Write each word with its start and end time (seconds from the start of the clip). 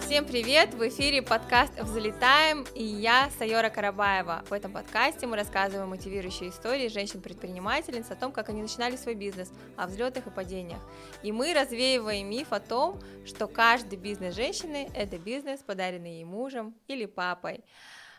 Всем 0.00 0.24
привет! 0.24 0.72
В 0.72 0.88
эфире 0.88 1.20
подкаст 1.20 1.78
«Взлетаем» 1.78 2.64
и 2.74 2.82
я, 2.82 3.28
Сайора 3.38 3.68
Карабаева. 3.68 4.42
В 4.48 4.52
этом 4.54 4.72
подкасте 4.72 5.26
мы 5.26 5.36
рассказываем 5.36 5.90
мотивирующие 5.90 6.48
истории 6.48 6.88
женщин-предпринимательниц 6.88 8.10
о 8.10 8.16
том, 8.16 8.32
как 8.32 8.48
они 8.48 8.62
начинали 8.62 8.96
свой 8.96 9.14
бизнес, 9.14 9.52
о 9.76 9.86
взлетах 9.86 10.26
и 10.26 10.30
падениях. 10.30 10.80
И 11.22 11.30
мы 11.30 11.52
развеиваем 11.52 12.30
миф 12.30 12.54
о 12.54 12.60
том, 12.60 13.02
что 13.26 13.46
каждый 13.46 13.98
бизнес 13.98 14.34
женщины– 14.34 14.88
это 14.94 15.18
бизнес, 15.18 15.60
подаренный 15.60 16.14
ей 16.14 16.24
мужем 16.24 16.74
или 16.88 17.04
папой. 17.04 17.62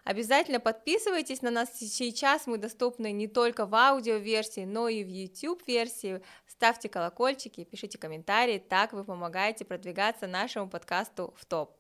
Обязательно 0.06 0.60
подписывайтесь 0.60 1.42
на 1.42 1.50
нас. 1.50 1.70
Сейчас 1.74 2.46
мы 2.46 2.60
доступны 2.60 3.12
не 3.12 3.28
только 3.28 3.66
в 3.66 3.74
аудиоверсии, 3.74 4.64
но 4.64 4.88
и 4.88 5.04
в 5.04 5.08
YouTube-версии. 5.08 6.22
Ставьте 6.48 6.90
колокольчики, 6.90 7.64
пишите 7.64 7.98
комментарии, 7.98 8.60
так 8.60 8.94
вы 8.94 9.04
помогаете 9.04 9.66
продвигаться 9.66 10.28
нашему 10.28 10.70
подкасту 10.70 11.34
в 11.36 11.46
топ. 11.46 11.76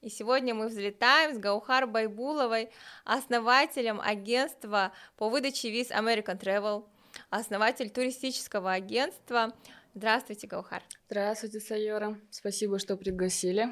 И 0.00 0.08
сегодня 0.08 0.52
мы 0.52 0.66
взлетаем 0.66 1.36
с 1.36 1.38
Гаухар 1.38 1.86
Байбуловой, 1.86 2.70
основателем 3.04 4.00
агентства 4.00 4.92
по 5.16 5.28
выдаче 5.28 5.70
виз 5.70 5.92
American 5.92 6.40
Travel, 6.40 6.88
основатель 7.28 7.90
туристического 7.90 8.72
агентства. 8.72 9.54
Здравствуйте, 9.94 10.48
Гаухар. 10.48 10.82
Здравствуйте, 11.06 11.60
Сайора. 11.60 12.18
Спасибо, 12.30 12.80
что 12.80 12.96
пригласили. 12.96 13.68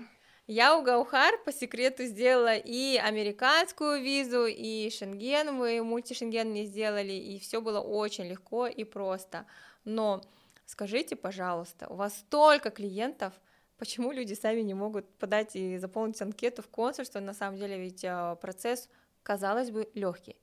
Я 0.50 0.78
у 0.78 0.82
Гаухар 0.82 1.34
по 1.44 1.52
секрету 1.52 2.04
сделала 2.04 2.56
и 2.56 2.96
американскую 2.96 4.02
визу, 4.02 4.46
и 4.46 4.88
шенген, 4.88 5.52
мы 5.52 5.82
мультишенген 5.82 6.48
мне 6.48 6.64
сделали, 6.64 7.12
и 7.12 7.38
все 7.38 7.60
было 7.60 7.80
очень 7.80 8.24
легко 8.24 8.66
и 8.66 8.84
просто. 8.84 9.44
Но 9.84 10.22
скажите, 10.64 11.16
пожалуйста, 11.16 11.86
у 11.90 11.96
вас 11.96 12.16
столько 12.20 12.70
клиентов, 12.70 13.34
почему 13.76 14.10
люди 14.10 14.32
сами 14.32 14.62
не 14.62 14.72
могут 14.72 15.06
подать 15.18 15.54
и 15.54 15.76
заполнить 15.76 16.22
анкету 16.22 16.62
в 16.62 16.68
консульство? 16.68 17.20
На 17.20 17.34
самом 17.34 17.58
деле 17.58 17.78
ведь 17.78 18.02
а, 18.06 18.34
процесс, 18.36 18.88
казалось 19.22 19.70
бы, 19.70 19.90
легкий. 19.92 20.36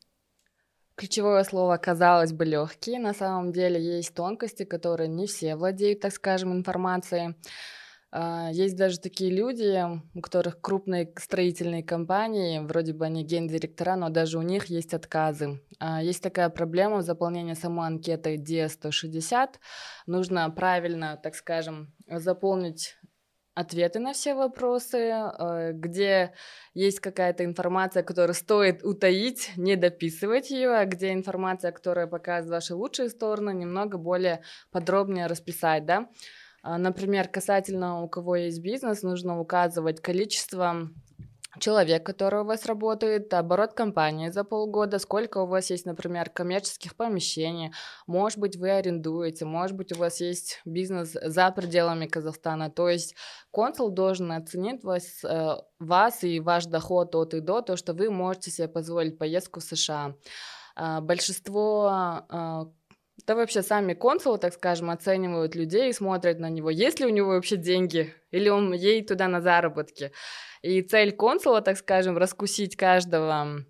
Ключевое 0.94 1.44
слово 1.44 1.78
казалось 1.78 2.32
бы 2.32 2.46
легкий. 2.46 3.00
На 3.00 3.16
самом 3.16 3.52
деле 3.52 3.82
есть 3.82 4.14
тонкости, 4.14 4.66
которые 4.66 5.08
не 5.08 5.26
все 5.26 5.56
владеют, 5.56 6.02
так 6.02 6.14
скажем, 6.14 6.54
информацией. 6.54 7.34
А, 8.18 8.50
есть 8.54 8.78
даже 8.78 8.98
такие 8.98 9.30
люди, 9.30 9.84
у 10.14 10.22
которых 10.22 10.62
крупные 10.62 11.12
строительные 11.18 11.84
компании, 11.84 12.60
вроде 12.60 12.94
бы 12.94 13.06
они 13.06 13.26
гендиректора, 13.26 13.98
но 13.98 14.08
даже 14.08 14.40
у 14.40 14.42
них 14.42 14.68
есть 14.68 14.94
отказы. 14.94 15.60
А, 15.80 16.02
есть 16.02 16.24
такая 16.24 16.48
проблема 16.48 16.98
в 16.98 17.02
заполнении 17.02 17.56
самой 17.56 17.88
анкеты 17.88 18.38
D160. 18.38 19.56
Нужно 20.08 20.50
правильно, 20.50 21.20
так 21.22 21.36
скажем, 21.36 21.94
заполнить 22.08 22.96
ответы 23.54 24.00
на 24.00 24.14
все 24.14 24.34
вопросы, 24.34 25.10
а, 25.12 25.74
где 25.74 26.32
есть 26.74 27.02
какая-то 27.02 27.44
информация, 27.44 28.02
которую 28.02 28.34
стоит 28.34 28.82
утаить, 28.86 29.52
не 29.58 29.76
дописывать 29.76 30.52
ее, 30.52 30.70
а 30.70 30.86
где 30.86 31.12
информация, 31.12 31.74
которая 31.74 32.08
показывает 32.08 32.64
ваши 32.64 32.76
лучшие 32.76 33.10
стороны, 33.10 33.54
немного 33.54 33.98
более 33.98 34.42
подробнее 34.72 35.28
расписать, 35.28 35.86
да. 35.86 36.08
А, 36.66 36.80
например, 36.80 37.28
касательно 37.28 38.02
у 38.02 38.10
кого 38.10 38.38
есть 38.38 38.60
бизнес, 38.60 39.04
нужно 39.04 39.40
указывать 39.40 40.02
количество 40.02 40.90
человек, 41.60 42.04
который 42.04 42.42
у 42.42 42.44
вас 42.44 42.66
работает, 42.66 43.32
оборот 43.36 43.74
компании 43.74 44.30
за 44.30 44.44
полгода, 44.44 44.98
сколько 44.98 45.38
у 45.38 45.46
вас 45.46 45.70
есть, 45.70 45.86
например, 45.86 46.32
коммерческих 46.32 46.96
помещений, 46.96 47.72
может 48.08 48.40
быть, 48.40 48.58
вы 48.58 48.72
арендуете, 48.72 49.46
может 49.46 49.78
быть, 49.78 49.96
у 49.96 50.00
вас 50.00 50.20
есть 50.22 50.62
бизнес 50.66 51.16
за 51.22 51.52
пределами 51.52 52.08
Казахстана, 52.08 52.72
то 52.72 52.90
есть 52.90 53.16
консул 53.52 53.92
должен 53.92 54.32
оценить 54.32 54.84
вас, 54.84 55.24
э, 55.24 55.58
вас 55.78 56.24
и 56.24 56.40
ваш 56.40 56.66
доход 56.66 57.14
от 57.14 57.36
и 57.36 57.42
до, 57.42 57.62
то, 57.62 57.78
что 57.78 57.94
вы 57.94 58.10
можете 58.10 58.50
себе 58.50 58.68
позволить 58.68 59.20
поездку 59.20 59.60
в 59.60 59.64
США. 59.64 60.16
А, 60.76 61.00
большинство 61.00 61.88
а, 61.92 62.72
да 63.26 63.36
вообще 63.36 63.62
сами 63.62 63.94
консулы, 63.94 64.38
так 64.38 64.54
скажем, 64.54 64.90
оценивают 64.90 65.56
людей 65.56 65.90
и 65.90 65.94
смотрят 65.94 66.40
на 66.40 66.50
него, 66.50 66.70
есть 66.70 67.00
ли 67.00 67.06
у 67.06 67.10
него 67.10 67.30
вообще 67.30 67.56
деньги, 67.56 68.14
или 68.32 68.50
он 68.50 68.74
едет 68.74 69.08
туда 69.08 69.28
на 69.28 69.42
заработки. 69.42 70.12
И 70.62 70.82
цель 70.82 71.12
консула, 71.12 71.62
так 71.62 71.78
скажем, 71.78 72.18
раскусить 72.18 72.76
каждого 72.76 73.66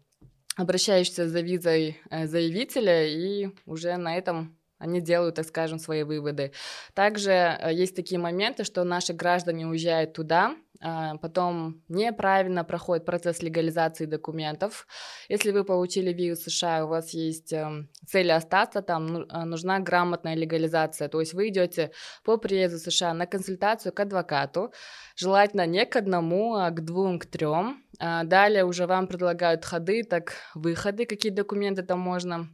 обращающегося 0.56 1.28
за 1.28 1.42
визой 1.42 2.02
э, 2.10 2.28
заявителя, 2.28 3.06
и 3.08 3.50
уже 3.66 3.98
на 3.98 4.18
этом 4.18 4.58
они 4.78 5.02
делают, 5.02 5.36
так 5.36 5.46
скажем, 5.46 5.80
свои 5.80 6.04
выводы. 6.04 6.52
Также 6.94 7.32
э, 7.32 7.74
есть 7.74 7.96
такие 7.96 8.20
моменты, 8.20 8.64
что 8.64 8.84
наши 8.84 9.14
граждане 9.14 9.68
уезжают 9.68 10.14
туда, 10.14 10.56
а, 10.82 11.18
потом 11.18 11.82
неправильно 11.88 12.64
проходит 12.64 13.06
процесс 13.06 13.42
легализации 13.42 14.06
документов. 14.06 14.88
Если 15.30 15.52
вы 15.52 15.64
получили 15.64 16.12
визу 16.14 16.50
США, 16.50 16.86
у 16.86 16.90
вас 16.90 17.12
есть 17.14 17.54
эм, 17.54 17.90
цель 18.06 18.32
остаться 18.32 18.82
там, 18.82 19.08
ну, 19.08 19.26
а, 19.30 19.46
нужна 19.46 19.80
грамотная 19.80 20.36
легализация. 20.36 21.08
То 21.08 21.20
есть 21.20 21.34
вы 21.34 21.48
идете 21.50 21.92
по 22.24 22.38
приезду 22.38 22.78
США 22.78 23.14
на 23.14 23.26
консультацию 23.26 23.94
к 23.94 24.00
адвокату, 24.00 24.74
желательно 25.16 25.66
не 25.66 25.86
к 25.86 25.96
одному, 25.96 26.56
а 26.56 26.70
к 26.72 26.84
двум, 26.84 27.20
к 27.20 27.26
трем. 27.26 27.84
А, 28.00 28.24
далее 28.24 28.66
уже 28.66 28.86
вам 28.86 29.08
предлагают 29.08 29.66
ходы, 29.66 30.04
так 30.04 30.34
выходы, 30.54 31.06
какие 31.06 31.32
документы 31.32 31.84
там 31.84 32.00
можно 32.00 32.50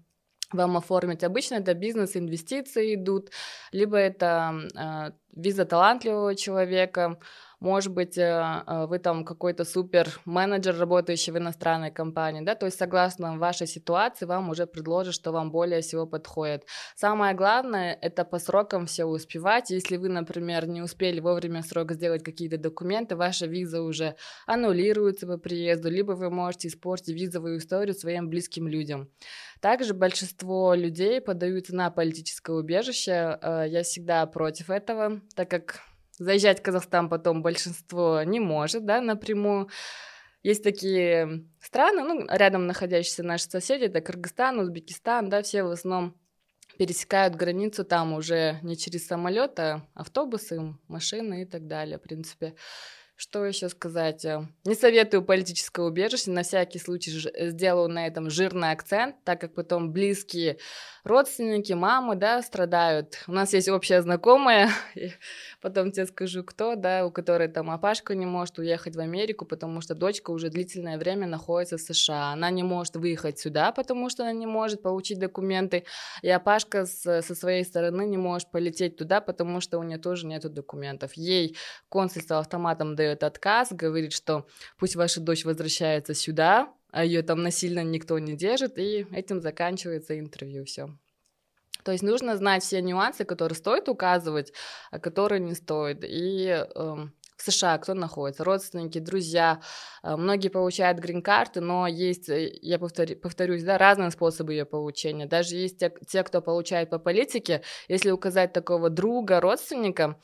вам 0.54 0.78
оформить. 0.78 1.24
Обычно 1.24 1.56
это 1.56 1.74
бизнес, 1.74 2.16
инвестиции 2.16 2.96
идут, 2.96 3.30
либо 3.72 3.98
это 3.98 4.54
э, 4.76 5.12
виза 5.36 5.66
талантливого 5.66 6.36
человека, 6.36 7.20
может 7.62 7.94
быть, 7.94 8.18
э, 8.18 8.24
э, 8.24 8.88
вы 8.88 8.98
там 8.98 9.24
какой-то 9.24 9.66
супер 9.66 10.20
менеджер, 10.26 10.78
работающий 10.78 11.32
в 11.32 11.38
иностранной 11.38 11.92
компании, 11.92 12.42
да, 12.42 12.56
то 12.56 12.66
есть 12.66 12.78
согласно 12.78 13.38
вашей 13.38 13.68
ситуации 13.68 14.26
вам 14.26 14.50
уже 14.50 14.66
предложат, 14.66 15.14
что 15.14 15.32
вам 15.32 15.52
более 15.52 15.82
всего 15.82 16.08
подходит. 16.08 16.66
Самое 16.96 17.36
главное, 17.36 17.98
это 18.02 18.26
по 18.26 18.40
срокам 18.40 18.88
все 18.88 19.06
успевать. 19.06 19.70
Если 19.70 19.98
вы, 19.98 20.10
например, 20.10 20.68
не 20.68 20.82
успели 20.82 21.20
вовремя 21.20 21.62
срок 21.62 21.92
сделать 21.92 22.24
какие-то 22.24 22.58
документы, 22.58 23.16
ваша 23.16 23.46
виза 23.46 23.84
уже 23.84 24.16
аннулируется 24.48 25.28
по 25.28 25.38
приезду, 25.38 25.92
либо 25.92 26.14
вы 26.14 26.32
можете 26.32 26.68
испортить 26.68 27.10
визовую 27.10 27.60
историю 27.60 27.94
своим 27.94 28.28
близким 28.28 28.68
людям. 28.68 29.08
Также 29.60 29.94
большинство 29.94 30.74
людей 30.74 31.22
подаются 31.22 31.76
на 31.76 31.92
политическое 31.92 32.54
убежище. 32.54 33.38
Э, 33.40 33.66
я 33.68 33.84
всегда 33.84 34.26
против 34.26 34.72
этого, 34.72 35.22
так 35.36 35.48
как 35.48 35.91
заезжать 36.22 36.60
в 36.60 36.64
Казахстан 36.64 37.10
потом 37.10 37.42
большинство 37.42 38.22
не 38.24 38.40
может, 38.40 38.86
да, 38.86 39.02
напрямую. 39.02 39.70
Есть 40.44 40.64
такие 40.64 41.46
страны, 41.60 42.04
ну, 42.04 42.26
рядом 42.30 42.68
находящиеся 42.68 43.24
наши 43.24 43.46
соседи, 43.46 43.86
это 43.86 44.02
Кыргызстан, 44.02 44.60
Узбекистан, 44.60 45.30
да, 45.30 45.42
все 45.42 45.64
в 45.64 45.72
основном 45.72 46.16
пересекают 46.78 47.36
границу 47.36 47.84
там 47.84 48.14
уже 48.14 48.60
не 48.64 48.76
через 48.76 49.06
самолет, 49.06 49.60
а 49.60 49.88
автобусы, 49.94 50.76
машины 50.88 51.44
и 51.44 51.46
так 51.46 51.68
далее, 51.68 51.98
в 51.98 52.02
принципе. 52.02 52.56
Что 53.22 53.46
еще 53.46 53.70
сказать? 53.70 54.26
Э, 54.26 54.48
не 54.66 54.74
советую 54.74 55.24
политическое 55.24 55.86
убежище, 55.86 56.32
на 56.32 56.42
всякий 56.42 56.80
случай 56.80 57.12
сделаю 57.52 57.88
на 57.88 58.08
этом 58.08 58.32
жирный 58.32 58.72
акцент, 58.72 59.16
так 59.24 59.40
как 59.40 59.54
потом 59.54 59.92
близкие 59.92 60.58
родственники, 61.04 61.74
мамы, 61.74 62.16
да, 62.16 62.42
страдают. 62.42 63.24
У 63.28 63.32
нас 63.32 63.54
есть 63.54 63.70
общая 63.70 64.02
знакомая, 64.02 64.72
потом 65.62 65.92
тебе 65.92 66.08
скажу, 66.08 66.44
кто, 66.44 66.76
да, 66.76 67.06
у 67.06 67.12
которой 67.12 67.48
там 67.48 67.70
Апашка 67.70 68.16
не 68.16 68.26
может 68.26 68.58
уехать 68.58 68.96
в 68.96 69.00
Америку, 69.00 69.46
потому 69.46 69.82
что 69.82 69.94
дочка 69.94 70.32
уже 70.32 70.50
длительное 70.50 70.98
время 70.98 71.28
находится 71.28 71.78
в 71.78 71.82
США. 71.82 72.32
Она 72.32 72.50
не 72.50 72.64
может 72.64 72.96
выехать 72.96 73.38
сюда, 73.38 73.72
потому 73.72 74.10
что 74.10 74.24
она 74.24 74.34
не 74.34 74.48
может 74.48 74.82
получить 74.82 75.20
документы, 75.20 75.86
и 76.24 76.30
Апашка 76.30 76.88
с, 76.88 77.22
со 77.22 77.36
своей 77.36 77.66
стороны 77.66 78.08
не 78.08 78.18
может 78.18 78.50
полететь 78.50 78.98
туда, 78.98 79.22
потому 79.22 79.62
что 79.62 79.78
у 79.78 79.84
нее 79.84 80.00
тоже 80.00 80.26
нету 80.26 80.50
документов. 80.50 81.12
Ей 81.14 81.56
консульство 81.90 82.40
автоматом 82.40 82.96
дает 82.96 83.11
отказ, 83.24 83.72
говорит, 83.72 84.14
что 84.14 84.48
пусть 84.78 84.96
ваша 84.96 85.22
дочь 85.22 85.46
возвращается 85.46 86.14
сюда, 86.14 86.74
а 86.92 87.06
ее 87.06 87.22
там 87.22 87.42
насильно 87.44 87.84
никто 87.84 88.20
не 88.20 88.36
держит, 88.36 88.78
и 88.78 89.08
этим 89.12 89.42
заканчивается 89.42 90.20
интервью, 90.20 90.66
все. 90.66 90.90
То 91.84 91.92
есть 91.92 92.04
нужно 92.04 92.38
знать 92.38 92.64
все 92.64 92.82
нюансы, 92.82 93.26
которые 93.26 93.56
стоит 93.56 93.90
указывать, 93.90 94.54
а 94.92 95.00
которые 95.00 95.40
не 95.40 95.56
стоит. 95.56 96.04
И 96.04 96.48
э, 96.48 96.66
в 96.76 97.42
США 97.42 97.78
кто 97.80 97.94
находится? 97.94 98.44
Родственники, 98.44 99.00
друзья. 99.00 99.62
Э, 100.04 100.16
многие 100.16 100.50
получают 100.50 101.00
грин-карты, 101.00 101.60
но 101.62 101.88
есть, 101.88 102.30
э, 102.30 102.52
я 102.62 102.78
повторю, 102.78 103.16
повторюсь, 103.18 103.64
да, 103.64 103.78
разные 103.78 104.12
способы 104.12 104.54
ее 104.54 104.66
получения. 104.66 105.26
Даже 105.26 105.56
есть 105.56 105.80
те, 105.80 105.92
те, 106.08 106.24
кто 106.24 106.42
получает 106.42 106.90
по 106.90 107.00
политике. 107.00 107.64
Если 107.88 108.12
указать 108.12 108.54
такого 108.54 108.90
друга, 108.90 109.40
родственника, 109.40 110.20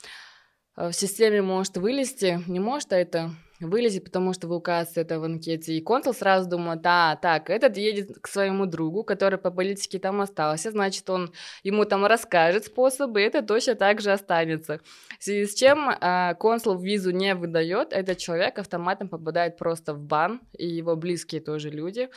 в 0.77 0.94
системе 0.94 1.41
может 1.41 1.77
вылезти, 1.77 2.39
не 2.47 2.59
может, 2.59 2.94
а 2.94 2.97
это 2.97 3.31
вылезет, 3.59 4.03
потому 4.03 4.33
что 4.33 4.47
вы 4.47 4.57
указываете 4.57 5.01
это 5.01 5.19
в 5.19 5.24
анкете. 5.24 5.74
И 5.74 5.81
консул 5.81 6.13
сразу 6.13 6.50
думает, 6.50 6.81
да, 6.81 7.18
так, 7.21 7.50
этот 7.50 7.77
едет 7.77 8.19
к 8.21 8.27
своему 8.27 8.65
другу, 8.65 9.03
который 9.03 9.39
по 9.39 9.51
политике 9.51 10.00
там 10.00 10.21
остался, 10.21 10.71
значит, 10.71 11.09
он 11.09 11.33
ему 11.63 11.85
там 11.85 12.06
расскажет 12.06 12.65
способы, 12.65 13.21
и 13.21 13.25
это 13.25 13.41
точно 13.41 13.75
так 13.75 14.01
же 14.01 14.12
останется. 14.12 14.79
В 15.19 15.24
связи 15.24 15.45
с 15.45 15.56
чем 15.56 15.89
э, 15.89 16.35
консул 16.39 16.77
визу 16.77 17.12
не 17.12 17.33
выдает, 17.33 17.94
этот 17.94 18.18
человек 18.18 18.59
автоматом 18.59 19.09
попадает 19.09 19.57
просто 19.57 19.94
в 19.94 20.00
бан, 20.00 20.41
и 20.57 20.68
его 20.68 20.95
близкие 20.95 21.41
тоже 21.41 21.69
люди, 21.69 22.09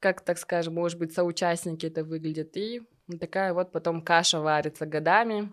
как, 0.00 0.22
так 0.22 0.38
скажем, 0.38 0.74
может 0.74 0.98
быть, 0.98 1.12
соучастники 1.12 1.86
это 1.86 2.04
выглядят, 2.04 2.56
и 2.56 2.82
такая 3.20 3.52
вот 3.52 3.72
потом 3.72 4.02
каша 4.02 4.40
варится 4.40 4.86
годами, 4.86 5.50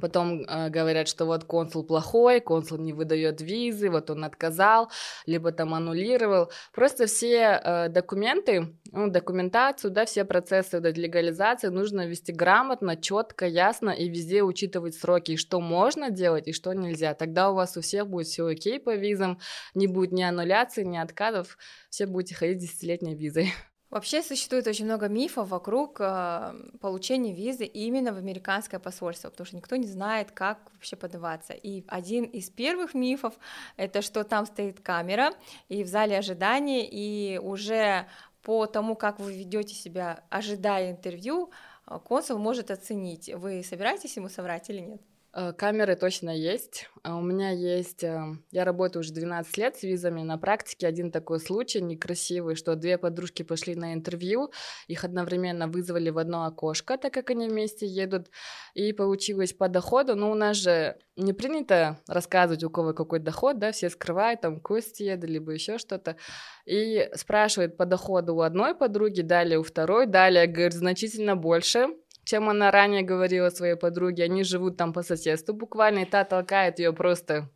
Потом 0.00 0.42
э, 0.42 0.70
говорят, 0.70 1.08
что 1.08 1.24
вот 1.26 1.44
консул 1.44 1.84
плохой, 1.84 2.40
консул 2.40 2.78
не 2.78 2.92
выдает 2.92 3.40
визы, 3.40 3.90
вот 3.90 4.10
он 4.10 4.24
отказал, 4.24 4.90
либо 5.26 5.52
там 5.52 5.74
аннулировал. 5.74 6.50
Просто 6.72 7.06
все 7.06 7.60
э, 7.62 7.88
документы, 7.88 8.74
ну, 8.92 9.08
документацию, 9.08 9.90
да, 9.90 10.04
все 10.04 10.24
процессы 10.24 10.80
вот, 10.80 10.96
легализации 10.96 11.68
нужно 11.68 12.06
вести 12.06 12.32
грамотно, 12.32 12.96
четко, 12.96 13.46
ясно 13.46 13.90
и 13.90 14.08
везде 14.08 14.42
учитывать 14.42 14.94
сроки, 14.94 15.36
что 15.36 15.60
можно 15.60 16.10
делать, 16.10 16.48
и 16.48 16.52
что 16.52 16.72
нельзя. 16.72 17.14
Тогда 17.14 17.50
у 17.50 17.54
вас 17.54 17.76
у 17.76 17.80
всех 17.80 18.08
будет 18.08 18.26
все 18.26 18.46
окей 18.46 18.80
по 18.80 18.94
визам, 18.94 19.38
не 19.74 19.86
будет 19.86 20.12
ни 20.12 20.22
аннуляции, 20.22 20.84
ни 20.84 20.96
отказов, 20.96 21.58
все 21.90 22.06
будете 22.06 22.34
ходить 22.34 22.58
десятилетней 22.58 23.14
визой. 23.14 23.52
Вообще 23.96 24.22
существует 24.22 24.66
очень 24.66 24.84
много 24.84 25.08
мифов 25.08 25.48
вокруг 25.48 25.96
э, 26.00 26.54
получения 26.82 27.32
визы 27.32 27.64
именно 27.64 28.12
в 28.12 28.18
американское 28.18 28.78
посольство, 28.78 29.30
потому 29.30 29.46
что 29.46 29.56
никто 29.56 29.74
не 29.76 29.86
знает, 29.86 30.32
как 30.32 30.58
вообще 30.74 30.96
подаваться. 30.96 31.54
И 31.54 31.82
один 31.88 32.24
из 32.24 32.50
первых 32.50 32.92
мифов 32.92 33.32
это 33.78 34.02
что 34.02 34.22
там 34.24 34.44
стоит 34.44 34.80
камера 34.80 35.32
и 35.70 35.82
в 35.82 35.86
зале 35.86 36.18
ожидания, 36.18 36.86
и 36.86 37.38
уже 37.38 38.06
по 38.42 38.66
тому, 38.66 38.96
как 38.96 39.18
вы 39.18 39.32
ведете 39.32 39.74
себя, 39.74 40.24
ожидая 40.28 40.90
интервью, 40.90 41.50
э, 41.86 41.98
консул 42.04 42.36
может 42.36 42.70
оценить, 42.70 43.32
вы 43.32 43.64
собираетесь 43.64 44.14
ему 44.16 44.28
соврать 44.28 44.68
или 44.68 44.80
нет. 44.80 45.00
Э, 45.38 45.52
камеры 45.52 45.96
точно 45.96 46.30
есть. 46.30 46.88
А 47.02 47.16
у 47.16 47.20
меня 47.20 47.50
есть... 47.50 48.02
Э, 48.02 48.22
я 48.52 48.64
работаю 48.64 49.00
уже 49.00 49.12
12 49.12 49.58
лет 49.58 49.76
с 49.76 49.82
визами. 49.82 50.22
На 50.22 50.38
практике 50.38 50.86
один 50.86 51.10
такой 51.10 51.40
случай 51.40 51.82
некрасивый, 51.82 52.56
что 52.56 52.74
две 52.74 52.96
подружки 52.96 53.42
пошли 53.42 53.74
на 53.74 53.92
интервью, 53.92 54.50
их 54.88 55.04
одновременно 55.04 55.68
вызвали 55.68 56.08
в 56.08 56.16
одно 56.16 56.46
окошко, 56.46 56.96
так 56.96 57.12
как 57.12 57.28
они 57.28 57.48
вместе 57.48 57.86
едут, 57.86 58.30
и 58.72 58.94
получилось 58.94 59.52
по 59.52 59.68
доходу. 59.68 60.16
Но 60.16 60.30
у 60.30 60.34
нас 60.34 60.56
же 60.56 60.96
не 61.16 61.34
принято 61.34 62.00
рассказывать, 62.08 62.64
у 62.64 62.70
кого 62.70 62.94
какой 62.94 63.18
доход, 63.18 63.58
да, 63.58 63.72
все 63.72 63.90
скрывают, 63.90 64.40
там, 64.40 64.58
кости 64.58 65.02
еду, 65.02 65.26
либо 65.26 65.52
еще 65.52 65.76
что-то. 65.76 66.16
И 66.64 67.10
спрашивает 67.14 67.76
по 67.76 67.84
доходу 67.84 68.36
у 68.36 68.40
одной 68.40 68.74
подруги, 68.74 69.20
далее 69.20 69.58
у 69.58 69.62
второй, 69.62 70.06
далее, 70.06 70.46
говорит, 70.46 70.72
значительно 70.72 71.36
больше, 71.36 71.88
чем 72.26 72.48
она 72.48 72.72
ранее 72.72 73.02
говорила 73.02 73.50
своей 73.50 73.76
подруге. 73.76 74.24
Они 74.24 74.42
живут 74.42 74.76
там 74.76 74.92
по 74.92 75.02
соседству 75.02 75.54
буквально, 75.54 76.00
и 76.00 76.04
та 76.04 76.24
толкает 76.24 76.80
ее 76.80 76.92
просто 76.92 77.48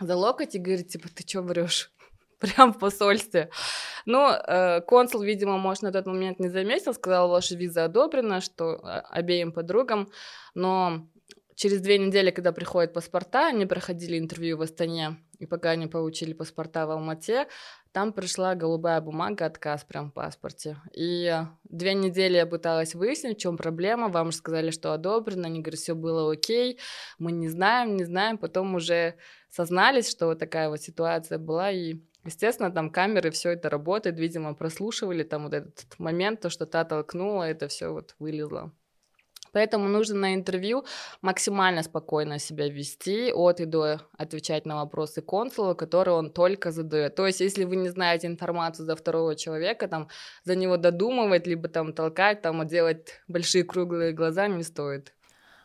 за 0.00 0.16
локоть 0.16 0.54
и 0.54 0.58
говорит, 0.58 0.88
типа, 0.88 1.08
ты 1.14 1.22
что 1.28 1.42
врешь? 1.42 1.92
Прям 2.40 2.72
в 2.72 2.78
посольстве. 2.78 3.50
Ну, 4.06 4.30
э, 4.30 4.80
консул, 4.80 5.20
видимо, 5.20 5.58
может, 5.58 5.82
на 5.82 5.92
тот 5.92 6.06
момент 6.06 6.40
не 6.40 6.48
заметил, 6.48 6.94
сказал, 6.94 7.28
ваша 7.28 7.56
виза 7.56 7.84
одобрена, 7.84 8.40
что 8.40 8.76
э, 8.76 9.02
обеим 9.10 9.52
подругам, 9.52 10.08
но 10.54 11.06
через 11.54 11.82
две 11.82 11.98
недели, 11.98 12.30
когда 12.30 12.52
приходят 12.52 12.94
паспорта, 12.94 13.48
они 13.48 13.66
проходили 13.66 14.18
интервью 14.18 14.56
в 14.56 14.62
Астане, 14.62 15.18
и 15.38 15.44
пока 15.44 15.70
они 15.70 15.88
получили 15.88 16.32
паспорта 16.32 16.86
в 16.86 16.90
Алмате, 16.90 17.48
там 17.96 18.12
пришла 18.12 18.54
голубая 18.54 19.00
бумага, 19.00 19.46
отказ 19.46 19.82
прям 19.84 20.10
в 20.10 20.12
паспорте. 20.12 20.76
И 20.92 21.34
две 21.64 21.94
недели 21.94 22.36
я 22.36 22.44
пыталась 22.44 22.94
выяснить, 22.94 23.38
в 23.38 23.40
чем 23.40 23.56
проблема. 23.56 24.08
Вам 24.08 24.32
же 24.32 24.36
сказали, 24.36 24.70
что 24.70 24.92
одобрено. 24.92 25.46
Они 25.46 25.62
говорят, 25.62 25.80
все 25.80 25.94
было 25.94 26.30
окей. 26.30 26.78
Мы 27.18 27.32
не 27.32 27.48
знаем, 27.48 27.96
не 27.96 28.04
знаем. 28.04 28.36
Потом 28.36 28.74
уже 28.74 29.14
сознались, 29.48 30.10
что 30.10 30.26
вот 30.26 30.38
такая 30.38 30.68
вот 30.68 30.82
ситуация 30.82 31.38
была. 31.38 31.70
И 31.70 31.94
Естественно, 32.26 32.70
там 32.70 32.90
камеры, 32.90 33.30
все 33.30 33.52
это 33.52 33.70
работает, 33.70 34.18
видимо, 34.18 34.54
прослушивали 34.54 35.22
там 35.22 35.44
вот 35.44 35.54
этот 35.54 35.98
момент, 35.98 36.40
то, 36.40 36.50
что 36.50 36.66
та 36.66 36.84
толкнула, 36.84 37.44
это 37.44 37.68
все 37.68 37.88
вот 37.92 38.14
вылезло. 38.18 38.72
Поэтому 39.52 39.88
нужно 39.88 40.16
на 40.16 40.34
интервью 40.34 40.84
максимально 41.22 41.82
спокойно 41.82 42.38
себя 42.38 42.68
вести, 42.68 43.32
от 43.32 43.60
и 43.60 43.64
до 43.64 44.00
отвечать 44.18 44.66
на 44.66 44.76
вопросы 44.76 45.22
консула, 45.22 45.74
которые 45.74 46.16
он 46.16 46.30
только 46.30 46.70
задает. 46.70 47.14
То 47.14 47.26
есть, 47.26 47.40
если 47.40 47.64
вы 47.64 47.76
не 47.76 47.88
знаете 47.88 48.26
информацию 48.26 48.86
за 48.86 48.96
второго 48.96 49.34
человека, 49.36 49.88
там, 49.88 50.08
за 50.44 50.54
него 50.56 50.76
додумывать, 50.76 51.46
либо 51.46 51.68
там 51.68 51.92
толкать, 51.92 52.42
там, 52.42 52.66
делать 52.66 53.20
большие 53.28 53.64
круглые 53.64 54.12
глаза 54.12 54.48
не 54.48 54.62
стоит. 54.62 55.15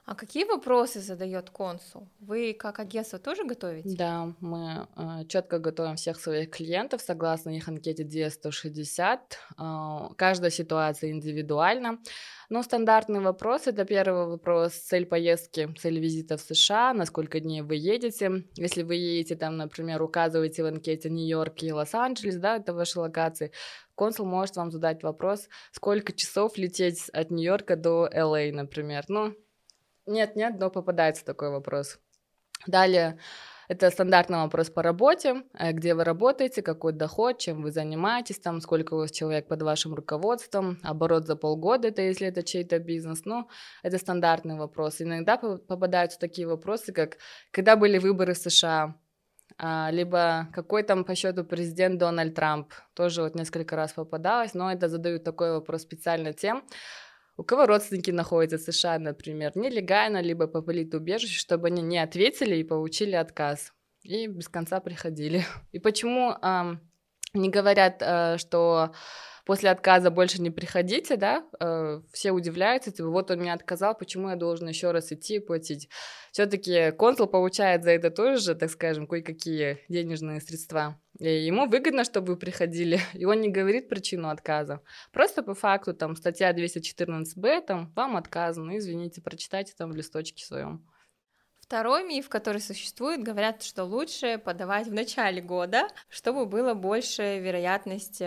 А 0.04 0.16
какие 0.16 0.46
вопросы 0.46 1.00
задает 1.00 1.52
консул? 1.52 2.10
Вы 2.20 2.54
как 2.54 2.80
агентство 2.80 3.20
тоже 3.20 3.46
готовите? 3.46 3.96
Да, 3.96 4.34
мы 4.40 4.88
э, 4.96 5.26
четко 5.28 5.60
готовим 5.60 5.96
всех 5.96 6.20
своих 6.20 6.50
клиентов 6.50 7.02
согласно 7.02 7.56
их 7.56 7.68
анкете 7.68 8.04
DS160. 8.04 9.20
Э, 9.60 10.14
каждая 10.18 10.50
ситуация 10.50 11.12
индивидуальна. 11.12 12.00
Но 12.50 12.64
стандартный 12.64 13.22
вопрос 13.22 13.68
это 13.68 13.86
первый 13.86 14.26
вопрос 14.26 14.74
цель 14.74 15.06
поездки, 15.06 15.74
цель 15.78 16.00
визита 16.00 16.36
в 16.36 16.42
США, 16.42 16.94
на 16.94 17.06
сколько 17.06 17.40
дней 17.40 17.62
вы 17.62 17.76
едете. 17.76 18.44
Если 18.56 18.82
вы 18.82 18.96
едете 18.96 19.36
там, 19.36 19.56
например, 19.56 20.02
указываете 20.02 20.64
в 20.64 20.66
анкете 20.66 21.10
Нью-Йорк 21.10 21.64
и 21.64 21.72
Лос-Анджелес, 21.72 22.36
да, 22.38 22.58
это 22.58 22.74
ваши 22.74 23.00
локации, 23.00 23.52
консул 23.96 24.26
может 24.26 24.58
вам 24.58 24.72
задать 24.72 25.04
вопрос, 25.04 25.48
сколько 25.72 26.12
часов 26.12 26.58
лететь 26.58 27.08
от 27.14 27.32
Нью-Йорка 27.32 27.76
до 27.76 28.10
LA, 28.14 28.52
например. 28.52 29.06
Ну, 29.08 29.34
нет, 30.12 30.36
нет, 30.36 30.60
но 30.60 30.70
попадается 30.70 31.26
такой 31.26 31.50
вопрос. 31.50 32.00
Далее, 32.68 33.18
это 33.72 33.90
стандартный 33.90 34.40
вопрос 34.40 34.70
по 34.70 34.84
работе, 34.84 35.44
э, 35.58 35.72
где 35.72 35.96
вы 35.96 36.04
работаете, 36.04 36.62
какой 36.62 36.94
доход, 36.94 37.40
чем 37.40 37.64
вы 37.64 37.72
занимаетесь, 37.72 38.40
там, 38.40 38.60
сколько 38.62 38.96
у 38.96 38.98
вас 38.98 39.12
человек 39.12 39.48
под 39.48 39.62
вашим 39.62 39.94
руководством, 39.94 40.78
оборот 40.84 41.26
за 41.26 41.36
полгода, 41.36 41.88
это 41.88 42.02
если 42.02 42.28
это 42.28 42.44
чей-то 42.44 42.80
бизнес, 42.80 43.22
ну, 43.26 43.48
это 43.82 43.98
стандартный 43.98 44.58
вопрос. 44.58 45.02
Иногда 45.02 45.38
попадаются 45.38 46.20
такие 46.20 46.48
вопросы, 46.48 46.92
как 46.92 47.18
когда 47.52 47.76
были 47.76 47.98
выборы 47.98 48.34
в 48.34 48.38
США, 48.38 48.96
а, 49.58 49.90
либо 49.92 50.48
какой 50.54 50.84
там 50.84 51.04
по 51.06 51.16
счету 51.16 51.46
президент 51.46 51.98
Дональд 51.98 52.36
Трамп, 52.36 52.74
тоже 52.94 53.22
вот 53.22 53.36
несколько 53.36 53.76
раз 53.76 53.94
попадалось, 53.94 54.54
но 54.54 54.72
это 54.72 54.90
задают 54.90 55.24
такой 55.24 55.52
вопрос 55.52 55.84
специально 55.84 56.34
тем, 56.34 56.64
у 57.42 57.44
кого 57.44 57.66
родственники 57.66 58.12
находятся 58.12 58.60
в 58.60 58.76
США, 58.76 59.00
например, 59.00 59.52
нелегально, 59.56 60.22
либо 60.22 60.46
по 60.46 60.62
политубежищу, 60.62 61.40
чтобы 61.40 61.70
они 61.70 61.82
не 61.82 61.98
ответили 61.98 62.58
и 62.58 62.64
получили 62.64 63.16
отказ. 63.16 63.74
И 64.04 64.28
без 64.28 64.48
конца 64.48 64.80
приходили. 64.80 65.44
И 65.72 65.80
почему 65.80 66.34
э, 66.34 66.76
не 67.34 67.50
говорят, 67.50 67.96
э, 68.02 68.38
что 68.38 68.94
после 69.46 69.70
отказа 69.70 70.12
больше 70.12 70.42
не 70.42 70.50
приходите, 70.50 71.16
да, 71.18 71.44
э, 71.60 72.02
все 72.12 72.32
удивляются, 72.32 72.92
типа, 72.92 73.10
вот 73.10 73.32
он 73.32 73.40
мне 73.40 73.54
отказал, 73.54 73.98
почему 73.98 74.30
я 74.30 74.36
должен 74.36 74.68
еще 74.68 74.92
раз 74.92 75.12
идти 75.12 75.36
и 75.36 75.40
платить. 75.40 75.90
Все-таки 76.32 76.92
консул 76.92 77.28
получает 77.28 77.84
за 77.84 77.92
это 77.92 78.10
тоже, 78.10 78.56
так 78.56 78.70
скажем, 78.70 79.08
кое-какие 79.08 79.80
денежные 79.90 80.42
средства. 80.42 81.00
И 81.20 81.28
ему 81.28 81.68
выгодно, 81.68 82.04
чтобы 82.04 82.34
вы 82.34 82.38
приходили, 82.38 83.00
и 83.14 83.26
он 83.26 83.42
не 83.42 83.50
говорит 83.50 83.90
причину 83.90 84.30
отказа. 84.30 84.82
Просто 85.12 85.44
по 85.44 85.54
факту, 85.54 85.94
там, 85.94 86.16
статья 86.16 86.54
214б, 86.54 87.62
там, 87.66 87.92
вам 87.96 88.18
отказано, 88.18 88.78
извините, 88.78 89.22
прочитайте 89.22 89.74
там 89.78 89.92
в 89.92 89.96
листочке 89.96 90.46
своем. 90.46 90.88
Второй 91.72 92.04
миф, 92.04 92.28
который 92.28 92.60
существует, 92.60 93.24
говорят, 93.24 93.64
что 93.64 93.86
лучше 93.86 94.38
подавать 94.38 94.88
в 94.88 94.94
начале 94.94 95.42
года, 95.42 95.88
чтобы 96.10 96.46
было 96.46 96.74
больше 96.74 97.40
вероятность 97.40 98.22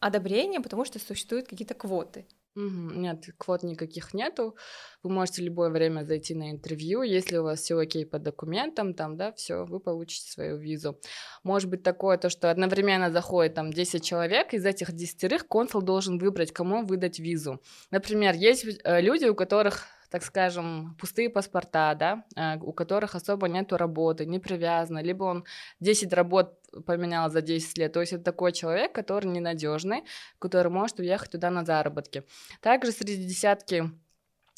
одобрения, 0.00 0.60
потому 0.60 0.84
что 0.84 0.98
существуют 0.98 1.48
какие-то 1.48 1.74
квоты. 1.74 2.26
Нет, 2.58 3.26
квот 3.38 3.62
никаких 3.62 4.14
нету. 4.14 4.56
Вы 5.04 5.10
можете 5.10 5.42
любое 5.42 5.70
время 5.70 6.02
зайти 6.02 6.34
на 6.34 6.50
интервью. 6.50 7.02
Если 7.02 7.36
у 7.36 7.44
вас 7.44 7.60
все 7.60 7.78
окей 7.78 8.04
по 8.04 8.18
документам, 8.18 8.94
там, 8.94 9.16
да, 9.16 9.32
все, 9.32 9.64
вы 9.64 9.78
получите 9.78 10.30
свою 10.32 10.56
визу. 10.56 10.98
Может 11.44 11.70
быть 11.70 11.84
такое, 11.84 12.18
то, 12.18 12.30
что 12.30 12.50
одновременно 12.50 13.12
заходит 13.12 13.54
там 13.54 13.72
10 13.72 14.02
человек, 14.02 14.54
из 14.54 14.66
этих 14.66 14.92
10 14.92 15.42
консул 15.44 15.82
должен 15.82 16.18
выбрать, 16.18 16.52
кому 16.52 16.84
выдать 16.84 17.20
визу. 17.20 17.62
Например, 17.92 18.34
есть 18.34 18.64
э, 18.64 19.00
люди, 19.00 19.26
у 19.26 19.36
которых 19.36 19.86
так 20.10 20.22
скажем, 20.22 20.96
пустые 20.98 21.30
паспорта, 21.30 21.94
да, 21.94 22.24
э, 22.36 22.58
у 22.60 22.72
которых 22.72 23.14
особо 23.14 23.48
нету 23.48 23.76
работы, 23.76 24.26
не 24.26 24.38
привязаны, 24.38 25.00
либо 25.00 25.24
он 25.24 25.44
10 25.80 26.12
работ 26.12 26.58
поменял 26.86 27.30
за 27.30 27.42
10 27.42 27.78
лет. 27.78 27.92
То 27.92 28.00
есть 28.00 28.12
это 28.12 28.24
такой 28.24 28.52
человек, 28.52 28.94
который 28.94 29.26
ненадежный, 29.26 30.04
который 30.38 30.70
может 30.70 30.98
уехать 31.00 31.30
туда 31.30 31.50
на 31.50 31.64
заработки. 31.64 32.24
Также 32.60 32.92
среди 32.92 33.24
десятки 33.24 33.90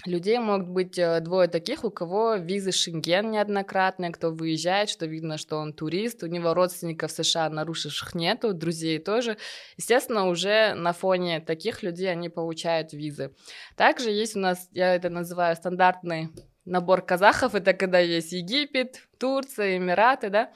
людей 0.07 0.39
могут 0.39 0.69
быть 0.69 0.99
э, 0.99 1.21
двое 1.21 1.49
таких, 1.49 1.85
у 1.85 1.91
кого 1.91 2.37
визы 2.37 2.73
Шенген 2.73 3.31
неоднократные, 3.31 4.11
кто 4.11 4.31
выезжает, 4.31 4.89
что 4.89 5.07
видно, 5.07 5.39
что 5.39 5.57
он 5.57 5.73
турист, 5.73 6.23
у 6.23 6.27
него 6.27 6.55
родственников 6.55 7.11
в 7.11 7.15
США 7.15 7.49
нарушивших 7.51 8.15
нету, 8.15 8.55
друзей 8.55 8.99
тоже. 8.99 9.37
Естественно, 9.77 10.29
уже 10.29 10.75
на 10.75 10.93
фоне 10.93 11.41
таких 11.41 11.83
людей 11.83 12.11
они 12.11 12.29
получают 12.29 12.93
визы. 12.93 13.35
Также 13.77 14.11
есть 14.11 14.37
у 14.37 14.41
нас, 14.41 14.69
я 14.73 14.95
это 14.95 15.11
называю 15.11 15.57
стандартный 15.57 16.31
набор 16.65 17.03
казахов, 17.03 17.55
это 17.55 17.73
когда 17.73 17.99
есть 17.99 18.33
Египет, 18.33 19.09
Турция, 19.19 19.77
Эмираты, 19.77 20.31
да. 20.31 20.53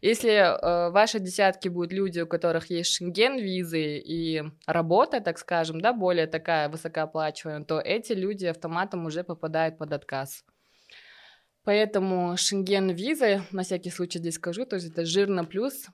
Если 0.00 0.30
э, 0.30 0.88
в 0.88 0.92
вашей 0.92 1.20
десятке 1.20 1.70
будут 1.70 1.92
люди, 1.92 2.20
у 2.20 2.26
которых 2.26 2.70
есть 2.70 2.92
шенген 2.94 3.38
визы 3.38 3.98
и 3.98 4.42
работа, 4.66 5.20
так 5.20 5.38
скажем, 5.38 5.80
да, 5.80 5.92
более 5.92 6.26
такая 6.26 6.68
высокооплачиваемая, 6.68 7.64
то 7.64 7.80
эти 7.80 8.12
люди 8.12 8.46
автоматом 8.46 9.06
уже 9.06 9.24
попадают 9.24 9.78
под 9.78 9.92
отказ. 9.92 10.44
Поэтому 11.64 12.36
шенген 12.36 12.90
визы, 12.90 13.42
на 13.52 13.62
всякий 13.62 13.90
случай 13.90 14.18
здесь 14.18 14.34
скажу, 14.34 14.66
то 14.66 14.76
есть 14.76 14.90
это 14.90 15.04
жирно 15.04 15.44
плюс 15.44 15.86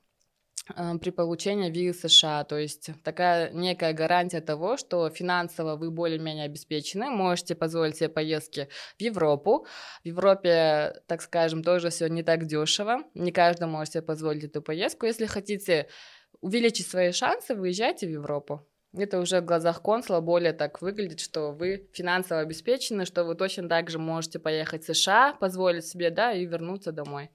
при 1.01 1.11
получении 1.11 1.71
визы 1.71 2.09
США. 2.09 2.45
То 2.45 2.59
есть 2.59 2.91
такая 3.03 3.51
некая 3.51 3.93
гарантия 3.93 4.41
того, 4.41 4.77
что 4.77 5.09
финансово 5.11 5.77
вы 5.77 5.91
более-менее 5.91 6.45
обеспечены, 6.45 7.11
можете 7.11 7.55
позволить 7.55 7.97
себе 7.97 8.09
поездки 8.09 8.69
в 8.99 9.03
Европу. 9.03 9.67
В 10.03 10.07
Европе, 10.07 10.95
так 11.07 11.23
скажем, 11.23 11.63
тоже 11.63 11.91
все 11.91 12.09
не 12.09 12.23
так 12.23 12.47
дешево. 12.47 13.03
Не 13.15 13.33
каждый 13.33 13.69
может 13.69 13.95
себе 13.95 14.03
позволить 14.03 14.45
эту 14.45 14.63
поездку. 14.63 15.07
Если 15.07 15.27
хотите 15.27 15.89
увеличить 16.41 16.87
свои 16.87 17.13
шансы, 17.13 17.55
выезжайте 17.55 18.07
в 18.07 18.11
Европу. 18.11 18.67
Это 18.97 19.21
уже 19.21 19.41
в 19.41 19.45
глазах 19.45 19.83
консула 19.83 20.21
более 20.21 20.55
так 20.55 20.81
выглядит, 20.81 21.21
что 21.21 21.53
вы 21.53 21.89
финансово 21.93 22.41
обеспечены, 22.41 23.05
что 23.05 23.25
вы 23.25 23.35
точно 23.35 23.69
так 23.69 23.91
же 23.91 23.99
можете 23.99 24.39
поехать 24.39 24.83
в 24.83 24.95
США, 24.95 25.35
позволить 25.35 25.87
себе, 25.87 26.11
да, 26.11 26.33
и 26.33 26.47
вернуться 26.47 26.91
домой. 26.91 27.31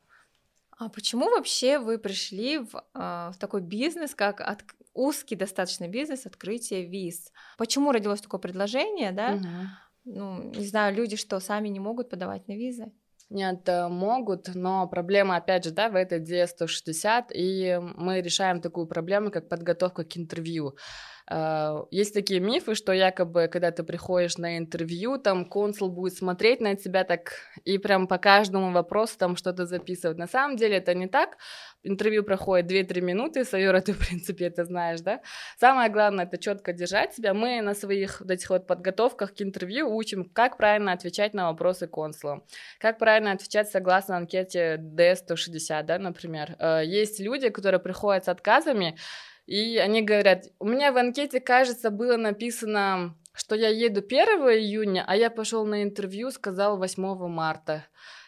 А 0.86 0.90
почему 0.90 1.30
вообще 1.30 1.80
вы 1.80 1.98
пришли 1.98 2.58
в, 2.58 2.76
э, 2.76 3.32
в 3.34 3.36
такой 3.40 3.62
бизнес, 3.62 4.16
как 4.16 4.42
от, 4.42 4.64
узкий 4.94 5.36
достаточно 5.36 5.88
бизнес 5.88 6.26
открытие 6.26 6.86
виз? 6.86 7.32
Почему 7.58 7.92
родилось 7.92 8.22
такое 8.22 8.40
предложение, 8.40 9.12
да? 9.12 9.36
Угу. 9.36 9.48
Ну, 10.06 10.44
не 10.44 10.66
знаю, 10.66 10.96
люди 10.96 11.16
что, 11.16 11.40
сами 11.40 11.70
не 11.70 11.80
могут 11.80 12.10
подавать 12.10 12.48
на 12.48 12.54
визы? 12.54 12.92
Нет, 13.30 13.68
э, 13.70 13.88
могут, 13.88 14.54
но 14.54 14.88
проблема, 14.88 15.38
опять 15.38 15.64
же, 15.64 15.72
да, 15.72 15.90
в 15.90 15.96
этой 15.96 16.20
D160, 16.20 17.32
и 17.34 17.80
мы 17.96 18.22
решаем 18.22 18.62
такую 18.62 18.86
проблему, 18.86 19.32
как 19.32 19.50
подготовка 19.50 20.04
к 20.04 20.18
интервью. 20.18 20.76
Uh, 21.32 21.88
есть 21.90 22.14
такие 22.14 22.42
мифы, 22.42 22.76
что 22.76 22.92
якобы, 22.92 23.48
когда 23.48 23.72
ты 23.72 23.84
приходишь 23.84 24.38
на 24.38 24.58
интервью, 24.58 25.18
там 25.18 25.46
консул 25.46 25.90
будет 25.90 26.18
смотреть 26.18 26.60
на 26.60 26.76
тебя 26.76 27.06
так 27.06 27.34
и 27.64 27.78
прям 27.78 28.08
по 28.08 28.18
каждому 28.18 28.72
вопросу 28.74 29.18
там 29.18 29.38
что-то 29.38 29.66
записывать. 29.66 30.18
На 30.18 30.28
самом 30.28 30.58
деле 30.58 30.78
это 30.78 30.94
не 30.94 31.08
так. 31.08 31.38
Интервью 31.84 32.24
проходит 32.24 32.70
2-3 32.70 33.02
минуты, 33.02 33.46
Сайора, 33.46 33.80
ты, 33.86 33.94
в 33.94 34.00
принципе, 34.00 34.46
это 34.46 34.66
знаешь, 34.66 35.00
да? 35.02 35.22
Самое 35.58 35.90
главное— 35.90 36.26
это 36.32 36.38
четко 36.38 36.74
держать 36.74 37.14
себя. 37.14 37.34
Мы 37.34 37.62
на 37.62 37.74
своих 37.74 38.20
вот 38.20 38.30
этих 38.30 38.50
вот 38.50 38.68
подготовках 38.68 39.34
к 39.34 39.42
интервью 39.42 39.96
учим, 39.96 40.26
как 40.26 40.58
правильно 40.58 40.92
отвечать 40.92 41.34
на 41.34 41.52
вопросы 41.52 41.88
консула, 41.88 42.44
как 42.80 42.98
правильно 43.00 43.32
отвечать 43.32 43.70
согласно 43.70 44.18
анкете 44.18 44.76
D160, 44.78 45.84
да, 45.84 46.00
например. 46.00 46.56
Uh, 46.60 46.86
есть 46.86 47.22
люди, 47.22 47.50
которые 47.50 47.80
приходят 47.80 48.26
с 48.26 48.28
отказами, 48.28 48.98
и 49.46 49.78
они 49.78 50.02
говорят, 50.02 50.46
у 50.60 50.66
меня 50.66 50.92
в 50.92 50.98
анкете, 50.98 51.40
кажется, 51.40 51.90
было 51.90 52.18
написано, 52.18 53.16
что 53.34 53.56
я 53.56 53.70
еду 53.70 54.02
1 54.02 54.18
июня, 54.50 55.04
а 55.08 55.16
я 55.16 55.30
пошел 55.30 55.66
на 55.66 55.84
интервью, 55.84 56.32
сказал 56.32 56.78
8 56.78 57.28
марта. 57.28 57.86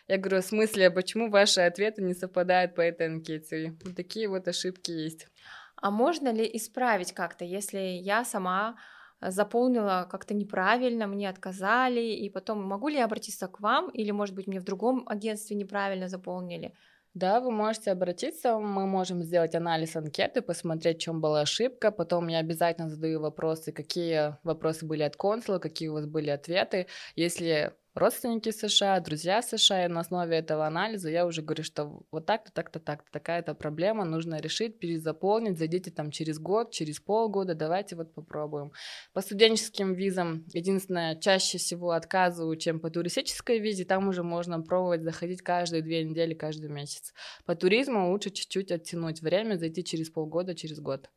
Я 0.08 0.18
говорю, 0.18 0.42
в 0.42 0.46
смысле, 0.46 0.88
а 0.88 0.92
почему 0.92 1.30
ваши 1.30 1.62
ответы 1.62 2.02
не 2.04 2.14
совпадают 2.14 2.76
по 2.76 2.82
этой 2.82 3.08
анкете? 3.08 3.76
Вот 3.84 3.96
такие 3.96 4.28
вот 4.28 4.48
ошибки 4.48 4.92
есть. 4.92 5.28
А 5.76 5.92
можно 5.92 6.32
ли 6.32 6.50
исправить 6.54 7.14
как-то, 7.14 7.46
если 7.46 7.80
я 7.80 8.24
сама 8.24 8.76
заполнила 9.22 10.08
как-то 10.10 10.34
неправильно, 10.34 11.08
мне 11.08 11.30
отказали, 11.30 12.02
и 12.02 12.30
потом 12.30 12.64
могу 12.64 12.90
ли 12.90 12.98
я 12.98 13.06
обратиться 13.06 13.48
к 13.48 13.60
вам, 13.60 13.90
или, 13.90 14.12
может 14.12 14.36
быть, 14.36 14.48
мне 14.48 14.60
в 14.60 14.64
другом 14.64 15.08
агентстве 15.08 15.56
неправильно 15.56 16.08
заполнили? 16.08 16.74
Да, 17.16 17.40
вы 17.40 17.50
можете 17.50 17.92
обратиться, 17.92 18.58
мы 18.60 18.86
можем 18.86 19.24
сделать 19.24 19.56
анализ 19.56 19.96
анкеты, 19.96 20.42
посмотреть, 20.42 20.98
в 20.98 21.02
чем 21.02 21.22
была 21.22 21.42
ошибка, 21.42 21.90
потом 21.92 22.28
я 22.28 22.40
обязательно 22.40 22.90
задаю 22.90 23.22
вопросы, 23.22 23.72
какие 23.72 24.36
вопросы 24.44 24.86
были 24.86 25.04
от 25.04 25.16
консула, 25.16 25.60
какие 25.60 25.88
у 25.88 25.94
вас 25.94 26.06
были 26.08 26.30
ответы. 26.30 26.88
Если 27.16 27.74
родственники 27.96 28.52
США, 28.52 29.00
друзья 29.00 29.42
США, 29.42 29.86
и 29.86 29.88
на 29.88 30.02
основе 30.02 30.38
этого 30.38 30.68
анализа 30.68 31.10
я 31.10 31.25
уже 31.25 31.42
говорю, 31.42 31.64
что 31.64 32.04
вот 32.12 32.25
так-то, 32.25 32.52
так-то, 32.52 32.80
так-то, 32.80 33.12
такая-то 33.12 33.56
проблема, 33.56 34.04
нужно 34.04 34.40
решить, 34.40 34.80
перезаполнить, 34.80 35.58
зайдите 35.58 35.92
там 35.92 36.12
через 36.12 36.38
год, 36.38 36.72
через 36.72 37.00
полгода, 37.00 37.56
давайте 37.56 37.96
вот 37.96 38.14
попробуем. 38.14 38.74
По 39.14 39.22
студенческим 39.22 39.94
визам, 39.94 40.46
единственное, 40.54 41.16
чаще 41.16 41.58
всего 41.58 41.92
отказываю, 41.92 42.58
чем 42.58 42.80
по 42.80 42.90
туристической 42.90 43.60
визе, 43.60 43.86
там 43.86 44.08
уже 44.10 44.24
можно 44.24 44.62
пробовать 44.62 45.04
заходить 45.04 45.42
каждые 45.42 45.82
две 45.82 46.04
недели, 46.04 46.34
каждый 46.34 46.70
месяц. 46.70 47.14
По 47.46 47.56
туризму 47.56 48.12
лучше 48.12 48.30
чуть-чуть 48.30 48.72
оттянуть 48.72 49.22
время, 49.22 49.56
зайти 49.56 49.84
через 49.84 50.10
полгода, 50.10 50.54
через 50.54 50.80
год. 50.80 51.10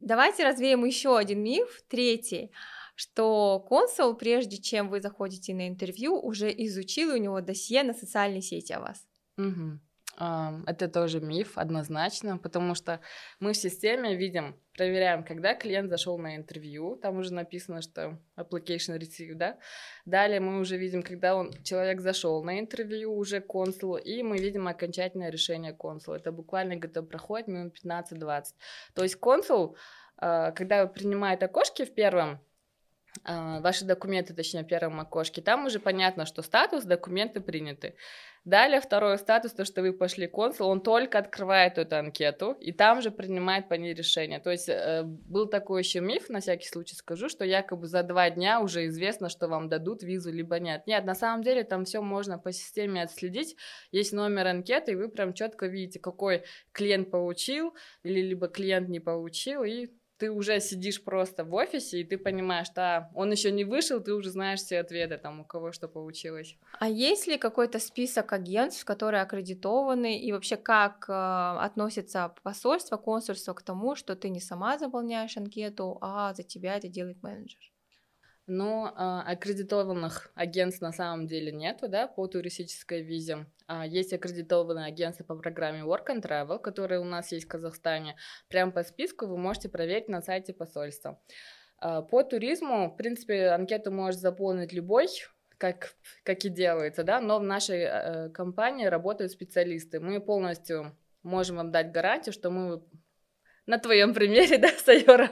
Давайте 0.00 0.44
развеем 0.44 0.84
еще 0.84 1.16
один 1.16 1.42
миф, 1.42 1.82
третий 1.88 2.50
что 2.96 3.64
консул, 3.68 4.14
прежде 4.14 4.56
чем 4.56 4.88
вы 4.88 5.00
заходите 5.00 5.54
на 5.54 5.68
интервью, 5.68 6.18
уже 6.18 6.50
изучил 6.50 7.14
у 7.14 7.18
него 7.18 7.40
досье 7.40 7.84
на 7.84 7.92
социальные 7.92 8.42
сети 8.42 8.72
о 8.72 8.80
вас. 8.80 9.06
Угу. 9.36 9.78
Это 10.66 10.88
тоже 10.88 11.20
миф, 11.20 11.58
однозначно, 11.58 12.38
потому 12.38 12.74
что 12.74 13.00
мы 13.38 13.52
в 13.52 13.56
системе 13.56 14.16
видим, 14.16 14.58
проверяем, 14.72 15.22
когда 15.24 15.54
клиент 15.54 15.90
зашел 15.90 16.16
на 16.16 16.36
интервью, 16.36 16.96
там 16.96 17.18
уже 17.18 17.34
написано, 17.34 17.82
что 17.82 18.18
application 18.34 18.98
received, 18.98 19.34
да. 19.34 19.58
Далее 20.06 20.40
мы 20.40 20.58
уже 20.58 20.78
видим, 20.78 21.02
когда 21.02 21.36
он, 21.36 21.52
человек 21.62 22.00
зашел 22.00 22.42
на 22.42 22.58
интервью, 22.58 23.14
уже 23.14 23.40
консул, 23.40 23.96
и 23.96 24.22
мы 24.22 24.38
видим 24.38 24.68
окончательное 24.68 25.30
решение 25.30 25.74
консула. 25.74 26.14
Это 26.14 26.32
буквально 26.32 26.76
где-то 26.76 27.02
проходит 27.02 27.48
минут 27.48 27.74
15-20. 27.84 28.44
То 28.94 29.02
есть 29.02 29.16
консул, 29.16 29.76
а, 30.16 30.50
когда 30.52 30.86
принимает 30.86 31.42
окошки 31.42 31.84
в 31.84 31.92
первом, 31.92 32.40
ваши 33.24 33.84
документы, 33.84 34.34
точнее, 34.34 34.62
в 34.62 34.66
первом 34.66 35.00
окошке, 35.00 35.42
там 35.42 35.66
уже 35.66 35.80
понятно, 35.80 36.26
что 36.26 36.42
статус, 36.42 36.84
документы 36.84 37.40
приняты. 37.40 37.94
Далее 38.46 38.80
второй 38.80 39.18
статус, 39.18 39.52
то, 39.52 39.64
что 39.64 39.82
вы 39.82 39.92
пошли 39.92 40.28
консул, 40.28 40.68
он 40.68 40.80
только 40.80 41.18
открывает 41.18 41.78
эту 41.78 41.96
анкету, 41.96 42.52
и 42.60 42.70
там 42.70 43.02
же 43.02 43.10
принимает 43.10 43.68
по 43.68 43.74
ней 43.74 43.92
решение. 43.92 44.38
То 44.38 44.52
есть 44.52 44.68
э, 44.68 45.02
был 45.02 45.48
такой 45.48 45.82
еще 45.82 45.98
миф, 45.98 46.28
на 46.28 46.38
всякий 46.38 46.68
случай 46.68 46.94
скажу, 46.94 47.28
что 47.28 47.44
якобы 47.44 47.88
за 47.88 48.04
два 48.04 48.30
дня 48.30 48.60
уже 48.60 48.86
известно, 48.86 49.28
что 49.30 49.48
вам 49.48 49.68
дадут 49.68 50.04
визу, 50.04 50.30
либо 50.30 50.60
нет. 50.60 50.86
Нет, 50.86 51.04
на 51.04 51.16
самом 51.16 51.42
деле 51.42 51.64
там 51.64 51.84
все 51.84 52.00
можно 52.00 52.38
по 52.38 52.52
системе 52.52 53.02
отследить. 53.02 53.56
Есть 53.90 54.12
номер 54.12 54.46
анкеты, 54.46 54.92
и 54.92 54.94
вы 54.94 55.08
прям 55.08 55.32
четко 55.32 55.66
видите, 55.66 55.98
какой 55.98 56.44
клиент 56.70 57.10
получил, 57.10 57.74
или 58.04 58.20
либо 58.20 58.46
клиент 58.46 58.88
не 58.88 59.00
получил, 59.00 59.64
и 59.64 59.88
ты 60.18 60.30
уже 60.30 60.60
сидишь 60.60 61.02
просто 61.02 61.44
в 61.44 61.54
офисе, 61.54 62.00
и 62.00 62.04
ты 62.04 62.18
понимаешь, 62.18 62.68
да, 62.74 63.10
он 63.14 63.30
еще 63.30 63.52
не 63.52 63.64
вышел, 63.64 64.00
ты 64.00 64.14
уже 64.14 64.30
знаешь 64.30 64.60
все 64.60 64.80
ответы, 64.80 65.18
там, 65.18 65.40
у 65.40 65.44
кого 65.44 65.72
что 65.72 65.88
получилось. 65.88 66.56
А 66.78 66.88
есть 66.88 67.26
ли 67.26 67.38
какой-то 67.38 67.78
список 67.78 68.32
агентств, 68.32 68.84
которые 68.84 69.22
аккредитованы, 69.22 70.18
и 70.18 70.32
вообще 70.32 70.56
как 70.56 71.06
э, 71.08 71.12
относится 71.12 72.34
посольство, 72.42 72.96
консульство 72.96 73.54
к 73.54 73.62
тому, 73.62 73.94
что 73.96 74.16
ты 74.16 74.28
не 74.30 74.40
сама 74.40 74.78
заполняешь 74.78 75.36
анкету, 75.36 75.98
а 76.00 76.34
за 76.34 76.42
тебя 76.42 76.76
это 76.76 76.88
делает 76.88 77.22
менеджер? 77.22 77.60
Ну, 78.48 78.88
а, 78.94 79.22
аккредитованных 79.22 80.30
агентств 80.36 80.80
на 80.80 80.92
самом 80.92 81.26
деле 81.26 81.50
нету, 81.50 81.88
да, 81.88 82.06
по 82.06 82.28
туристической 82.28 83.02
визе. 83.02 83.46
А, 83.66 83.84
есть 83.84 84.12
аккредитованные 84.12 84.86
агентства 84.86 85.24
по 85.24 85.34
программе 85.34 85.80
Work 85.80 86.06
and 86.10 86.22
Travel, 86.22 86.60
которые 86.60 87.00
у 87.00 87.04
нас 87.04 87.32
есть 87.32 87.46
в 87.46 87.48
Казахстане. 87.48 88.14
Прямо 88.48 88.70
по 88.70 88.84
списку 88.84 89.26
вы 89.26 89.36
можете 89.36 89.68
проверить 89.68 90.08
на 90.08 90.22
сайте 90.22 90.52
посольства. 90.52 91.20
А, 91.78 92.02
по 92.02 92.22
туризму, 92.22 92.90
в 92.90 92.96
принципе, 92.96 93.48
анкету 93.48 93.90
может 93.90 94.20
заполнить 94.20 94.72
любой, 94.72 95.08
как, 95.58 95.96
как 96.22 96.44
и 96.44 96.48
делается, 96.48 97.02
да, 97.02 97.20
но 97.20 97.40
в 97.40 97.42
нашей 97.42 97.80
э, 97.80 98.28
компании 98.30 98.86
работают 98.86 99.32
специалисты. 99.32 100.00
Мы 100.00 100.20
полностью 100.20 100.96
можем 101.22 101.56
вам 101.56 101.72
дать 101.72 101.92
гарантию, 101.92 102.32
что 102.32 102.50
мы 102.50 102.82
на 103.66 103.78
твоем 103.78 104.14
примере, 104.14 104.58
да, 104.58 104.68
Сайора, 104.84 105.30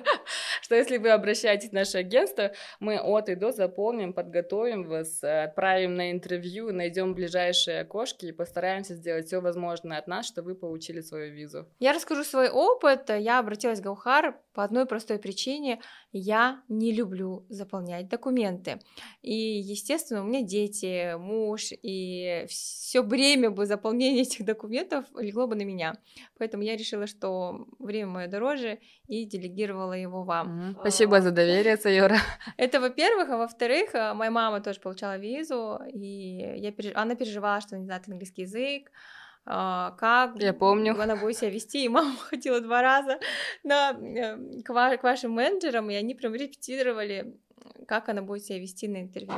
что 0.61 0.75
если 0.75 0.99
вы 0.99 1.11
обращаетесь 1.11 1.71
в 1.71 1.73
наше 1.73 1.99
агентство, 1.99 2.53
мы 2.81 2.99
от 2.99 3.29
и 3.29 3.35
до 3.35 3.53
заполним, 3.53 4.13
подготовим 4.13 4.85
вас, 4.85 5.23
отправим 5.23 5.95
на 5.95 6.11
интервью, 6.11 6.73
найдем 6.73 7.15
ближайшие 7.15 7.81
окошки 7.81 8.27
и 8.27 8.33
постараемся 8.33 8.95
сделать 8.95 9.27
все 9.27 9.41
возможное 9.41 9.99
от 9.99 10.07
нас, 10.07 10.27
чтобы 10.27 10.53
вы 10.53 10.55
получили 10.57 11.01
свою 11.01 11.33
визу. 11.33 11.69
Я 11.79 11.93
расскажу 11.93 12.25
свой 12.25 12.49
опыт. 12.49 13.11
Я 13.11 13.39
обратилась 13.39 13.81
в 13.81 13.83
Гаухар 13.83 14.39
по 14.53 14.65
одной 14.65 14.87
простой 14.87 15.19
причине. 15.19 15.81
Я 16.13 16.63
не 16.69 16.93
люблю 16.93 17.45
заполнять 17.49 18.09
документы. 18.09 18.79
И, 19.23 19.35
естественно, 19.35 20.23
у 20.23 20.27
меня 20.27 20.43
дети, 20.43 21.17
муж, 21.17 21.69
и 21.83 22.47
все 22.49 23.03
время 23.03 23.51
бы 23.51 23.67
заполнения 23.67 24.23
этих 24.23 24.45
документов 24.45 25.05
легло 25.17 25.47
бы 25.47 25.55
на 25.55 25.63
меня. 25.63 25.95
Поэтому 26.39 26.63
я 26.63 26.77
решила, 26.77 27.07
что 27.07 27.67
время 27.79 28.24
мое 28.25 28.31
дороже, 28.31 28.79
и 29.07 29.25
делегировала 29.25 29.93
его 29.93 30.25
вам. 30.25 30.77
Спасибо 30.81 31.21
за 31.21 31.31
доверие, 31.31 31.77
Сайора. 31.77 32.17
Это 32.57 32.81
во-первых, 32.81 33.31
а 33.31 33.37
во-вторых, 33.37 33.95
э, 33.95 34.15
моя 34.15 34.31
мама 34.31 34.61
тоже 34.61 34.81
получала 34.81 35.19
визу, 35.19 35.81
и 35.93 36.59
я 36.59 36.73
переж... 36.73 36.93
она 36.95 37.15
переживала, 37.15 37.61
что 37.61 37.77
не 37.77 37.85
знает 37.85 38.09
английский 38.09 38.43
язык, 38.43 38.91
а, 39.47 39.91
как 39.99 40.37
я 40.41 40.53
помню. 40.53 40.95
она 41.01 41.17
будет 41.17 41.37
себя 41.37 41.51
вести, 41.51 41.85
и 41.85 41.89
мама 41.89 42.17
ходила 42.31 42.61
два 42.61 42.83
раза 42.83 43.19
на, 43.63 43.91
э, 43.91 44.63
к, 44.63 44.71
ва- 44.71 44.97
к 44.97 45.03
вашим 45.03 45.33
менеджерам, 45.33 45.91
и 45.91 45.95
они 45.95 46.15
прям 46.15 46.35
репетировали, 46.35 47.37
как 47.87 48.09
она 48.09 48.23
будет 48.23 48.45
себя 48.45 48.59
вести 48.59 48.89
на 48.89 49.01
интервью. 49.01 49.35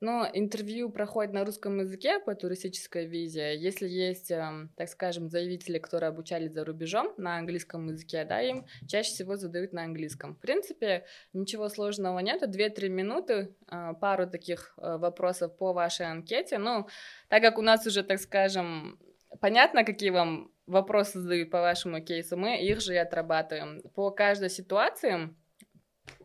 Но 0.00 0.26
интервью 0.32 0.90
проходит 0.90 1.34
на 1.34 1.44
русском 1.44 1.78
языке 1.78 2.20
по 2.20 2.34
туристической 2.34 3.06
визе. 3.06 3.54
Если 3.56 3.86
есть, 3.86 4.30
эм, 4.30 4.70
так 4.76 4.88
скажем, 4.88 5.28
заявители, 5.28 5.78
которые 5.78 6.08
обучались 6.08 6.52
за 6.52 6.64
рубежом 6.64 7.12
на 7.18 7.36
английском 7.36 7.86
языке, 7.88 8.24
да, 8.24 8.40
им 8.40 8.66
чаще 8.88 9.10
всего 9.10 9.36
задают 9.36 9.74
на 9.74 9.84
английском. 9.84 10.34
В 10.34 10.38
принципе, 10.38 11.04
ничего 11.34 11.68
сложного 11.68 12.18
нет. 12.20 12.50
Две-три 12.50 12.88
минуты, 12.88 13.54
э, 13.70 13.92
пару 14.00 14.26
таких 14.26 14.74
э, 14.78 14.96
вопросов 14.96 15.56
по 15.58 15.74
вашей 15.74 16.06
анкете. 16.06 16.56
Ну, 16.56 16.88
так 17.28 17.42
как 17.42 17.58
у 17.58 17.62
нас 17.62 17.86
уже, 17.86 18.02
так 18.02 18.20
скажем, 18.20 18.98
понятно, 19.40 19.84
какие 19.84 20.10
вам 20.10 20.50
вопросы 20.66 21.20
задают 21.20 21.50
по 21.50 21.60
вашему 21.60 22.00
кейсу, 22.00 22.36
мы 22.36 22.58
их 22.64 22.80
же 22.80 22.94
и 22.94 22.96
отрабатываем. 22.96 23.82
По 23.94 24.10
каждой 24.10 24.48
ситуации 24.50 25.34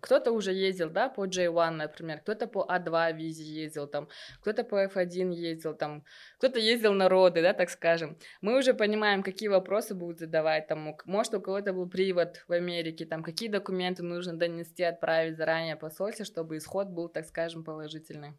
кто-то 0.01 0.31
уже 0.31 0.53
ездил, 0.53 0.89
да, 0.89 1.09
по 1.09 1.25
J1, 1.25 1.71
например, 1.71 2.19
кто-то 2.19 2.47
по 2.47 2.65
А2 2.69 3.13
визе 3.13 3.43
ездил, 3.43 3.87
там, 3.87 4.07
кто-то 4.41 4.63
по 4.63 4.85
F1 4.85 5.33
ездил, 5.33 5.75
там, 5.75 6.03
кто-то 6.37 6.59
ездил 6.59 6.93
на 6.93 7.09
роды, 7.09 7.41
да, 7.41 7.53
так 7.53 7.69
скажем. 7.69 8.17
Мы 8.41 8.57
уже 8.57 8.73
понимаем, 8.73 9.23
какие 9.23 9.49
вопросы 9.49 9.95
будут 9.95 10.19
задавать, 10.19 10.67
там, 10.67 10.95
может, 11.05 11.33
у 11.33 11.41
кого-то 11.41 11.73
был 11.73 11.89
привод 11.89 12.43
в 12.47 12.51
Америке, 12.51 13.05
там, 13.05 13.23
какие 13.23 13.49
документы 13.49 14.03
нужно 14.03 14.37
донести, 14.37 14.83
отправить 14.83 15.37
заранее 15.37 15.75
посольстве, 15.75 16.25
чтобы 16.25 16.57
исход 16.57 16.87
был, 16.87 17.09
так 17.09 17.25
скажем, 17.25 17.63
положительный. 17.63 18.33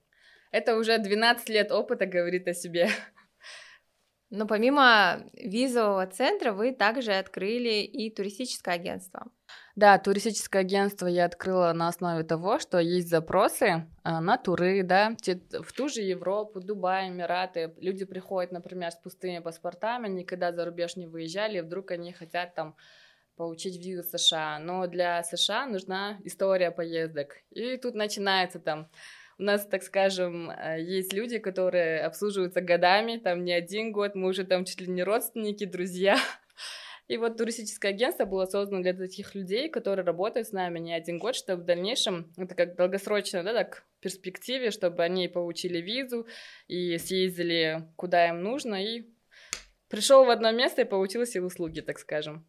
Это 0.52 0.76
уже 0.76 0.98
12 0.98 1.48
лет 1.48 1.72
опыта 1.72 2.06
говорит 2.06 2.48
о 2.48 2.54
себе. 2.54 2.88
Но 4.30 4.46
помимо 4.46 5.30
визового 5.34 6.06
центра 6.06 6.52
вы 6.52 6.72
также 6.72 7.12
открыли 7.12 7.82
и 7.82 8.10
туристическое 8.10 8.74
агентство. 8.74 9.26
Да, 9.76 9.98
туристическое 9.98 10.62
агентство 10.62 11.06
я 11.06 11.26
открыла 11.26 11.70
на 11.74 11.88
основе 11.88 12.24
того, 12.24 12.58
что 12.58 12.78
есть 12.78 13.10
запросы 13.10 13.86
а, 14.02 14.22
на 14.22 14.38
туры, 14.38 14.82
да, 14.82 15.14
в 15.52 15.72
ту 15.74 15.90
же 15.90 16.00
Европу, 16.00 16.60
Дубай, 16.60 17.10
Эмираты. 17.10 17.74
Люди 17.76 18.06
приходят, 18.06 18.52
например, 18.52 18.90
с 18.90 18.96
пустыми 18.96 19.40
паспортами, 19.40 20.08
никогда 20.08 20.50
за 20.50 20.64
рубеж 20.64 20.96
не 20.96 21.06
выезжали, 21.06 21.58
и 21.58 21.60
вдруг 21.60 21.90
они 21.90 22.14
хотят 22.14 22.54
там 22.54 22.74
получить 23.36 23.76
визу 23.76 24.02
США. 24.02 24.58
Но 24.58 24.86
для 24.86 25.22
США 25.22 25.66
нужна 25.66 26.16
история 26.24 26.70
поездок. 26.70 27.36
И 27.50 27.76
тут 27.76 27.94
начинается 27.94 28.58
там 28.58 28.88
у 29.38 29.42
нас, 29.42 29.66
так 29.66 29.82
скажем, 29.82 30.50
э, 30.50 30.80
есть 30.80 31.12
люди, 31.12 31.38
которые 31.38 32.00
обслуживаются 32.00 32.62
годами, 32.62 33.18
там 33.18 33.44
не 33.44 33.52
один 33.52 33.92
год, 33.92 34.14
мы 34.14 34.28
уже 34.28 34.44
там 34.44 34.64
чуть 34.64 34.80
ли 34.80 34.86
не 34.86 35.02
родственники, 35.02 35.66
друзья. 35.66 36.16
И 37.08 37.18
вот 37.18 37.36
туристическое 37.36 37.92
агентство 37.92 38.24
было 38.24 38.46
создано 38.46 38.82
для 38.82 38.92
таких 38.92 39.34
людей, 39.34 39.68
которые 39.68 40.04
работают 40.04 40.48
с 40.48 40.52
нами 40.52 40.80
не 40.80 40.92
один 40.92 41.18
год, 41.18 41.36
чтобы 41.36 41.62
в 41.62 41.66
дальнейшем, 41.66 42.32
это 42.36 42.54
как 42.54 42.76
долгосрочно, 42.76 43.44
да, 43.44 43.52
так, 43.52 43.84
перспективе, 44.00 44.72
чтобы 44.72 45.02
они 45.04 45.28
получили 45.28 45.78
визу 45.78 46.26
и 46.66 46.98
съездили 46.98 47.88
куда 47.96 48.28
им 48.28 48.42
нужно, 48.42 48.82
и 48.82 49.06
пришел 49.88 50.24
в 50.24 50.30
одно 50.30 50.50
место 50.50 50.82
и 50.82 50.84
получил 50.84 51.24
все 51.24 51.40
услуги, 51.40 51.80
так 51.80 51.98
скажем. 51.98 52.44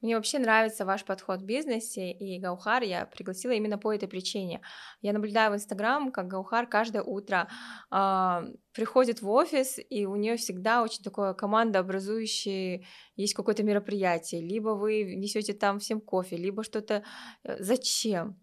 Мне 0.00 0.16
вообще 0.16 0.38
нравится 0.38 0.84
ваш 0.84 1.04
подход 1.04 1.42
в 1.42 1.44
бизнесе, 1.44 2.10
и 2.10 2.38
Гаухар 2.38 2.82
я 2.82 3.04
пригласила 3.04 3.52
именно 3.52 3.76
по 3.76 3.92
этой 3.92 4.08
причине. 4.08 4.62
Я 5.02 5.12
наблюдаю 5.12 5.52
в 5.52 5.54
Инстаграм, 5.54 6.10
как 6.10 6.28
Гаухар 6.28 6.66
каждое 6.66 7.02
утро 7.02 7.48
э, 7.90 8.42
приходит 8.72 9.20
в 9.20 9.28
офис, 9.28 9.78
и 9.90 10.06
у 10.06 10.16
нее 10.16 10.36
всегда 10.36 10.82
очень 10.82 11.02
такое 11.02 11.34
командообразующее, 11.34 12.86
есть 13.16 13.34
какое-то 13.34 13.62
мероприятие, 13.62 14.40
либо 14.40 14.70
вы 14.70 15.14
несете 15.16 15.52
там 15.52 15.78
всем 15.78 16.00
кофе, 16.00 16.36
либо 16.36 16.64
что-то. 16.64 17.04
Э, 17.44 17.56
зачем? 17.62 18.38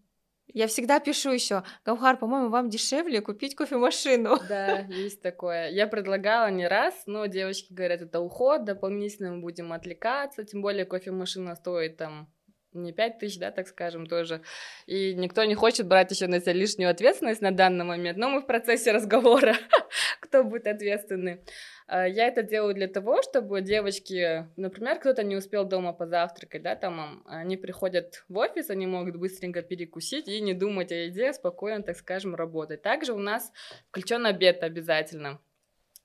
Я 0.54 0.66
всегда 0.66 0.98
пишу 0.98 1.30
еще, 1.30 1.62
Гаухар, 1.84 2.16
по-моему, 2.16 2.48
вам 2.48 2.70
дешевле 2.70 3.20
купить 3.20 3.54
кофемашину. 3.54 4.38
Да, 4.48 4.78
есть 4.88 5.20
такое. 5.22 5.68
Я 5.70 5.86
предлагала 5.86 6.50
не 6.50 6.66
раз, 6.66 6.94
но 7.06 7.26
девочки 7.26 7.72
говорят, 7.72 8.00
это 8.00 8.20
уход, 8.20 8.64
дополнительно 8.64 9.32
мы 9.32 9.40
будем 9.40 9.72
отвлекаться, 9.72 10.44
тем 10.44 10.62
более 10.62 10.84
кофемашина 10.84 11.54
стоит 11.54 11.96
там 11.96 12.32
не 12.72 12.92
пять 12.92 13.18
тысяч, 13.18 13.38
да, 13.38 13.50
так 13.50 13.66
скажем, 13.66 14.06
тоже. 14.06 14.42
И 14.86 15.14
никто 15.14 15.44
не 15.44 15.54
хочет 15.54 15.86
брать 15.86 16.10
еще 16.10 16.26
на 16.26 16.40
себя 16.40 16.52
лишнюю 16.52 16.90
ответственность 16.90 17.40
на 17.40 17.50
данный 17.50 17.84
момент, 17.84 18.18
но 18.18 18.28
мы 18.28 18.40
в 18.40 18.46
процессе 18.46 18.92
разговора, 18.92 19.54
кто 20.20 20.44
будет 20.44 20.66
ответственный. 20.66 21.42
А, 21.88 22.06
я 22.06 22.26
это 22.26 22.42
делаю 22.42 22.74
для 22.74 22.86
того, 22.86 23.22
чтобы 23.22 23.62
девочки, 23.62 24.46
например, 24.56 24.98
кто-то 24.98 25.22
не 25.24 25.36
успел 25.36 25.64
дома 25.64 25.94
позавтракать, 25.94 26.62
да, 26.62 26.76
там 26.76 27.22
они 27.26 27.56
приходят 27.56 28.24
в 28.28 28.36
офис, 28.36 28.68
они 28.68 28.86
могут 28.86 29.16
быстренько 29.16 29.62
перекусить 29.62 30.28
и 30.28 30.40
не 30.42 30.52
думать 30.52 30.92
о 30.92 30.94
еде, 30.94 31.32
спокойно, 31.32 31.82
так 31.82 31.96
скажем, 31.96 32.34
работать. 32.34 32.82
Также 32.82 33.14
у 33.14 33.18
нас 33.18 33.52
включен 33.88 34.26
обед 34.26 34.62
обязательно. 34.62 35.40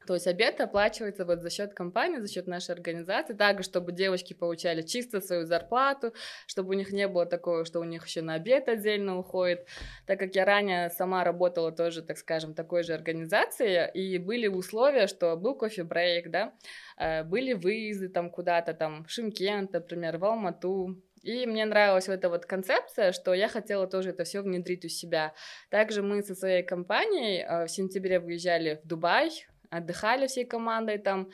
То 0.05 0.13
есть 0.15 0.27
обед 0.27 0.59
оплачивается 0.59 1.25
вот 1.25 1.41
за 1.41 1.49
счет 1.49 1.73
компании, 1.73 2.19
за 2.19 2.27
счет 2.27 2.47
нашей 2.47 2.71
организации, 2.75 3.33
также, 3.33 3.63
чтобы 3.63 3.91
девочки 3.91 4.33
получали 4.33 4.81
чисто 4.81 5.21
свою 5.21 5.45
зарплату, 5.45 6.13
чтобы 6.47 6.71
у 6.71 6.73
них 6.73 6.91
не 6.91 7.07
было 7.07 7.25
такого, 7.25 7.65
что 7.65 7.79
у 7.79 7.83
них 7.83 8.05
еще 8.05 8.21
на 8.21 8.35
обед 8.35 8.67
отдельно 8.67 9.17
уходит. 9.17 9.67
Так 10.05 10.19
как 10.19 10.35
я 10.35 10.45
ранее 10.45 10.89
сама 10.89 11.23
работала 11.23 11.71
тоже, 11.71 12.01
так 12.01 12.17
скажем, 12.17 12.53
такой 12.53 12.83
же 12.83 12.93
организации, 12.93 13.89
и 13.93 14.17
были 14.17 14.47
условия, 14.47 15.07
что 15.07 15.35
был 15.35 15.55
кофе-брейк, 15.55 16.29
да, 16.29 16.53
э, 16.97 17.23
были 17.23 17.53
выезды 17.53 18.09
там 18.09 18.29
куда-то, 18.29 18.73
там, 18.73 19.05
в 19.05 19.09
Шимкент, 19.09 19.73
например, 19.73 20.17
в 20.17 20.25
Алмату, 20.25 20.97
и 21.23 21.45
мне 21.45 21.65
нравилась 21.65 22.07
вот 22.07 22.15
эта 22.15 22.29
вот 22.29 22.45
концепция, 22.45 23.13
что 23.13 23.33
я 23.33 23.47
хотела 23.47 23.87
тоже 23.87 24.09
это 24.09 24.25
все 24.25 24.41
внедрить 24.41 24.83
у 24.83 24.89
себя. 24.89 25.33
Также 25.69 26.03
мы 26.03 26.21
со 26.21 26.35
своей 26.35 26.63
компанией 26.63 27.41
э, 27.41 27.65
в 27.65 27.69
сентябре 27.69 28.19
выезжали 28.19 28.81
в 28.83 28.87
Дубай, 28.87 29.31
отдыхали 29.77 30.27
всей 30.27 30.45
командой 30.45 30.97
там. 30.97 31.29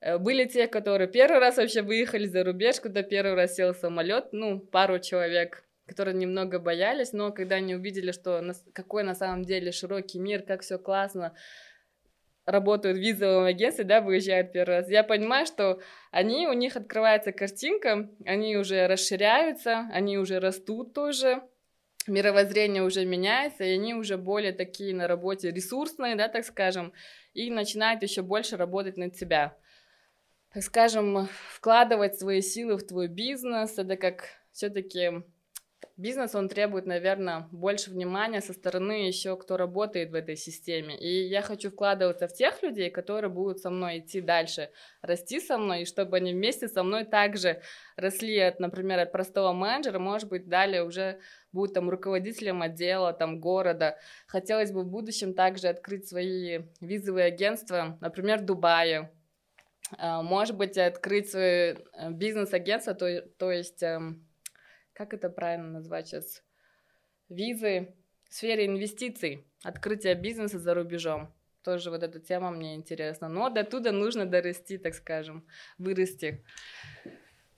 Э, 0.00 0.18
были 0.18 0.44
те, 0.44 0.66
которые 0.66 1.08
первый 1.08 1.38
раз 1.38 1.56
вообще 1.56 1.82
выехали 1.82 2.26
за 2.26 2.44
рубеж, 2.44 2.80
куда 2.80 3.02
первый 3.02 3.34
раз 3.34 3.54
сел 3.54 3.74
самолет, 3.74 4.32
ну, 4.32 4.60
пару 4.60 4.98
человек, 4.98 5.64
которые 5.86 6.16
немного 6.16 6.58
боялись, 6.58 7.12
но 7.12 7.32
когда 7.32 7.56
они 7.56 7.74
увидели, 7.74 8.12
что 8.12 8.42
какой 8.72 9.02
на 9.02 9.14
самом 9.14 9.44
деле 9.44 9.72
широкий 9.72 10.18
мир, 10.18 10.42
как 10.42 10.62
все 10.62 10.78
классно, 10.78 11.34
работают 12.44 12.96
в 12.96 13.00
визовом 13.00 13.44
агентстве, 13.44 13.84
да, 13.84 14.00
выезжают 14.00 14.52
первый 14.52 14.78
раз, 14.78 14.88
я 14.88 15.04
понимаю, 15.04 15.46
что 15.46 15.80
они, 16.10 16.48
у 16.48 16.52
них 16.52 16.76
открывается 16.76 17.30
картинка, 17.32 18.10
они 18.24 18.56
уже 18.56 18.86
расширяются, 18.86 19.88
они 19.92 20.18
уже 20.18 20.40
растут 20.40 20.92
тоже, 20.92 21.42
мировоззрение 22.06 22.82
уже 22.82 23.04
меняется, 23.04 23.64
и 23.64 23.74
они 23.74 23.94
уже 23.94 24.16
более 24.16 24.52
такие 24.52 24.94
на 24.94 25.06
работе 25.08 25.50
ресурсные, 25.50 26.16
да, 26.16 26.28
так 26.28 26.44
скажем, 26.44 26.92
и 27.34 27.50
начинает 27.50 28.02
еще 28.02 28.22
больше 28.22 28.56
работать 28.56 28.96
над 28.96 29.16
себя. 29.16 29.56
Так 30.52 30.62
скажем, 30.62 31.28
вкладывать 31.48 32.18
свои 32.18 32.42
силы 32.42 32.76
в 32.76 32.86
твой 32.86 33.08
бизнес, 33.08 33.78
это 33.78 33.96
как 33.96 34.28
все-таки 34.52 35.22
бизнес, 35.96 36.34
он 36.34 36.48
требует, 36.48 36.86
наверное, 36.86 37.48
больше 37.52 37.90
внимания 37.90 38.40
со 38.40 38.52
стороны 38.52 39.06
еще, 39.06 39.36
кто 39.36 39.56
работает 39.56 40.10
в 40.10 40.14
этой 40.14 40.36
системе. 40.36 40.98
И 40.98 41.26
я 41.28 41.42
хочу 41.42 41.70
вкладываться 41.70 42.28
в 42.28 42.34
тех 42.34 42.62
людей, 42.62 42.90
которые 42.90 43.30
будут 43.30 43.60
со 43.60 43.70
мной 43.70 43.98
идти 43.98 44.20
дальше, 44.20 44.70
расти 45.02 45.40
со 45.40 45.58
мной, 45.58 45.82
и 45.82 45.84
чтобы 45.84 46.16
они 46.16 46.32
вместе 46.32 46.68
со 46.68 46.82
мной 46.82 47.04
также 47.04 47.62
росли, 47.96 48.38
от, 48.38 48.60
например, 48.60 48.98
от 48.98 49.12
простого 49.12 49.52
менеджера, 49.52 49.98
может 49.98 50.28
быть, 50.28 50.48
далее 50.48 50.84
уже 50.84 51.20
будут 51.52 51.74
там 51.74 51.90
руководителем 51.90 52.62
отдела, 52.62 53.12
там, 53.12 53.40
города. 53.40 53.98
Хотелось 54.26 54.72
бы 54.72 54.82
в 54.82 54.88
будущем 54.88 55.34
также 55.34 55.68
открыть 55.68 56.08
свои 56.08 56.60
визовые 56.80 57.26
агентства, 57.26 57.98
например, 58.00 58.40
в 58.40 58.44
Дубае, 58.44 59.10
а, 59.98 60.22
может 60.22 60.56
быть, 60.56 60.78
открыть 60.78 61.30
свое 61.30 61.78
э, 61.92 62.10
бизнес-агентство, 62.10 62.94
то, 62.94 63.22
то 63.38 63.50
есть 63.50 63.82
эм, 63.82 64.26
как 64.92 65.14
это 65.14 65.28
правильно 65.28 65.68
назвать 65.68 66.08
сейчас, 66.08 66.42
визы 67.28 67.94
в 68.28 68.34
сфере 68.34 68.66
инвестиций, 68.66 69.46
открытие 69.62 70.14
бизнеса 70.14 70.58
за 70.58 70.74
рубежом. 70.74 71.34
Тоже 71.62 71.90
вот 71.90 72.02
эта 72.02 72.18
тема 72.18 72.50
мне 72.50 72.74
интересна. 72.74 73.28
Но 73.28 73.48
до 73.48 73.62
туда 73.62 73.92
нужно 73.92 74.26
дорасти, 74.26 74.78
так 74.78 74.94
скажем, 74.94 75.46
вырасти. 75.78 76.44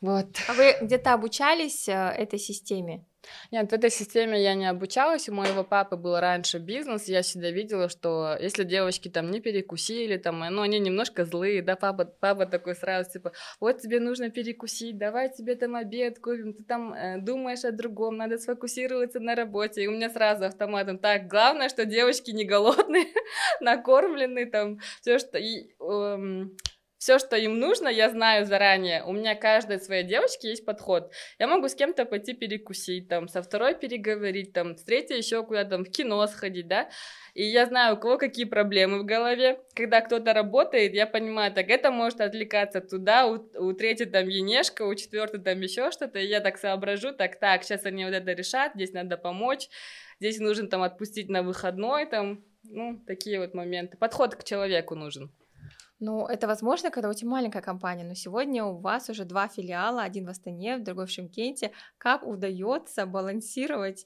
Вот. 0.04 0.26
А 0.48 0.52
вы 0.52 0.76
где-то 0.82 1.14
обучались 1.14 1.88
э, 1.88 1.92
этой 1.92 2.38
системе? 2.38 3.06
Нет, 3.50 3.70
в 3.70 3.72
этой 3.72 3.88
системе 3.88 4.42
я 4.42 4.52
не 4.52 4.66
обучалась, 4.66 5.30
у 5.30 5.32
моего 5.32 5.64
папы 5.64 5.96
был 5.96 6.20
раньше 6.20 6.58
бизнес, 6.58 7.08
я 7.08 7.22
всегда 7.22 7.50
видела, 7.50 7.88
что 7.88 8.36
если 8.38 8.64
девочки 8.64 9.08
там 9.08 9.30
не 9.30 9.40
перекусили, 9.40 10.18
там, 10.18 10.40
ну, 10.40 10.60
они 10.60 10.78
немножко 10.78 11.24
злые, 11.24 11.62
да, 11.62 11.74
папа, 11.74 12.04
папа 12.04 12.44
такой 12.44 12.74
сразу, 12.74 13.12
типа, 13.12 13.32
вот 13.60 13.80
тебе 13.80 13.98
нужно 13.98 14.28
перекусить, 14.28 14.98
давай 14.98 15.32
тебе 15.32 15.54
там 15.54 15.74
обед 15.74 16.18
купим, 16.18 16.52
ты 16.52 16.64
там 16.64 16.92
э, 16.92 17.16
думаешь 17.22 17.64
о 17.64 17.72
другом, 17.72 18.18
надо 18.18 18.36
сфокусироваться 18.36 19.20
на 19.20 19.34
работе, 19.34 19.84
и 19.84 19.86
у 19.86 19.92
меня 19.92 20.10
сразу 20.10 20.44
автоматом, 20.44 20.98
так, 20.98 21.28
главное, 21.28 21.70
что 21.70 21.86
девочки 21.86 22.30
не 22.30 22.44
голодные, 22.44 23.06
накормленные, 23.62 24.44
там, 24.44 24.80
все, 25.00 25.18
что... 25.18 25.38
И, 25.38 25.74
эм, 25.80 26.54
все, 27.04 27.18
что 27.18 27.36
им 27.36 27.58
нужно, 27.58 27.88
я 27.88 28.08
знаю 28.08 28.46
заранее. 28.46 29.04
У 29.04 29.12
меня 29.12 29.34
каждой 29.34 29.78
своей 29.78 30.04
девочке 30.04 30.48
есть 30.48 30.64
подход. 30.64 31.12
Я 31.38 31.46
могу 31.46 31.68
с 31.68 31.74
кем-то 31.74 32.06
пойти 32.06 32.32
перекусить, 32.32 33.08
там, 33.08 33.28
со 33.28 33.42
второй 33.42 33.74
переговорить, 33.74 34.54
там, 34.54 34.74
с 34.74 34.84
третьей 34.84 35.18
еще 35.18 35.44
куда-то 35.44 35.68
там, 35.68 35.84
в 35.84 35.90
кино 35.90 36.26
сходить, 36.26 36.66
да. 36.66 36.88
И 37.34 37.44
я 37.44 37.66
знаю, 37.66 37.96
у 37.96 38.00
кого 38.00 38.16
какие 38.16 38.46
проблемы 38.46 39.00
в 39.00 39.04
голове. 39.04 39.60
Когда 39.74 40.00
кто-то 40.00 40.32
работает, 40.32 40.94
я 40.94 41.06
понимаю, 41.06 41.52
так 41.52 41.68
это 41.68 41.90
может 41.90 42.22
отвлекаться 42.22 42.80
туда, 42.80 43.26
у, 43.26 43.34
у 43.58 43.74
третьей 43.74 44.06
там 44.06 44.26
енешка, 44.26 44.86
у 44.86 44.94
четвертой 44.94 45.42
там 45.42 45.60
еще 45.60 45.90
что-то, 45.90 46.18
и 46.20 46.26
я 46.26 46.40
так 46.40 46.56
соображу, 46.56 47.12
так, 47.12 47.38
так, 47.38 47.64
сейчас 47.64 47.84
они 47.84 48.06
вот 48.06 48.14
это 48.14 48.32
решат, 48.32 48.72
здесь 48.76 48.94
надо 48.94 49.18
помочь, 49.18 49.68
здесь 50.20 50.38
нужно 50.38 50.68
там 50.68 50.80
отпустить 50.80 51.28
на 51.28 51.42
выходной, 51.42 52.06
там, 52.06 52.42
ну, 52.62 52.98
такие 53.06 53.40
вот 53.40 53.52
моменты. 53.52 53.98
Подход 53.98 54.36
к 54.36 54.44
человеку 54.44 54.94
нужен. 54.94 55.30
Ну, 56.00 56.26
это 56.26 56.46
возможно, 56.46 56.90
когда 56.90 57.12
тебя 57.14 57.30
маленькая 57.30 57.62
компания, 57.62 58.04
но 58.04 58.14
сегодня 58.14 58.64
у 58.64 58.78
вас 58.78 59.09
уже 59.09 59.24
два 59.24 59.48
филиала, 59.48 60.02
один 60.02 60.26
в 60.26 60.28
Астане, 60.28 60.78
другой 60.78 61.07
в 61.07 61.11
Шимкенте. 61.11 61.70
Как 61.98 62.26
удается 62.26 63.07
балансировать 63.07 64.04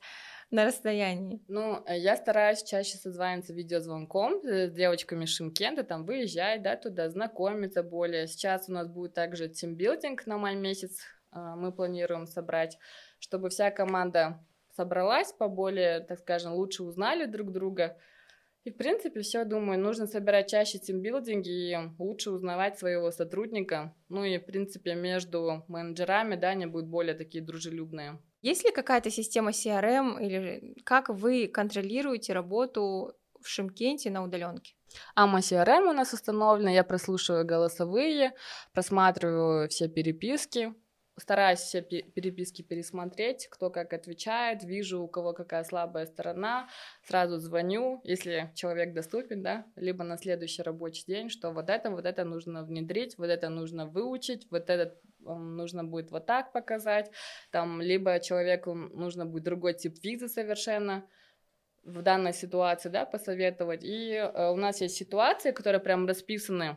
на 0.50 0.66
расстоянии? 0.66 1.42
Ну, 1.48 1.82
э, 1.86 1.98
я 1.98 2.16
стараюсь 2.16 2.62
чаще 2.62 2.98
созваниваться 2.98 3.54
видеозвонком 3.54 4.42
с 4.42 4.70
девочками 4.70 5.24
Шимкента, 5.24 5.82
там 5.82 6.04
выезжать, 6.04 6.62
да, 6.62 6.76
туда 6.76 7.08
знакомиться 7.08 7.82
более. 7.82 8.26
Сейчас 8.26 8.68
у 8.68 8.72
нас 8.72 8.86
будет 8.86 9.14
также 9.14 9.48
тимбилдинг 9.48 10.26
на 10.26 10.36
май 10.36 10.56
месяц, 10.56 11.00
а, 11.30 11.56
мы 11.56 11.72
планируем 11.72 12.26
собрать, 12.26 12.78
чтобы 13.18 13.48
вся 13.48 13.70
команда 13.70 14.44
собралась 14.76 15.32
поболее, 15.32 16.00
так 16.00 16.18
скажем, 16.20 16.52
лучше 16.54 16.84
узнали 16.84 17.26
друг 17.26 17.50
друга, 17.50 17.96
и, 18.68 18.70
в 18.70 18.76
принципе, 18.76 19.20
все, 19.20 19.44
думаю, 19.44 19.80
нужно 19.80 20.06
собирать 20.06 20.50
чаще 20.50 20.78
тимбилдинги 20.78 21.70
и 21.70 21.76
лучше 21.98 22.30
узнавать 22.30 22.78
своего 22.78 23.10
сотрудника. 23.10 23.94
Ну 24.10 24.24
и, 24.24 24.36
в 24.38 24.44
принципе, 24.44 24.94
между 24.94 25.64
менеджерами, 25.68 26.36
да, 26.36 26.48
они 26.50 26.66
будут 26.66 26.88
более 26.88 27.14
такие 27.14 27.42
дружелюбные. 27.42 28.18
Есть 28.42 28.64
ли 28.64 28.70
какая-то 28.70 29.10
система 29.10 29.52
CRM 29.52 30.20
или 30.20 30.74
как 30.84 31.08
вы 31.08 31.48
контролируете 31.48 32.34
работу 32.34 33.14
в 33.40 33.48
Шимкенте 33.48 34.10
на 34.10 34.22
удаленке? 34.22 34.74
Ама 35.14 35.38
CRM 35.38 35.88
у 35.88 35.92
нас 35.92 36.12
установлена, 36.12 36.70
я 36.70 36.84
прослушиваю 36.84 37.46
голосовые, 37.46 38.34
просматриваю 38.74 39.68
все 39.70 39.88
переписки, 39.88 40.74
стараюсь 41.18 41.60
все 41.60 41.82
переписки 41.82 42.62
пересмотреть, 42.62 43.48
кто 43.50 43.70
как 43.70 43.92
отвечает, 43.92 44.62
вижу, 44.62 45.02
у 45.02 45.08
кого 45.08 45.32
какая 45.32 45.64
слабая 45.64 46.06
сторона, 46.06 46.68
сразу 47.04 47.38
звоню, 47.38 48.00
если 48.04 48.52
человек 48.54 48.94
доступен, 48.94 49.42
да, 49.42 49.66
либо 49.76 50.04
на 50.04 50.16
следующий 50.16 50.62
рабочий 50.62 51.04
день, 51.06 51.28
что 51.28 51.50
вот 51.50 51.70
это, 51.70 51.90
вот 51.90 52.06
это 52.06 52.24
нужно 52.24 52.64
внедрить, 52.64 53.18
вот 53.18 53.28
это 53.28 53.48
нужно 53.48 53.86
выучить, 53.86 54.46
вот 54.50 54.70
это 54.70 54.98
нужно 55.18 55.84
будет 55.84 56.10
вот 56.10 56.26
так 56.26 56.52
показать, 56.52 57.10
там, 57.50 57.80
либо 57.82 58.20
человеку 58.20 58.74
нужно 58.74 59.26
будет 59.26 59.44
другой 59.44 59.74
тип 59.74 59.96
визы 60.02 60.28
совершенно, 60.28 61.04
в 61.84 62.02
данной 62.02 62.34
ситуации, 62.34 62.90
да, 62.90 63.06
посоветовать. 63.06 63.82
И 63.82 64.12
э, 64.12 64.50
у 64.50 64.56
нас 64.56 64.80
есть 64.80 64.96
ситуации, 64.96 65.52
которые 65.52 65.80
прям 65.80 66.06
расписаны 66.06 66.76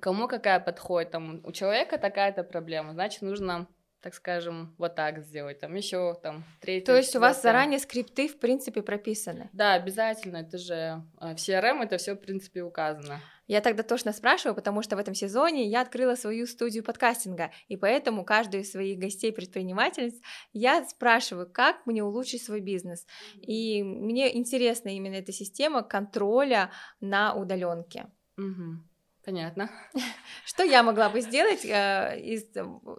кому 0.00 0.28
какая 0.28 0.60
подходит, 0.60 1.10
там, 1.10 1.40
у 1.44 1.52
человека 1.52 1.98
такая-то 1.98 2.44
проблема, 2.44 2.92
значит, 2.92 3.22
нужно 3.22 3.66
так 4.02 4.14
скажем, 4.14 4.74
вот 4.78 4.96
так 4.96 5.20
сделать, 5.20 5.60
там 5.60 5.76
еще 5.76 6.18
там 6.22 6.44
третий. 6.60 6.84
То 6.84 6.96
есть 6.96 7.14
у 7.14 7.20
вас 7.20 7.40
заранее 7.40 7.78
скрипты 7.78 8.26
в 8.26 8.38
принципе 8.40 8.82
прописаны? 8.82 9.48
Да, 9.52 9.74
обязательно, 9.74 10.38
это 10.38 10.58
же 10.58 10.74
э, 11.20 11.34
в 11.34 11.36
CRM 11.36 11.84
это 11.84 11.98
все 11.98 12.14
в 12.14 12.16
принципе 12.16 12.62
указано. 12.62 13.20
Я 13.46 13.60
тогда 13.60 13.84
точно 13.84 14.12
спрашиваю, 14.12 14.56
потому 14.56 14.82
что 14.82 14.96
в 14.96 14.98
этом 14.98 15.14
сезоне 15.14 15.68
я 15.68 15.82
открыла 15.82 16.16
свою 16.16 16.46
студию 16.46 16.82
подкастинга, 16.82 17.52
и 17.68 17.76
поэтому 17.76 18.24
каждую 18.24 18.62
из 18.62 18.72
своих 18.72 18.98
гостей-предпринимательниц 18.98 20.14
я 20.52 20.84
спрашиваю, 20.84 21.48
как 21.50 21.86
мне 21.86 22.02
улучшить 22.02 22.42
свой 22.42 22.60
бизнес. 22.60 23.06
И 23.34 23.82
мне 23.84 24.36
интересна 24.36 24.88
именно 24.88 25.14
эта 25.14 25.32
система 25.32 25.82
контроля 25.82 26.70
на 27.00 27.34
удаленке. 27.34 28.06
Угу. 28.36 28.91
Понятно. 29.24 29.70
Что 30.44 30.64
я 30.64 30.82
могла 30.82 31.08
бы 31.08 31.20
сделать, 31.20 31.64
э, 31.64 32.44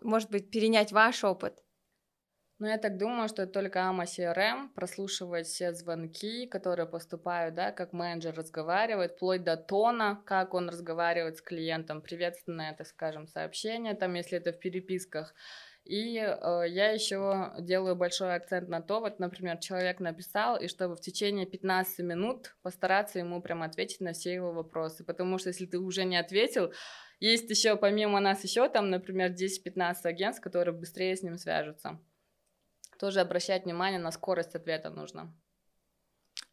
может 0.02 0.30
быть, 0.32 0.50
перенять 0.50 0.92
ваш 0.92 1.24
опыт? 1.24 1.64
Ну, 2.60 2.68
я 2.68 2.78
так 2.78 2.98
думаю, 2.98 3.28
что 3.28 3.46
только 3.46 3.80
AMA 3.80 4.06
CRM 4.06 4.70
прослушивает 4.74 5.48
все 5.48 5.74
звонки, 5.74 6.48
которые 6.48 6.86
поступают, 6.86 7.56
да, 7.56 7.72
как 7.72 7.92
менеджер 7.92 8.34
разговаривает, 8.36 9.14
вплоть 9.14 9.44
до 9.44 9.58
тона, 9.58 10.24
как 10.26 10.54
он 10.54 10.70
разговаривает 10.70 11.36
с 11.38 11.42
клиентом, 11.42 12.02
приветственное, 12.02 12.74
так 12.74 12.88
скажем, 12.88 13.28
сообщение, 13.28 13.96
там, 13.96 14.14
если 14.14 14.38
это 14.38 14.54
в 14.54 14.60
переписках, 14.60 15.34
и 15.86 16.18
э, 16.18 16.64
я 16.70 16.92
еще 16.92 17.54
делаю 17.60 17.96
большой 17.96 18.36
акцент 18.36 18.70
на 18.70 18.82
то, 18.82 19.02
вот, 19.02 19.20
например, 19.20 19.58
человек 19.58 20.00
написал, 20.00 20.58
и 20.58 20.68
чтобы 20.68 20.96
в 20.96 21.02
течение 21.02 21.46
15 21.46 22.00
минут 22.00 22.56
постараться 22.62 23.20
ему 23.20 23.42
прям 23.42 23.64
ответить 23.64 24.00
на 24.00 24.14
все 24.14 24.34
его 24.34 24.54
вопросы, 24.54 25.04
потому 25.04 25.38
что 25.38 25.50
если 25.50 25.66
ты 25.66 25.80
уже 25.80 26.06
не 26.06 26.16
ответил, 26.16 26.74
есть 27.20 27.50
еще 27.50 27.76
помимо 27.76 28.20
нас 28.20 28.44
еще 28.44 28.70
там, 28.70 28.90
например, 28.90 29.32
10-15 29.32 29.96
агентств, 30.04 30.42
которые 30.42 30.74
быстрее 30.74 31.16
с 31.16 31.22
ним 31.22 31.38
свяжутся. 31.38 32.00
Тоже 32.98 33.20
обращать 33.20 33.66
внимание 33.66 34.00
на 34.00 34.12
скорость 34.12 34.56
ответа 34.56 34.90
нужно. 34.90 35.34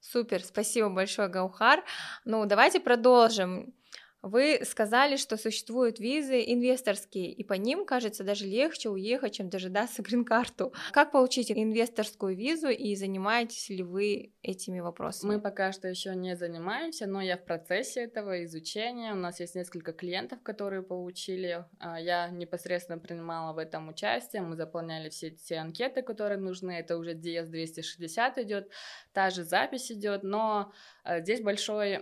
Супер, 0.01 0.43
спасибо 0.43 0.89
большое, 0.89 1.29
Гаухар. 1.29 1.85
Ну, 2.25 2.47
давайте 2.47 2.81
продолжим. 2.81 3.75
Вы 4.23 4.61
сказали, 4.65 5.17
что 5.17 5.39
существуют 5.39 5.99
визы 5.99 6.43
инвесторские, 6.47 7.33
и 7.33 7.43
по 7.43 7.55
ним, 7.55 7.87
кажется, 7.87 8.23
даже 8.23 8.45
легче 8.45 8.91
уехать, 8.91 9.35
чем 9.35 9.49
дожидаться 9.49 10.03
грин-карту. 10.03 10.75
Как 10.93 11.11
получить 11.11 11.51
инвесторскую 11.51 12.37
визу 12.37 12.69
и 12.69 12.95
занимаетесь 12.97 13.71
ли 13.71 13.83
вы 13.83 14.35
этими 14.43 14.81
вопросами? 14.81 15.37
Мы 15.37 15.41
пока 15.41 15.73
что 15.73 15.89
еще 15.89 16.15
не 16.15 16.37
занимаемся, 16.37 17.07
но 17.07 17.23
я 17.23 17.39
в 17.39 17.45
процессе 17.45 18.03
этого 18.03 18.45
изучения. 18.45 19.13
У 19.13 19.17
нас 19.17 19.41
есть 19.41 19.55
несколько 19.55 19.93
клиентов, 19.93 20.43
которые 20.43 20.83
получили. 20.83 21.65
А, 21.79 21.99
я 21.99 22.29
непосредственно 22.29 22.99
принимала 22.99 23.55
в 23.55 23.59
этом 23.59 23.89
участие. 23.89 24.43
Мы 24.43 24.57
заполняли 24.57 25.09
все 25.09 25.31
те 25.31 25.57
анкеты, 25.57 26.03
которые 26.03 26.39
нужны. 26.39 26.73
Это 26.73 26.99
уже 26.99 27.15
DS 27.15 27.47
260 27.47 28.39
идет, 28.39 28.69
та 29.15 29.31
же 29.31 29.45
запись 29.45 29.91
идет, 29.91 30.23
но 30.25 30.73
а, 31.05 31.21
здесь 31.21 31.41
большой 31.41 32.01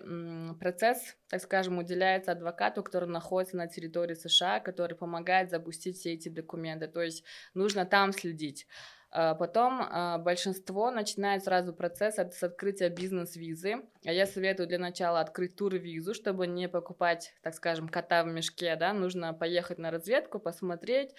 процесс 0.58 1.16
так 1.28 1.42
скажем, 1.42 1.78
уделяется 1.78 2.07
адвокату, 2.16 2.82
который 2.82 3.08
находится 3.08 3.56
на 3.56 3.66
территории 3.66 4.14
США, 4.14 4.60
который 4.60 4.96
помогает 4.96 5.50
запустить 5.50 5.98
все 5.98 6.14
эти 6.14 6.28
документы. 6.28 6.88
То 6.88 7.02
есть 7.02 7.24
нужно 7.54 7.84
там 7.84 8.12
следить. 8.12 8.66
А 9.10 9.34
потом 9.34 9.80
а, 9.80 10.18
большинство 10.18 10.90
начинает 10.90 11.42
сразу 11.42 11.72
процесс 11.72 12.16
с 12.16 12.42
открытия 12.42 12.90
бизнес-визы. 12.90 13.76
А 14.04 14.12
я 14.12 14.26
советую 14.26 14.68
для 14.68 14.78
начала 14.78 15.20
открыть 15.20 15.56
тур-визу, 15.56 16.12
чтобы 16.12 16.46
не 16.46 16.68
покупать, 16.68 17.34
так 17.42 17.54
скажем, 17.54 17.88
кота 17.88 18.22
в 18.22 18.26
мешке. 18.26 18.76
Да? 18.76 18.92
Нужно 18.92 19.32
поехать 19.32 19.78
на 19.78 19.90
разведку, 19.90 20.38
посмотреть, 20.38 21.14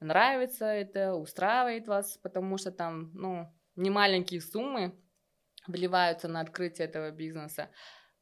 нравится 0.00 0.64
это, 0.66 1.14
устраивает 1.14 1.86
вас, 1.86 2.18
потому 2.22 2.56
что 2.56 2.70
там 2.70 3.10
ну, 3.14 3.52
не 3.76 3.90
маленькие 3.90 4.40
суммы 4.40 4.94
вливаются 5.66 6.28
на 6.28 6.40
открытие 6.40 6.86
этого 6.86 7.10
бизнеса. 7.10 7.70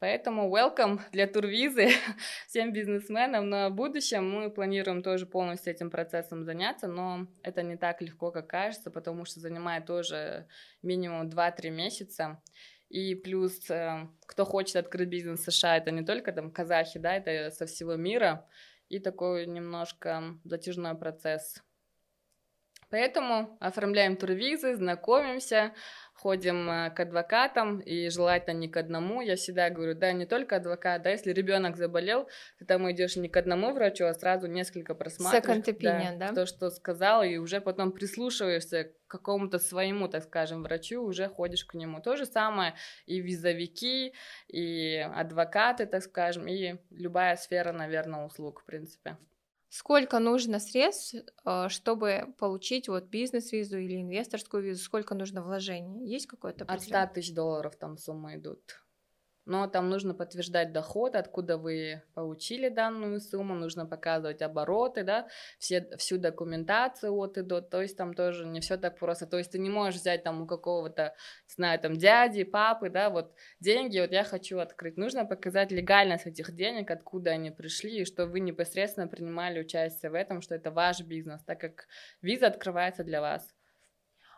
Поэтому 0.03 0.53
welcome 0.53 0.99
для 1.13 1.27
турвизы 1.27 1.87
всем 2.47 2.73
бизнесменам. 2.73 3.49
На 3.49 3.69
будущем 3.69 4.29
мы 4.29 4.51
планируем 4.51 5.01
тоже 5.01 5.25
полностью 5.25 5.71
этим 5.71 5.89
процессом 5.89 6.43
заняться, 6.43 6.87
но 6.89 7.25
это 7.41 7.63
не 7.63 7.77
так 7.77 8.01
легко, 8.01 8.29
как 8.29 8.47
кажется, 8.47 8.91
потому 8.91 9.23
что 9.23 9.39
занимает 9.39 9.85
тоже 9.85 10.45
минимум 10.81 11.29
2-3 11.29 11.69
месяца. 11.69 12.41
И 12.89 13.15
плюс, 13.15 13.69
э, 13.69 14.09
кто 14.25 14.43
хочет 14.43 14.75
открыть 14.75 15.07
бизнес 15.07 15.39
в 15.39 15.49
США, 15.49 15.77
это 15.77 15.91
не 15.91 16.03
только 16.03 16.33
там 16.33 16.51
казахи, 16.51 16.99
да, 16.99 17.15
это 17.15 17.49
со 17.55 17.65
всего 17.65 17.95
мира. 17.95 18.45
И 18.89 18.99
такой 18.99 19.45
немножко 19.45 20.37
затяжной 20.43 20.95
процесс 20.95 21.63
Поэтому 22.93 23.57
оформляем 23.59 24.15
турвизы, 24.15 24.75
знакомимся, 24.75 25.73
ходим 26.13 26.69
э, 26.69 26.91
к 26.91 26.99
адвокатам, 26.99 27.79
и 27.79 28.09
желательно 28.09 28.55
не 28.55 28.69
к 28.69 28.77
одному. 28.77 29.21
Я 29.21 29.35
всегда 29.35 29.71
говорю, 29.71 29.95
да, 29.95 30.11
не 30.11 30.27
только 30.27 30.57
адвокат, 30.57 31.01
да, 31.01 31.09
если 31.09 31.33
ребенок 31.33 31.75
заболел, 31.75 32.29
ты 32.59 32.65
там 32.65 32.91
идешь 32.91 33.15
не 33.15 33.29
к 33.29 33.37
одному 33.37 33.73
врачу, 33.73 34.05
а 34.05 34.13
сразу 34.13 34.45
несколько 34.45 34.93
просматриваешь. 34.93 35.65
Second 35.65 35.77
да, 35.81 36.27
да? 36.27 36.35
То, 36.35 36.45
что 36.45 36.69
сказал, 36.69 37.23
и 37.23 37.37
уже 37.37 37.61
потом 37.61 37.93
прислушиваешься 37.93 38.83
к 38.83 39.07
какому-то 39.07 39.57
своему, 39.57 40.07
так 40.07 40.23
скажем, 40.25 40.61
врачу, 40.61 41.01
уже 41.01 41.29
ходишь 41.29 41.65
к 41.65 41.73
нему. 41.73 41.99
То 41.99 42.15
же 42.15 42.27
самое 42.27 42.75
и 43.07 43.21
визовики, 43.21 44.13
и 44.49 44.97
адвокаты, 44.97 45.87
так 45.87 46.03
скажем, 46.03 46.47
и 46.47 46.75
любая 46.91 47.37
сфера, 47.37 47.71
наверное, 47.71 48.23
услуг, 48.23 48.61
в 48.61 48.65
принципе. 48.65 49.17
Сколько 49.75 50.19
нужно 50.19 50.59
средств, 50.59 51.15
э, 51.45 51.67
чтобы 51.69 52.35
получить 52.37 52.87
вот 52.89 53.05
бизнес-визу 53.05 53.79
или 53.79 53.99
инвесторскую 54.03 54.61
визу? 54.61 54.83
Сколько 54.83 55.15
нужно 55.15 55.41
вложений? 55.41 56.07
Есть 56.07 56.27
какое-то 56.27 56.63
От 56.65 56.83
100 56.83 57.07
тысяч 57.07 57.33
долларов 57.33 57.75
там 57.75 57.97
суммы 57.97 58.35
идут 58.35 58.61
но 59.45 59.67
там 59.67 59.89
нужно 59.89 60.13
подтверждать 60.13 60.71
доход, 60.71 61.15
откуда 61.15 61.57
вы 61.57 62.01
получили 62.13 62.69
данную 62.69 63.19
сумму, 63.19 63.55
нужно 63.55 63.85
показывать 63.85 64.41
обороты, 64.41 65.03
да, 65.03 65.27
все, 65.59 65.89
всю 65.97 66.17
документацию 66.17 67.13
от 67.13 67.37
и 67.37 67.41
до, 67.41 67.61
то 67.61 67.81
есть 67.81 67.97
там 67.97 68.13
тоже 68.13 68.45
не 68.45 68.61
все 68.61 68.77
так 68.77 68.97
просто, 68.97 69.27
то 69.27 69.37
есть 69.37 69.51
ты 69.51 69.59
не 69.59 69.69
можешь 69.69 69.99
взять 69.99 70.23
там 70.23 70.41
у 70.41 70.47
какого-то, 70.47 71.13
знаю, 71.47 71.79
там 71.79 71.97
дяди, 71.97 72.43
папы, 72.43 72.89
да, 72.89 73.09
вот 73.09 73.33
деньги, 73.59 73.99
вот 73.99 74.11
я 74.11 74.23
хочу 74.23 74.59
открыть, 74.59 74.97
нужно 74.97 75.25
показать 75.25 75.71
легальность 75.71 76.25
этих 76.25 76.53
денег, 76.53 76.89
откуда 76.91 77.31
они 77.31 77.51
пришли, 77.51 78.01
и 78.01 78.05
что 78.05 78.27
вы 78.27 78.39
непосредственно 78.39 79.07
принимали 79.07 79.59
участие 79.59 80.11
в 80.11 80.15
этом, 80.15 80.41
что 80.41 80.55
это 80.55 80.71
ваш 80.71 81.01
бизнес, 81.01 81.43
так 81.43 81.59
как 81.59 81.87
виза 82.21 82.47
открывается 82.47 83.03
для 83.03 83.21
вас. 83.21 83.53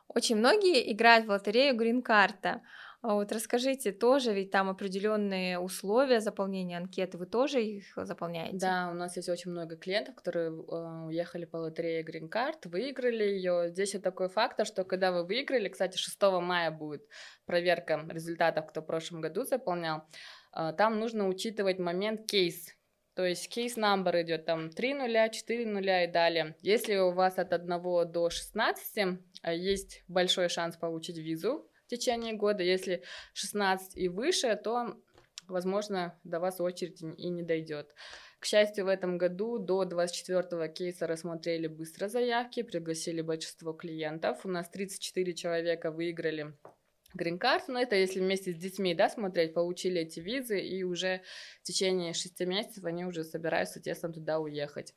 Очень 0.08 0.38
многие 0.38 0.92
играют 0.92 1.26
в 1.26 1.30
лотерею 1.30 1.76
грин-карта. 1.76 2.62
А 3.08 3.14
вот 3.14 3.32
расскажите, 3.32 3.92
тоже 3.92 4.34
ведь 4.34 4.50
там 4.50 4.68
определенные 4.68 5.60
условия 5.60 6.22
заполнения 6.22 6.78
анкеты, 6.78 7.20
вы 7.20 7.28
тоже 7.28 7.64
их 7.64 7.94
заполняете? 7.96 8.58
Да, 8.58 8.90
у 8.92 8.96
нас 8.96 9.16
есть 9.16 9.30
очень 9.30 9.52
много 9.52 9.78
клиентов, 9.78 10.16
которые 10.16 10.48
э, 10.50 11.06
уехали 11.06 11.46
по 11.46 11.58
лотерее 11.58 12.04
Green 12.04 12.28
Card, 12.28 12.68
выиграли 12.68 13.24
ее. 13.24 13.70
Здесь 13.70 13.94
вот 13.94 14.02
такой 14.02 14.28
фактор, 14.28 14.66
что 14.66 14.84
когда 14.86 15.12
вы 15.12 15.24
выиграли, 15.24 15.70
кстати, 15.70 15.98
6 15.98 16.20
мая 16.42 16.72
будет 16.72 17.08
проверка 17.46 18.04
результатов, 18.10 18.66
кто 18.66 18.82
в 18.82 18.88
прошлом 18.88 19.22
году 19.22 19.44
заполнял, 19.44 20.08
э, 20.58 20.74
там 20.76 21.00
нужно 21.00 21.28
учитывать 21.28 21.78
момент 21.78 22.28
кейс, 22.28 22.76
то 23.14 23.24
есть 23.24 23.50
кейс 23.50 23.78
number 23.78 24.24
идет 24.24 24.48
там 24.48 24.72
3 24.72 24.94
нуля, 24.96 25.30
4 25.30 25.68
нуля 25.68 26.06
и 26.06 26.12
далее. 26.12 26.56
Если 26.62 26.96
у 26.96 27.12
вас 27.12 27.38
от 27.38 27.54
1 27.54 28.12
до 28.12 28.32
16, 28.32 29.20
э, 29.44 29.56
есть 29.56 30.04
большой 30.08 30.50
шанс 30.50 30.76
получить 30.76 31.20
визу, 31.20 31.70
в 31.86 31.90
течение 31.90 32.34
года. 32.34 32.64
Если 32.64 33.04
16 33.34 33.98
и 33.98 34.08
выше, 34.10 34.60
то, 34.62 34.98
возможно, 35.48 36.20
до 36.24 36.40
вас 36.40 36.60
очередь 36.60 37.02
и 37.02 37.30
не 37.30 37.44
дойдет. 37.44 37.94
К 38.40 38.46
счастью, 38.46 38.86
в 38.86 38.90
этом 38.90 39.18
году 39.18 39.58
до 39.58 39.84
24-го 39.84 40.68
кейса 40.68 41.08
рассмотрели 41.08 41.68
быстро 41.68 42.08
заявки, 42.08 42.64
пригласили 42.64 43.22
большинство 43.22 43.74
клиентов. 43.74 44.46
У 44.46 44.50
нас 44.50 44.70
34 44.70 45.34
человека 45.34 45.90
выиграли 45.92 46.54
грин-карт, 47.16 47.70
но 47.70 47.82
это 47.82 47.96
если 47.96 48.20
вместе 48.20 48.52
с 48.52 48.56
детьми, 48.56 48.94
да, 48.94 49.10
смотреть, 49.10 49.54
получили 49.54 50.02
эти 50.02 50.20
визы, 50.20 50.60
и 50.60 50.84
уже 50.84 51.22
в 51.62 51.64
течение 51.64 52.14
6 52.14 52.40
месяцев 52.42 52.84
они 52.84 53.06
уже 53.06 53.24
собираются, 53.24 53.76
соответственно, 53.76 54.14
туда 54.14 54.40
уехать. 54.40 54.94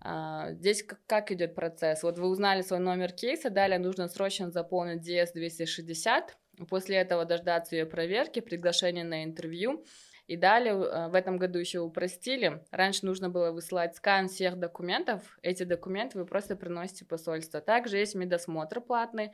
А, 0.00 0.52
здесь 0.52 0.84
как, 1.06 1.30
идет 1.30 1.54
процесс? 1.54 2.02
Вот 2.02 2.18
вы 2.18 2.28
узнали 2.28 2.62
свой 2.62 2.80
номер 2.80 3.12
кейса, 3.12 3.50
далее 3.50 3.78
нужно 3.78 4.08
срочно 4.08 4.50
заполнить 4.50 5.06
DS-260, 5.08 6.22
после 6.68 6.96
этого 6.96 7.24
дождаться 7.24 7.76
ее 7.76 7.86
проверки, 7.86 8.40
приглашение 8.40 9.04
на 9.04 9.24
интервью, 9.24 9.84
и 10.26 10.36
далее 10.36 10.74
а, 10.74 11.08
в 11.08 11.14
этом 11.14 11.36
году 11.36 11.58
еще 11.58 11.80
упростили. 11.80 12.62
Раньше 12.70 13.04
нужно 13.06 13.28
было 13.28 13.50
высылать 13.50 13.96
скан 13.96 14.28
всех 14.28 14.58
документов. 14.58 15.38
Эти 15.42 15.64
документы 15.64 16.18
вы 16.18 16.26
просто 16.26 16.56
приносите 16.56 17.04
в 17.04 17.08
посольство. 17.08 17.60
Также 17.60 17.98
есть 17.98 18.14
медосмотр 18.14 18.80
платный. 18.80 19.32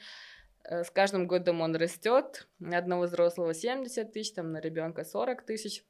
Э, 0.64 0.84
с 0.84 0.90
каждым 0.90 1.26
годом 1.26 1.60
он 1.60 1.76
растет. 1.76 2.48
На 2.58 2.78
одного 2.78 3.02
взрослого 3.02 3.54
70 3.54 4.12
тысяч, 4.12 4.32
там 4.32 4.52
на 4.52 4.60
ребенка 4.60 5.04
40 5.04 5.42
тысяч. 5.42 5.84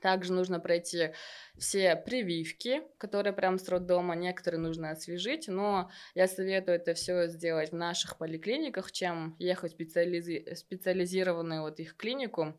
Также 0.00 0.32
нужно 0.32 0.60
пройти 0.60 1.12
все 1.58 1.94
прививки, 1.94 2.82
которые 2.98 3.32
прям 3.32 3.58
с 3.58 3.68
роддома, 3.68 4.14
некоторые 4.14 4.60
нужно 4.60 4.90
освежить, 4.90 5.48
но 5.48 5.90
я 6.14 6.26
советую 6.26 6.76
это 6.76 6.94
все 6.94 7.26
сделать 7.28 7.70
в 7.70 7.76
наших 7.76 8.16
поликлиниках, 8.16 8.92
чем 8.92 9.36
ехать 9.38 9.72
в 9.72 9.74
специализи... 9.74 10.54
специализированную 10.54 11.62
вот 11.62 11.80
их 11.80 11.96
клинику, 11.96 12.58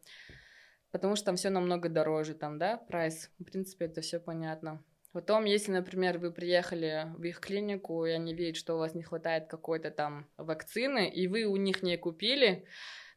потому 0.91 1.15
что 1.15 1.25
там 1.25 1.35
все 1.35 1.49
намного 1.49 1.89
дороже, 1.89 2.35
там, 2.35 2.59
да, 2.59 2.77
прайс, 2.77 3.31
в 3.39 3.43
принципе, 3.43 3.85
это 3.85 4.01
все 4.01 4.19
понятно. 4.19 4.83
Потом, 5.13 5.43
если, 5.43 5.71
например, 5.71 6.19
вы 6.19 6.31
приехали 6.31 7.07
в 7.17 7.23
их 7.23 7.41
клинику, 7.41 8.05
и 8.05 8.11
они 8.11 8.33
видят, 8.33 8.55
что 8.55 8.75
у 8.75 8.77
вас 8.77 8.95
не 8.95 9.03
хватает 9.03 9.47
какой-то 9.47 9.91
там 9.91 10.29
вакцины, 10.37 11.09
и 11.09 11.27
вы 11.27 11.43
у 11.43 11.57
них 11.57 11.83
не 11.83 11.97
купили, 11.97 12.65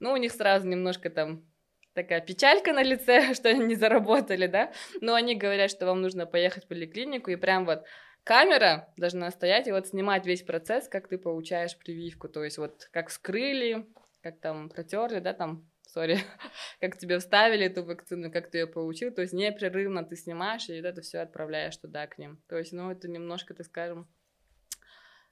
ну, 0.01 0.13
у 0.13 0.17
них 0.17 0.33
сразу 0.33 0.67
немножко 0.67 1.09
там 1.09 1.47
такая 1.94 2.20
печалька 2.20 2.72
на 2.72 2.83
лице, 2.83 3.35
что 3.35 3.48
они 3.48 3.64
не 3.66 3.74
заработали, 3.74 4.46
да, 4.46 4.72
но 5.00 5.14
они 5.14 5.35
говорят, 5.35 5.70
что 5.70 5.87
вам 5.87 6.02
нужно 6.02 6.26
поехать 6.26 6.64
в 6.64 6.68
поликлинику, 6.68 7.30
и 7.30 7.37
прям 7.37 7.64
вот 7.64 7.85
камера 8.24 8.92
должна 8.96 9.30
стоять 9.30 9.68
и 9.68 9.72
вот 9.72 9.87
снимать 9.87 10.26
весь 10.26 10.42
процесс, 10.42 10.88
как 10.88 11.09
ты 11.09 11.18
получаешь 11.18 11.78
прививку, 11.78 12.28
то 12.28 12.44
есть 12.44 12.59
вот 12.59 12.88
как 12.92 13.11
скрыли, 13.11 13.87
как 14.22 14.40
там 14.40 14.68
протерли, 14.68 15.20
да, 15.20 15.33
там, 15.33 15.70
сори, 15.87 16.18
как 16.80 16.98
тебе 16.98 17.18
вставили 17.18 17.66
эту 17.66 17.85
вакцину, 17.85 18.30
как 18.30 18.50
ты 18.50 18.59
ее 18.59 18.66
получил, 18.66 19.12
то 19.12 19.22
есть 19.22 19.33
непрерывно 19.33 20.04
ты 20.04 20.16
снимаешь 20.16 20.68
и 20.68 20.74
это 20.74 21.00
все 21.02 21.18
отправляешь 21.18 21.76
туда 21.76 22.07
к 22.07 22.18
ним, 22.18 22.42
то 22.48 22.59
есть, 22.59 22.72
ну, 22.72 22.90
это 22.90 23.09
немножко, 23.09 23.54
так 23.54 23.66
скажем, 23.66 24.09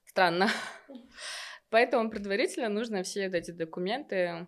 странно. 0.05 0.49
Поэтому 1.71 2.11
предварительно 2.11 2.69
нужно 2.69 3.03
все 3.03 3.29
вот 3.29 3.35
эти 3.35 3.51
документы 3.51 4.47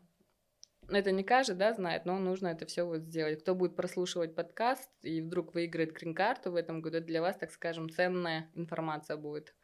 это 0.89 1.13
не 1.13 1.25
каждый, 1.25 1.57
да, 1.57 1.75
знает, 1.75 2.05
но 2.05 2.19
нужно 2.19 2.49
это 2.49 2.67
все 2.67 2.85
вот 2.85 3.03
сделать. 3.03 3.41
Кто 3.41 3.55
будет 3.55 3.77
прослушивать 3.77 4.35
подкаст 4.35 4.91
и 5.03 5.21
вдруг 5.21 5.55
выиграет 5.55 5.93
грин-карту 5.93 6.53
в 6.53 6.57
этом 6.57 6.83
году, 6.83 7.01
для 7.01 7.21
вас, 7.21 7.37
так 7.37 7.51
скажем, 7.51 7.91
ценная 7.91 8.51
информация 8.55 9.17
будет. 9.17 9.55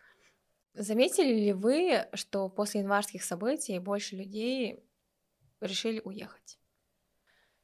Заметили 0.74 1.32
ли 1.32 1.52
вы, 1.52 2.06
что 2.14 2.48
после 2.48 2.80
январских 2.80 3.24
событий 3.24 3.78
больше 3.78 4.16
людей 4.16 4.84
решили 5.60 6.00
уехать? 6.04 6.58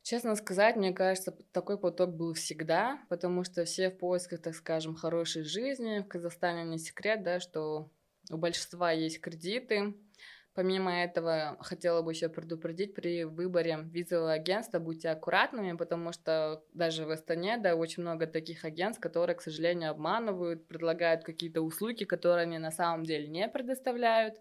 Честно 0.02 0.36
сказать, 0.36 0.76
мне 0.76 0.92
кажется, 0.92 1.36
такой 1.52 1.78
поток 1.78 2.14
был 2.14 2.34
всегда, 2.34 3.00
потому 3.08 3.42
что 3.42 3.64
все 3.64 3.90
в 3.90 3.98
поисках, 3.98 4.40
так 4.40 4.54
скажем, 4.54 4.94
хорошей 4.94 5.42
жизни. 5.42 5.98
В 6.00 6.06
Казахстане 6.06 6.64
не 6.64 6.78
секрет, 6.78 7.24
да, 7.24 7.40
что 7.40 7.90
у 8.30 8.36
большинства 8.36 8.92
есть 8.92 9.20
кредиты, 9.20 9.94
Помимо 10.56 10.90
этого, 10.90 11.58
хотела 11.60 12.00
бы 12.00 12.12
еще 12.12 12.30
предупредить, 12.30 12.94
при 12.94 13.24
выборе 13.24 13.80
визового 13.92 14.32
агентства 14.32 14.78
будьте 14.78 15.10
аккуратными, 15.10 15.76
потому 15.76 16.12
что 16.12 16.64
даже 16.72 17.04
в 17.04 17.10
Астане, 17.10 17.58
да, 17.58 17.74
очень 17.74 18.02
много 18.02 18.26
таких 18.26 18.64
агентств, 18.64 19.02
которые, 19.02 19.36
к 19.36 19.42
сожалению, 19.42 19.90
обманывают, 19.90 20.66
предлагают 20.66 21.24
какие-то 21.24 21.60
услуги, 21.60 22.04
которые 22.04 22.44
они 22.44 22.56
на 22.56 22.70
самом 22.70 23.04
деле 23.04 23.28
не 23.28 23.46
предоставляют. 23.48 24.40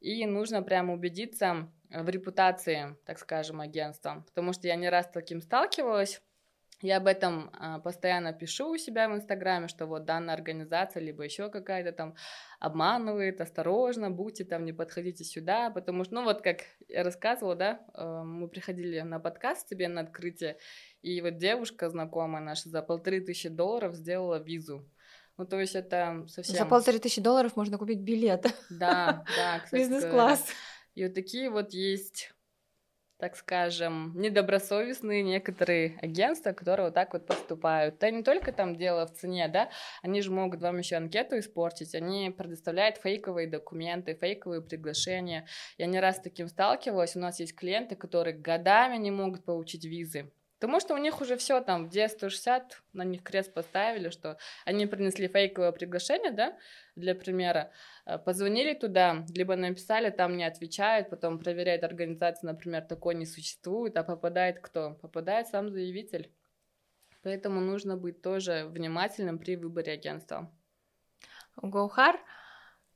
И 0.00 0.26
нужно 0.26 0.62
прямо 0.62 0.92
убедиться 0.92 1.72
в 1.88 2.08
репутации, 2.10 2.98
так 3.06 3.18
скажем, 3.18 3.62
агентства, 3.62 4.22
потому 4.26 4.52
что 4.52 4.68
я 4.68 4.76
не 4.76 4.90
раз 4.90 5.06
с 5.06 5.12
таким 5.12 5.40
сталкивалась, 5.40 6.20
я 6.80 6.98
об 6.98 7.06
этом 7.06 7.50
а, 7.54 7.80
постоянно 7.80 8.32
пишу 8.32 8.70
у 8.70 8.76
себя 8.76 9.08
в 9.08 9.14
Инстаграме, 9.14 9.68
что 9.68 9.86
вот 9.86 10.04
данная 10.04 10.34
организация, 10.34 11.02
либо 11.02 11.24
еще 11.24 11.48
какая-то 11.50 11.92
там 11.92 12.14
обманывает, 12.60 13.40
осторожно, 13.40 14.10
будьте 14.10 14.44
там, 14.44 14.64
не 14.64 14.72
подходите 14.72 15.24
сюда, 15.24 15.70
потому 15.70 16.04
что, 16.04 16.14
ну 16.14 16.24
вот 16.24 16.42
как 16.42 16.58
я 16.88 17.02
рассказывала, 17.02 17.56
да, 17.56 17.80
э, 17.94 18.22
мы 18.22 18.48
приходили 18.48 19.00
на 19.00 19.18
подкаст 19.18 19.68
тебе 19.68 19.88
на 19.88 20.02
открытие, 20.02 20.58
и 21.02 21.20
вот 21.20 21.36
девушка 21.36 21.90
знакомая 21.90 22.42
наша 22.42 22.68
за 22.68 22.82
полторы 22.82 23.20
тысячи 23.20 23.48
долларов 23.48 23.94
сделала 23.94 24.40
визу. 24.40 24.88
Ну, 25.36 25.46
то 25.46 25.60
есть 25.60 25.76
это 25.76 26.24
совсем... 26.28 26.56
За 26.56 26.64
полторы 26.64 26.98
тысячи 26.98 27.20
долларов 27.20 27.54
можно 27.54 27.78
купить 27.78 28.00
билет. 28.00 28.46
Да, 28.70 29.24
да. 29.36 29.64
Бизнес-класс. 29.72 30.44
И 30.94 31.04
вот 31.04 31.14
такие 31.14 31.48
вот 31.48 31.72
есть 31.72 32.32
так 33.18 33.36
скажем, 33.36 34.12
недобросовестные 34.14 35.24
некоторые 35.24 35.98
агентства, 36.00 36.52
которые 36.52 36.86
вот 36.86 36.94
так 36.94 37.12
вот 37.12 37.26
поступают. 37.26 37.98
Да 37.98 38.10
не 38.10 38.22
только 38.22 38.52
там 38.52 38.76
дело 38.76 39.06
в 39.06 39.14
цене, 39.14 39.48
да, 39.48 39.70
они 40.02 40.22
же 40.22 40.30
могут 40.30 40.60
вам 40.60 40.78
еще 40.78 40.96
анкету 40.96 41.38
испортить, 41.38 41.96
они 41.96 42.30
предоставляют 42.30 42.98
фейковые 42.98 43.48
документы, 43.48 44.14
фейковые 44.14 44.62
приглашения. 44.62 45.46
Я 45.78 45.86
не 45.86 45.98
раз 45.98 46.18
с 46.18 46.20
таким 46.20 46.46
сталкивалась, 46.48 47.16
у 47.16 47.18
нас 47.18 47.40
есть 47.40 47.56
клиенты, 47.56 47.96
которые 47.96 48.36
годами 48.36 48.96
не 48.96 49.10
могут 49.10 49.44
получить 49.44 49.84
визы. 49.84 50.30
Потому 50.58 50.80
что 50.80 50.94
у 50.94 50.98
них 50.98 51.20
уже 51.20 51.36
все 51.36 51.60
там 51.60 51.88
в 51.88 51.94
D160, 51.94 52.62
на 52.92 53.04
них 53.04 53.22
крест 53.22 53.54
поставили, 53.54 54.10
что 54.10 54.38
они 54.64 54.86
принесли 54.86 55.28
фейковое 55.28 55.70
приглашение, 55.70 56.32
да, 56.32 56.58
для 56.96 57.14
примера, 57.14 57.70
э, 58.06 58.18
позвонили 58.18 58.74
туда, 58.74 59.24
либо 59.34 59.54
написали, 59.54 60.10
там 60.10 60.36
не 60.36 60.44
отвечают, 60.44 61.10
потом 61.10 61.38
проверяет 61.38 61.84
организация, 61.84 62.48
например, 62.48 62.82
такой 62.82 63.14
не 63.14 63.26
существует, 63.26 63.96
а 63.96 64.02
попадает 64.02 64.58
кто? 64.60 64.94
Попадает 64.94 65.46
сам 65.46 65.70
заявитель. 65.70 66.32
Поэтому 67.22 67.60
нужно 67.60 67.96
быть 67.96 68.20
тоже 68.20 68.66
внимательным 68.66 69.38
при 69.38 69.56
выборе 69.56 69.92
агентства. 69.92 70.50
Гоухар 71.56 72.18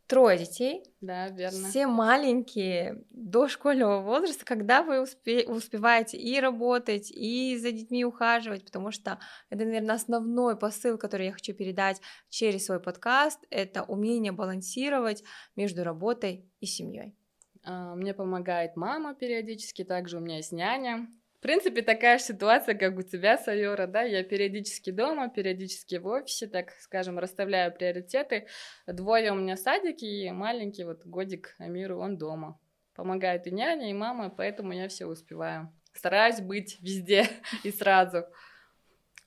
трое 0.07 0.39
детей. 0.39 0.85
Да, 1.01 1.29
верно. 1.29 1.69
Все 1.69 1.87
маленькие, 1.87 3.05
до 3.11 3.49
школьного 3.49 4.03
возраста, 4.03 4.45
когда 4.45 4.83
вы 4.83 5.03
успе- 5.03 5.45
успеваете 5.45 6.17
и 6.19 6.39
работать, 6.41 7.11
и 7.11 7.57
за 7.59 7.73
детьми 7.73 8.05
ухаживать, 8.05 8.65
потому 8.65 8.91
что 8.91 9.19
это, 9.51 9.65
наверное, 9.65 9.97
основной 9.97 10.57
посыл, 10.57 10.99
который 10.99 11.27
я 11.27 11.33
хочу 11.33 11.55
передать 11.55 12.01
через 12.29 12.67
свой 12.67 12.81
подкаст, 12.81 13.41
это 13.51 13.83
умение 13.85 14.33
балансировать 14.33 15.25
между 15.57 15.85
работой 15.85 16.51
и 16.61 16.67
семьей. 16.67 17.17
А, 17.65 17.95
мне 17.95 18.15
помогает 18.15 18.77
мама 18.77 19.15
периодически, 19.15 19.85
также 19.85 20.19
у 20.19 20.21
меня 20.21 20.37
есть 20.37 20.53
няня, 20.53 21.09
в 21.43 21.45
принципе, 21.45 21.83
такая 21.83 22.19
же 22.19 22.25
ситуация, 22.25 22.77
как 22.77 22.97
у 22.97 23.03
тебя, 23.03 23.37
Сайора, 23.37 23.89
да, 23.89 24.03
я 24.03 24.23
периодически 24.23 24.91
дома, 24.91 25.29
периодически 25.29 25.97
в 25.97 26.07
офисе, 26.07 26.47
так 26.47 26.71
скажем, 26.79 27.19
расставляю 27.19 27.75
приоритеты. 27.75 28.47
Двое 28.87 29.33
у 29.33 29.35
меня 29.35 29.57
садики, 29.57 30.05
и 30.05 30.31
маленький 30.31 30.85
вот 30.85 31.05
годик 31.05 31.57
Амиру, 31.59 31.99
он 31.99 32.17
дома. 32.17 32.61
Помогает 32.95 33.49
и 33.49 33.51
няня, 33.51 33.91
и 33.91 33.93
мама, 33.93 34.31
поэтому 34.31 34.73
я 34.73 34.87
все 34.87 35.07
успеваю. 35.07 35.75
Стараюсь 35.93 36.41
быть 36.41 36.79
везде 36.81 37.27
и 37.65 37.73
сразу. 37.73 38.23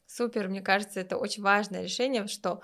Супер, 0.06 0.47
мне 0.47 0.62
кажется, 0.62 1.01
это 1.01 1.17
очень 1.17 1.43
важное 1.43 1.84
решение, 1.84 2.28
что 2.28 2.62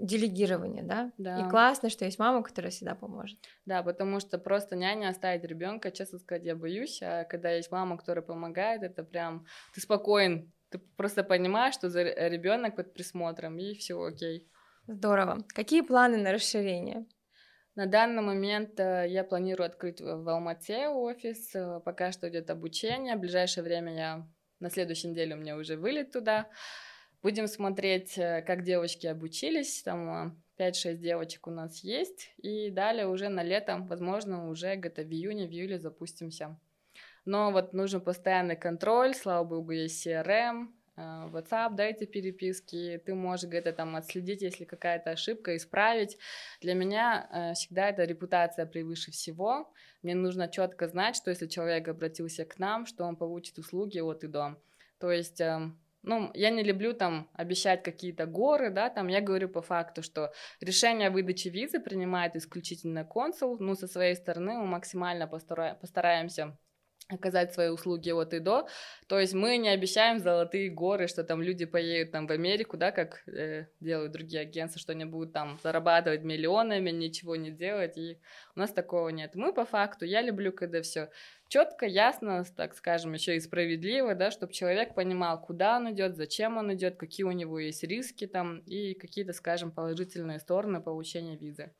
делегирование, 0.00 0.82
да? 0.82 1.12
да? 1.18 1.46
И 1.46 1.50
классно, 1.50 1.88
что 1.88 2.04
есть 2.04 2.18
мама, 2.18 2.42
которая 2.42 2.70
всегда 2.70 2.94
поможет. 2.94 3.38
Да, 3.64 3.82
потому 3.82 4.20
что 4.20 4.38
просто 4.38 4.76
няня 4.76 5.08
оставить 5.08 5.44
ребенка, 5.44 5.90
честно 5.90 6.18
сказать, 6.18 6.44
я 6.44 6.56
боюсь, 6.56 7.00
а 7.02 7.24
когда 7.24 7.50
есть 7.50 7.70
мама, 7.70 7.96
которая 7.96 8.24
помогает, 8.24 8.82
это 8.82 9.04
прям 9.04 9.46
ты 9.72 9.80
спокоен, 9.80 10.52
ты 10.70 10.78
просто 10.96 11.22
понимаешь, 11.22 11.74
что 11.74 11.90
за 11.90 12.02
ребенок 12.02 12.76
под 12.76 12.92
присмотром, 12.92 13.58
и 13.58 13.74
все 13.74 14.02
окей. 14.02 14.48
Здорово. 14.86 15.44
Какие 15.54 15.80
планы 15.82 16.18
на 16.18 16.32
расширение? 16.32 17.06
На 17.74 17.86
данный 17.86 18.22
момент 18.22 18.78
э, 18.78 19.06
я 19.08 19.24
планирую 19.24 19.66
открыть 19.66 20.00
в 20.00 20.28
Алмате 20.28 20.88
офис, 20.88 21.54
э, 21.54 21.80
пока 21.84 22.12
что 22.12 22.28
идет 22.28 22.50
обучение, 22.50 23.16
в 23.16 23.20
ближайшее 23.20 23.64
время 23.64 23.96
я 23.96 24.28
на 24.60 24.70
следующей 24.70 25.08
неделе 25.08 25.34
у 25.34 25.38
меня 25.38 25.56
уже 25.56 25.76
вылет 25.76 26.12
туда. 26.12 26.48
Будем 27.24 27.46
смотреть, 27.48 28.18
э, 28.18 28.42
как 28.42 28.64
девочки 28.64 29.06
обучились. 29.06 29.82
Там 29.82 30.38
5-6 30.58 30.72
э, 30.84 30.94
девочек 30.96 31.46
у 31.46 31.50
нас 31.50 31.82
есть. 31.82 32.34
И 32.36 32.68
далее 32.68 33.08
уже 33.08 33.30
на 33.30 33.42
лето, 33.42 33.78
возможно, 33.88 34.50
уже 34.50 34.76
где-то 34.76 35.04
в 35.04 35.10
июне, 35.10 35.46
в 35.46 35.50
июле 35.50 35.78
запустимся. 35.78 36.60
Но 37.24 37.50
вот 37.50 37.72
нужен 37.72 38.02
постоянный 38.02 38.56
контроль. 38.56 39.14
Слава 39.14 39.42
богу, 39.42 39.70
есть 39.70 40.06
CRM, 40.06 40.68
э, 40.96 41.00
WhatsApp, 41.00 41.74
да, 41.74 41.90
переписки, 41.94 43.00
ты 43.06 43.14
можешь 43.14 43.48
где-то 43.48 43.72
там 43.72 43.96
отследить, 43.96 44.42
если 44.42 44.66
какая-то 44.66 45.12
ошибка, 45.12 45.56
исправить. 45.56 46.18
Для 46.60 46.74
меня 46.74 47.54
всегда 47.54 47.88
это 47.88 48.04
репутация 48.04 48.66
превыше 48.66 49.12
всего. 49.12 49.72
Мне 50.02 50.14
нужно 50.14 50.46
четко 50.46 50.88
знать, 50.88 51.16
что 51.16 51.30
если 51.30 51.46
человек 51.46 51.88
обратился 51.88 52.44
к 52.44 52.58
нам, 52.58 52.84
что 52.84 53.04
он 53.04 53.16
получит 53.16 53.56
услуги 53.56 53.98
от 54.00 54.24
и 54.24 54.26
до. 54.26 54.58
То 54.98 55.10
есть 55.10 55.40
э, 55.40 55.70
ну, 56.04 56.30
я 56.34 56.50
не 56.50 56.62
люблю 56.62 56.94
там 56.94 57.28
обещать 57.32 57.82
какие-то 57.82 58.26
горы, 58.26 58.70
да, 58.70 58.90
там 58.90 59.08
я 59.08 59.20
говорю 59.20 59.48
по 59.48 59.62
факту, 59.62 60.02
что 60.02 60.32
решение 60.60 61.08
о 61.08 61.10
выдаче 61.10 61.50
визы 61.50 61.80
принимает 61.80 62.36
исключительно 62.36 63.04
консул, 63.04 63.58
ну, 63.58 63.74
со 63.74 63.86
своей 63.86 64.14
стороны 64.14 64.54
мы 64.54 64.66
максимально 64.66 65.24
постара- 65.26 65.74
постараемся 65.80 66.56
оказать 67.08 67.52
свои 67.52 67.68
услуги 67.68 68.10
от 68.10 68.32
и 68.32 68.38
до. 68.38 68.66
То 69.08 69.20
есть 69.20 69.34
мы 69.34 69.58
не 69.58 69.68
обещаем 69.68 70.18
золотые 70.18 70.70
горы, 70.70 71.06
что 71.06 71.22
там 71.22 71.42
люди 71.42 71.66
поедут 71.66 72.12
там 72.12 72.26
в 72.26 72.30
Америку, 72.30 72.76
да, 72.76 72.92
как 72.92 73.22
э, 73.28 73.66
делают 73.80 74.12
другие 74.12 74.42
агентства, 74.42 74.80
что 74.80 74.92
они 74.92 75.04
будут 75.04 75.32
там 75.32 75.58
зарабатывать 75.62 76.22
миллионами, 76.22 76.90
ничего 76.90 77.36
не 77.36 77.50
делать, 77.50 77.98
и 77.98 78.18
у 78.56 78.60
нас 78.60 78.72
такого 78.72 79.10
нет. 79.10 79.34
Мы 79.34 79.52
по 79.52 79.64
факту, 79.64 80.06
я 80.06 80.22
люблю, 80.22 80.52
когда 80.52 80.80
все 80.80 81.10
четко, 81.48 81.86
ясно, 81.86 82.44
так 82.56 82.74
скажем, 82.74 83.12
еще 83.12 83.36
и 83.36 83.40
справедливо, 83.40 84.14
да, 84.14 84.30
чтобы 84.30 84.52
человек 84.52 84.94
понимал, 84.94 85.40
куда 85.40 85.76
он 85.76 85.92
идет, 85.92 86.16
зачем 86.16 86.56
он 86.56 86.72
идет, 86.74 86.96
какие 86.96 87.24
у 87.24 87.32
него 87.32 87.58
есть 87.58 87.84
риски 87.84 88.26
там 88.26 88.58
и 88.60 88.94
какие-то, 88.94 89.32
скажем, 89.32 89.70
положительные 89.70 90.40
стороны 90.40 90.80
получения 90.80 91.36
визы. 91.36 91.70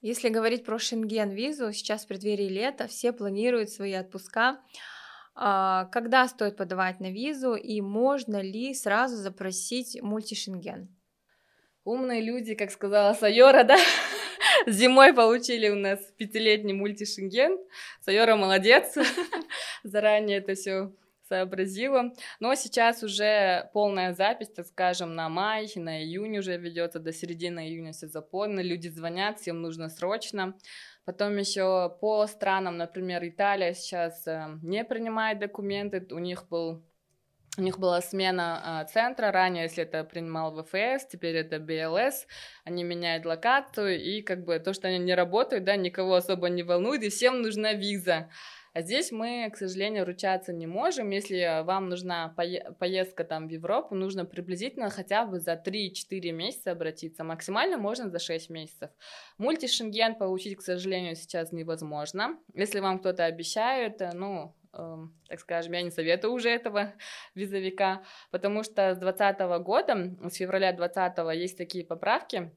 Если 0.00 0.28
говорить 0.28 0.64
про 0.64 0.78
Шенген-визу, 0.78 1.72
сейчас 1.72 2.04
в 2.04 2.08
преддверии 2.08 2.48
лета 2.48 2.86
все 2.86 3.12
планируют 3.12 3.70
свои 3.70 3.92
отпуска. 3.94 4.60
А, 5.34 5.86
когда 5.86 6.28
стоит 6.28 6.56
подавать 6.56 7.00
на 7.00 7.10
визу 7.10 7.54
и 7.54 7.80
можно 7.80 8.40
ли 8.40 8.74
сразу 8.74 9.16
запросить 9.16 10.00
мультишенген? 10.02 10.88
Умные 11.84 12.20
люди, 12.20 12.54
как 12.54 12.70
сказала 12.70 13.14
Сайора, 13.14 13.62
да, 13.64 13.76
Зимой 14.66 15.12
получили 15.14 15.68
у 15.68 15.76
нас 15.76 16.00
пятилетний 16.16 16.72
мультишенген. 16.74 17.58
Сайора 18.00 18.36
молодец. 18.36 18.96
Заранее 19.82 20.38
это 20.38 20.54
все 20.54 20.92
сообразила. 21.28 22.12
Но 22.40 22.54
сейчас 22.54 23.02
уже 23.02 23.70
полная 23.72 24.14
запись, 24.14 24.48
так 24.48 24.66
скажем, 24.66 25.14
на 25.14 25.28
май, 25.28 25.70
на 25.76 26.02
июнь 26.02 26.38
уже 26.38 26.56
ведется, 26.56 26.98
до 26.98 27.12
середины 27.12 27.68
июня 27.68 27.92
все 27.92 28.08
заполнено, 28.08 28.60
люди 28.60 28.88
звонят, 28.88 29.38
всем 29.38 29.62
нужно 29.62 29.88
срочно. 29.88 30.54
Потом 31.04 31.36
еще 31.36 31.96
по 32.00 32.26
странам, 32.26 32.76
например, 32.76 33.26
Италия 33.26 33.74
сейчас 33.74 34.26
э, 34.26 34.58
не 34.62 34.84
принимает 34.84 35.38
документы, 35.38 36.04
у 36.10 36.18
них 36.18 36.48
был 36.48 36.82
у 37.58 37.62
них 37.62 37.78
была 37.78 38.02
смена 38.02 38.60
а, 38.62 38.84
центра, 38.84 39.32
ранее, 39.32 39.64
если 39.64 39.84
это 39.84 40.04
принимал 40.04 40.52
ВФС, 40.62 41.06
теперь 41.06 41.36
это 41.36 41.58
БЛС, 41.58 42.26
они 42.64 42.84
меняют 42.84 43.24
локацию, 43.24 43.98
и 43.98 44.20
как 44.20 44.44
бы 44.44 44.58
то, 44.58 44.74
что 44.74 44.88
они 44.88 44.98
не 44.98 45.14
работают, 45.14 45.64
да, 45.64 45.76
никого 45.76 46.16
особо 46.16 46.48
не 46.48 46.62
волнует, 46.62 47.02
и 47.02 47.08
всем 47.08 47.40
нужна 47.40 47.72
виза. 47.72 48.28
А 48.76 48.82
здесь 48.82 49.10
мы, 49.10 49.48
к 49.50 49.56
сожалению, 49.56 50.04
ручаться 50.04 50.52
не 50.52 50.66
можем. 50.66 51.08
Если 51.08 51.62
вам 51.64 51.88
нужна 51.88 52.34
поездка 52.78 53.24
там 53.24 53.48
в 53.48 53.50
Европу, 53.50 53.94
нужно 53.94 54.26
приблизительно 54.26 54.90
хотя 54.90 55.24
бы 55.24 55.40
за 55.40 55.54
3-4 55.54 56.30
месяца 56.32 56.72
обратиться. 56.72 57.24
Максимально 57.24 57.78
можно 57.78 58.10
за 58.10 58.18
6 58.18 58.50
месяцев. 58.50 58.90
Мультишенген 59.38 60.16
получить, 60.16 60.58
к 60.58 60.60
сожалению, 60.60 61.16
сейчас 61.16 61.52
невозможно. 61.52 62.38
Если 62.52 62.80
вам 62.80 62.98
кто-то 62.98 63.24
обещает, 63.24 64.02
ну, 64.12 64.54
Эм, 64.76 65.14
так 65.28 65.40
скажем, 65.40 65.72
я 65.72 65.82
не 65.82 65.90
советую 65.90 66.34
уже 66.34 66.50
этого 66.50 66.92
визовика, 67.34 68.02
потому 68.30 68.62
что 68.62 68.94
с 68.94 68.98
2020 68.98 69.40
года, 69.64 70.16
с 70.28 70.34
февраля 70.34 70.72
2020 70.72 71.40
есть 71.40 71.56
такие 71.56 71.84
поправки, 71.84 72.52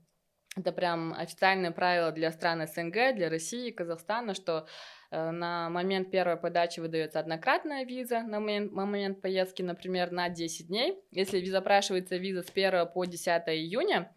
это 0.60 0.72
прям 0.72 1.14
официальное 1.14 1.72
правило 1.72 2.12
для 2.12 2.32
стран 2.32 2.68
СНГ, 2.68 3.16
для 3.16 3.30
России, 3.30 3.72
Казахстана, 3.72 4.34
что 4.34 4.68
э, 5.12 5.32
на 5.32 5.70
момент 5.70 6.12
первой 6.12 6.38
подачи 6.38 6.80
выдается 6.80 7.20
однократная 7.20 7.86
виза, 7.86 8.22
на 8.22 8.40
момент, 8.40 8.72
на 8.72 8.86
момент 8.86 9.22
поездки, 9.22 9.62
например, 9.62 10.12
на 10.12 10.30
10 10.30 10.68
дней. 10.68 11.00
Если 11.12 11.44
запрашивается 11.46 12.18
виза 12.18 12.44
с 12.44 12.50
1 12.50 12.88
по 12.88 13.06
10 13.06 13.28
июня, 13.48 14.16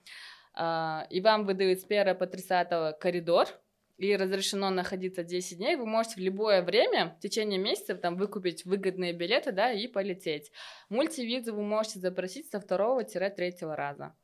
э, 0.57 1.01
и 1.11 1.21
вам 1.21 1.47
выдают 1.47 1.81
с 1.81 1.85
1 1.85 2.17
по 2.17 2.27
30 2.27 2.99
коридор, 2.99 3.49
и 3.99 4.17
разрешено 4.17 4.71
находиться 4.71 5.23
10 5.23 5.59
дней, 5.59 5.77
вы 5.77 5.87
можете 5.87 6.17
в 6.17 6.19
любое 6.19 6.63
время, 6.63 7.15
в 7.19 7.21
течение 7.21 7.59
месяца, 7.59 7.95
там, 7.95 8.17
выкупить 8.17 8.65
выгодные 8.65 9.13
билеты, 9.13 9.53
да, 9.53 9.73
и 9.73 9.87
полететь. 9.87 10.51
Мультивизу 10.89 11.55
вы 11.55 11.63
можете 11.63 12.01
запросить 12.01 12.51
со 12.51 12.61
второго-третьего 12.61 13.77
раза. 13.77 14.15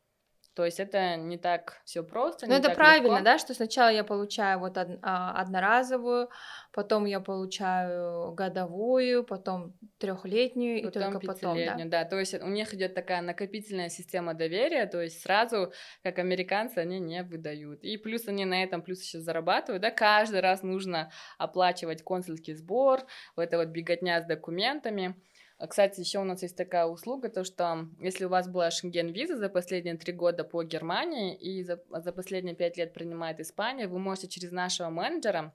То 0.58 0.64
есть 0.64 0.80
это 0.80 1.14
не 1.14 1.38
так 1.38 1.80
все 1.84 2.02
просто. 2.02 2.48
Но 2.48 2.56
это 2.56 2.70
правильно, 2.70 3.18
легко. 3.18 3.24
да, 3.24 3.38
что 3.38 3.54
сначала 3.54 3.90
я 3.90 4.02
получаю 4.02 4.58
вот 4.58 4.76
од, 4.76 4.88
а, 5.02 5.40
одноразовую, 5.40 6.30
потом 6.72 7.04
я 7.04 7.20
получаю 7.20 8.32
годовую, 8.32 9.22
потом 9.22 9.72
трехлетнюю 9.98 10.80
и 10.80 10.90
только 10.90 11.20
потом. 11.20 11.56
Да? 11.56 11.76
да. 11.84 12.04
То 12.04 12.18
есть 12.18 12.34
у 12.42 12.48
них 12.48 12.74
идет 12.74 12.96
такая 12.96 13.22
накопительная 13.22 13.88
система 13.88 14.34
доверия, 14.34 14.86
то 14.86 15.00
есть 15.00 15.22
сразу, 15.22 15.72
как 16.02 16.18
американцы, 16.18 16.78
они 16.78 16.98
не 16.98 17.22
выдают. 17.22 17.84
И 17.84 17.96
плюс 17.96 18.26
они 18.26 18.44
на 18.44 18.60
этом 18.64 18.82
плюс 18.82 19.00
еще 19.00 19.20
зарабатывают, 19.20 19.80
да, 19.80 19.92
каждый 19.92 20.40
раз 20.40 20.64
нужно 20.64 21.12
оплачивать 21.38 22.02
консульский 22.02 22.54
сбор, 22.54 23.06
вот 23.36 23.44
это 23.44 23.58
вот 23.58 23.68
беготня 23.68 24.20
с 24.20 24.26
документами. 24.26 25.14
А, 25.58 25.66
кстати, 25.66 25.98
еще 25.98 26.20
у 26.20 26.24
нас 26.24 26.42
есть 26.42 26.56
такая 26.56 26.86
услуга, 26.86 27.28
то 27.28 27.42
что 27.42 27.88
если 28.00 28.26
у 28.26 28.28
вас 28.28 28.48
была 28.48 28.70
шенген-виза 28.70 29.36
за 29.36 29.48
последние 29.48 29.96
три 29.96 30.12
года 30.12 30.44
по 30.44 30.62
Германии 30.62 31.34
и 31.34 31.64
за, 31.64 31.82
за 31.90 32.12
последние 32.12 32.54
пять 32.54 32.76
лет 32.76 32.92
принимает 32.92 33.40
Испания, 33.40 33.88
вы 33.88 33.98
можете 33.98 34.28
через 34.28 34.52
нашего 34.52 34.88
менеджера 34.88 35.52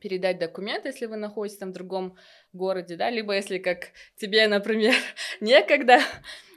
передать 0.00 0.38
документы, 0.38 0.88
если 0.88 1.04
вы 1.04 1.16
находитесь 1.16 1.58
там 1.58 1.70
в 1.70 1.74
другом 1.74 2.16
городе, 2.54 2.96
да, 2.96 3.10
либо 3.10 3.34
если 3.34 3.58
как 3.58 3.92
тебе, 4.16 4.46
например, 4.48 4.94
некогда, 5.40 6.00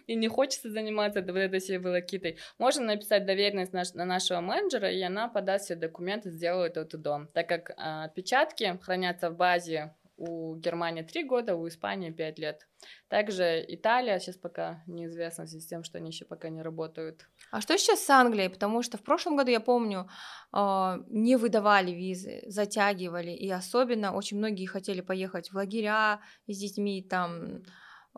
и 0.05 0.15
не 0.15 0.29
хочется 0.29 0.69
заниматься 0.69 1.21
вот 1.21 1.35
этой 1.35 1.59
всей 1.59 1.79
волокитой, 1.79 2.37
можно 2.57 2.85
написать 2.85 3.25
доверенность 3.25 3.73
наш, 3.73 3.93
на 3.93 4.05
нашего 4.05 4.39
менеджера, 4.39 4.89
и 4.89 5.01
она 5.01 5.27
подаст 5.27 5.65
все 5.65 5.75
документы, 5.75 6.31
сделает 6.31 6.77
это 6.77 6.97
дом. 6.97 7.27
Так 7.33 7.49
как 7.49 7.71
а, 7.75 8.05
отпечатки 8.05 8.79
хранятся 8.81 9.29
в 9.29 9.35
базе 9.35 9.93
у 10.17 10.55
Германии 10.55 11.03
3 11.03 11.23
года, 11.23 11.55
у 11.55 11.67
Испании 11.67 12.11
5 12.11 12.39
лет. 12.39 12.67
Также 13.07 13.63
Италия 13.67 14.19
сейчас 14.19 14.35
пока 14.35 14.83
неизвестно 14.87 15.45
в 15.45 15.49
связи 15.49 15.63
с 15.63 15.67
тем, 15.67 15.83
что 15.83 15.99
они 15.99 16.09
еще 16.09 16.25
пока 16.25 16.49
не 16.49 16.61
работают. 16.61 17.27
А 17.51 17.61
что 17.61 17.77
сейчас 17.77 18.03
с 18.03 18.09
Англией? 18.09 18.49
Потому 18.49 18.81
что 18.83 18.97
в 18.97 19.03
прошлом 19.03 19.37
году, 19.37 19.51
я 19.51 19.59
помню, 19.59 20.09
а, 20.51 20.97
не 21.07 21.37
выдавали 21.37 21.91
визы, 21.91 22.43
затягивали, 22.47 23.31
и 23.31 23.49
особенно 23.49 24.13
очень 24.13 24.37
многие 24.37 24.65
хотели 24.65 25.01
поехать 25.01 25.51
в 25.51 25.55
лагеря 25.55 26.19
с 26.47 26.57
детьми, 26.57 27.01
там 27.03 27.63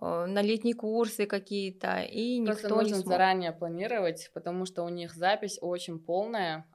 на 0.01 0.41
летние 0.41 0.75
курсы 0.75 1.25
какие-то, 1.25 2.01
и 2.01 2.43
Просто 2.45 2.63
никто 2.63 2.75
нужно 2.75 2.95
не 2.95 3.01
смог. 3.01 3.13
заранее 3.13 3.51
планировать, 3.51 4.31
потому 4.33 4.65
что 4.65 4.83
у 4.83 4.89
них 4.89 5.13
запись 5.13 5.57
очень 5.61 5.99
полная. 5.99 6.65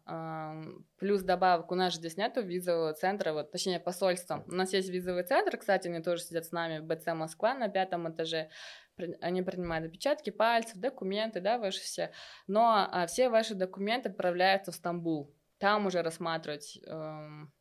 Плюс 0.99 1.23
добавок, 1.23 1.73
у 1.73 1.75
нас 1.75 1.95
же 1.95 2.01
здесь 2.01 2.19
нету 2.19 2.43
визового 2.43 2.93
центра, 2.93 3.33
вот, 3.33 3.51
точнее 3.51 3.81
посольства. 3.81 4.45
У 4.47 4.55
нас 4.55 4.75
есть 4.75 4.91
визовый 4.91 5.25
центр, 5.25 5.57
кстати, 5.57 5.89
они 5.89 6.03
тоже 6.03 6.23
сидят 6.23 6.45
с 6.45 6.53
нами 6.53 6.81
в 6.81 6.85
БЦ 6.85 7.15
Москва 7.15 7.55
на 7.55 7.69
пятом 7.69 8.11
этаже. 8.11 8.51
Они 9.21 9.43
принимают 9.43 9.87
отпечатки 9.87 10.31
пальцев, 10.31 10.77
документы, 10.77 11.41
да, 11.41 11.59
ваши 11.59 11.81
все. 11.81 12.13
Но 12.47 12.89
а, 12.91 13.07
все 13.07 13.29
ваши 13.29 13.55
документы 13.55 14.11
отправляются 14.11 14.71
в 14.71 14.75
Стамбул. 14.75 15.35
Там 15.59 15.87
уже 15.87 16.03
рассматривать 16.03 16.79
эм, 16.87 17.53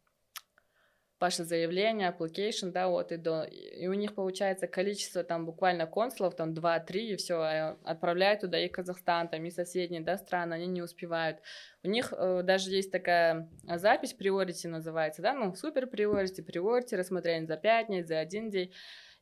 ваше 1.24 1.46
заявление, 1.46 2.10
application, 2.10 2.72
да, 2.72 2.90
вот 2.90 3.14
и 3.14 3.18
до, 3.18 3.44
и 3.44 3.88
у 3.88 3.94
них 3.94 4.14
получается 4.14 4.68
количество 4.68 5.24
там 5.24 5.46
буквально 5.46 5.88
консулов, 5.88 6.36
там 6.36 6.54
2-3, 6.54 6.98
и 7.00 7.16
все, 7.16 7.36
а, 7.36 7.78
отправляют 7.86 8.42
туда 8.42 8.60
и 8.60 8.68
Казахстан, 8.68 9.30
там 9.30 9.46
и 9.46 9.50
соседние, 9.50 10.02
да, 10.02 10.18
страны, 10.18 10.56
они 10.56 10.68
не 10.68 10.82
успевают. 10.82 11.38
У 11.82 11.88
них 11.88 12.12
э, 12.12 12.42
даже 12.44 12.72
есть 12.72 12.92
такая 12.92 13.50
запись, 13.64 14.12
приорити 14.14 14.68
называется, 14.68 15.22
да, 15.22 15.34
ну, 15.34 15.56
супер 15.56 15.88
приорити, 15.88 16.42
приорити, 16.42 16.96
рассмотрение 16.96 17.48
за 17.48 17.56
5 17.56 17.88
дней, 17.88 18.04
за 18.04 18.20
один 18.20 18.50
день, 18.50 18.74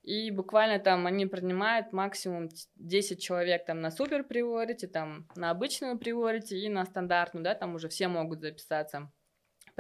и 0.02 0.32
буквально 0.32 0.80
там 0.80 1.06
они 1.06 1.28
принимают 1.28 1.94
максимум 1.94 2.50
10 2.78 3.22
человек 3.22 3.66
там 3.66 3.80
на 3.82 3.92
супер 3.92 4.24
приорити, 4.24 4.88
там 4.88 5.28
на 5.36 5.52
обычную 5.52 6.00
приорити 6.00 6.56
и 6.56 6.68
на 6.68 6.84
стандартную, 6.86 7.44
да, 7.44 7.54
там 7.54 7.76
уже 7.76 7.90
все 7.90 8.08
могут 8.08 8.42
записаться. 8.42 9.12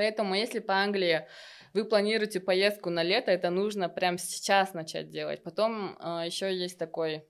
Поэтому 0.01 0.33
если 0.33 0.57
по 0.57 0.81
Англии 0.81 1.27
вы 1.75 1.85
планируете 1.85 2.39
поездку 2.39 2.89
на 2.89 3.03
лето, 3.03 3.29
это 3.29 3.51
нужно 3.51 3.87
прямо 3.87 4.17
сейчас 4.17 4.73
начать 4.73 5.11
делать. 5.11 5.43
Потом 5.43 5.95
э, 5.99 6.23
еще 6.25 6.51
есть 6.51 6.79
такой, 6.79 7.23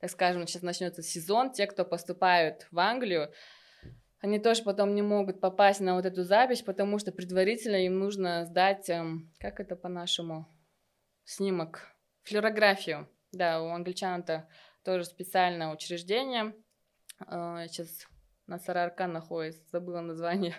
так 0.00 0.08
скажем, 0.08 0.46
сейчас 0.46 0.62
начнется 0.62 1.02
сезон, 1.02 1.52
те, 1.52 1.66
кто 1.66 1.84
поступают 1.84 2.68
в 2.70 2.78
Англию, 2.78 3.30
они 4.20 4.38
тоже 4.38 4.62
потом 4.62 4.94
не 4.94 5.02
могут 5.02 5.42
попасть 5.42 5.80
на 5.80 5.94
вот 5.94 6.06
эту 6.06 6.24
запись, 6.24 6.62
потому 6.62 6.98
что 6.98 7.12
предварительно 7.12 7.84
им 7.84 7.98
нужно 7.98 8.46
сдать, 8.46 8.88
эм, 8.88 9.30
как 9.38 9.60
это 9.60 9.76
по-нашему, 9.76 10.46
снимок, 11.24 11.82
флюорографию. 12.22 13.10
Да, 13.32 13.60
у 13.60 13.68
англичан 13.68 14.22
это 14.22 14.48
тоже 14.84 15.04
специальное 15.04 15.68
учреждение. 15.68 16.54
Э, 17.26 17.66
сейчас 17.68 18.06
на 18.46 18.58
Сарарка 18.58 19.06
находится, 19.06 19.62
забыла 19.70 20.00
название. 20.00 20.54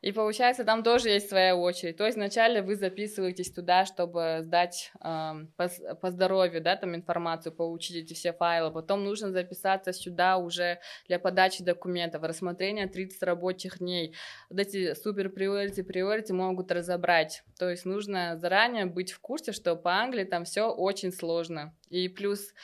И 0.00 0.12
получается, 0.12 0.64
там 0.64 0.84
тоже 0.84 1.08
есть 1.08 1.28
своя 1.28 1.56
очередь. 1.56 1.96
То 1.96 2.06
есть 2.06 2.16
вначале 2.16 2.62
вы 2.62 2.76
записываетесь 2.76 3.50
туда, 3.50 3.84
чтобы 3.84 4.40
сдать 4.42 4.92
э, 5.02 5.32
по, 5.56 5.68
по 6.00 6.10
здоровью, 6.12 6.60
да, 6.60 6.76
там 6.76 6.94
информацию, 6.94 7.52
получить 7.52 8.04
эти 8.04 8.14
все 8.14 8.32
файлы. 8.32 8.70
Потом 8.70 9.02
нужно 9.02 9.32
записаться 9.32 9.92
сюда 9.92 10.36
уже 10.38 10.78
для 11.08 11.18
подачи 11.18 11.64
документов, 11.64 12.22
рассмотрения 12.22 12.86
30 12.86 13.20
рабочих 13.24 13.78
дней. 13.78 14.14
Вот 14.50 14.60
эти 14.60 14.94
супер 14.94 15.30
приорити, 15.30 15.82
приорити 15.82 16.30
могут 16.30 16.70
разобрать. 16.70 17.42
То 17.58 17.68
есть 17.68 17.84
нужно 17.84 18.38
заранее 18.38 18.86
быть 18.86 19.10
в 19.10 19.18
курсе, 19.18 19.50
что 19.50 19.74
по 19.74 19.90
Англии 19.96 20.24
там 20.24 20.44
все 20.44 20.70
очень 20.70 21.10
сложно. 21.10 21.74
И 21.90 22.08
плюс, 22.08 22.54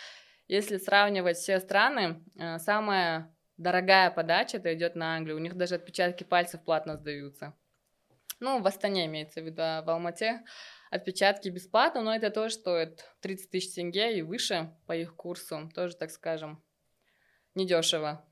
если 0.47 0.77
сравнивать 0.77 1.39
все 1.39 1.59
страны, 1.59 2.23
э, 2.39 2.59
самое 2.59 3.34
дорогая 3.57 4.11
подача, 4.11 4.59
это 4.59 4.75
идет 4.75 4.95
на 4.95 5.17
Англию. 5.17 5.37
У 5.37 5.41
них 5.41 5.57
даже 5.57 5.77
отпечатки 5.77 6.25
пальцев 6.25 6.63
платно 6.63 6.97
сдаются. 6.97 7.55
Ну, 8.41 8.61
в 8.61 8.67
Астане 8.67 9.07
имеется 9.07 9.41
в 9.41 9.45
виду, 9.45 9.63
а 9.63 9.83
в 9.83 9.91
Алмате 9.91 10.43
отпечатки 10.91 11.49
бесплатно, 11.49 12.03
но 12.03 12.15
это 12.15 12.31
тоже 12.31 12.55
стоит 12.55 13.05
30 13.21 13.51
тысяч 13.51 13.75
тенге 13.75 14.19
и 14.19 14.23
выше 14.23 14.71
по 14.87 14.97
их 14.97 15.17
курсу. 15.17 15.71
Тоже, 15.75 15.97
так 15.97 16.11
скажем, 16.11 16.63
недешево. 17.55 18.25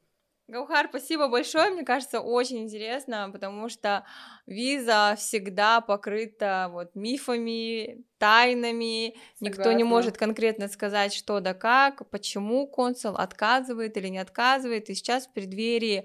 Гаухар, 0.53 0.88
спасибо 0.90 1.28
большое, 1.28 1.70
мне 1.70 1.82
кажется, 1.82 2.20
очень 2.20 2.59
интересно, 2.59 3.30
потому 3.32 3.70
что 3.70 4.05
виза 4.46 5.14
всегда 5.16 5.80
покрыта 5.80 6.68
вот 6.70 6.94
мифами, 6.94 8.05
тайнами, 8.18 9.14
Согласна. 9.14 9.34
никто 9.40 9.72
не 9.72 9.82
может 9.82 10.18
конкретно 10.18 10.68
сказать, 10.68 11.14
что 11.14 11.40
да 11.40 11.55
как, 11.55 12.07
почему 12.11 12.66
консул 12.66 13.14
отказывает 13.14 13.96
или 13.96 14.09
не 14.09 14.18
отказывает, 14.18 14.90
и 14.90 14.94
сейчас 14.94 15.26
в 15.26 15.32
преддверии 15.32 16.05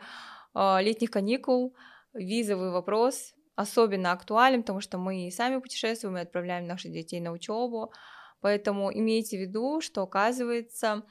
э, 0.55 0.77
летних 0.81 1.11
каникул 1.11 1.75
визовый 2.13 2.71
вопрос 2.71 3.33
особенно 3.55 4.13
актуален, 4.13 4.61
потому 4.61 4.79
что 4.79 4.97
мы 4.97 5.27
и 5.27 5.31
сами 5.31 5.59
путешествуем, 5.59 6.13
мы 6.13 6.21
отправляем 6.21 6.67
наших 6.67 6.93
детей 6.93 7.19
на 7.19 7.33
учебу, 7.33 7.91
поэтому 8.39 8.97
имейте 8.97 9.37
в 9.37 9.41
виду, 9.41 9.81
что 9.81 10.03
оказывается 10.03 11.03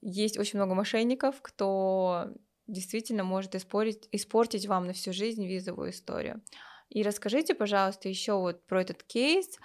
есть 0.00 0.38
очень 0.38 0.58
много 0.58 0.74
мошенников, 0.74 1.36
кто 1.42 2.28
действительно 2.66 3.24
может 3.24 3.54
испортить, 3.54 4.08
испортить 4.12 4.66
вам 4.66 4.86
на 4.86 4.92
всю 4.92 5.12
жизнь 5.12 5.46
визовую 5.46 5.90
историю. 5.90 6.42
И 6.90 7.02
расскажите, 7.02 7.54
пожалуйста, 7.54 8.08
еще 8.08 8.34
вот 8.34 8.64
про 8.66 8.82
этот 8.82 9.02
кейс 9.02 9.58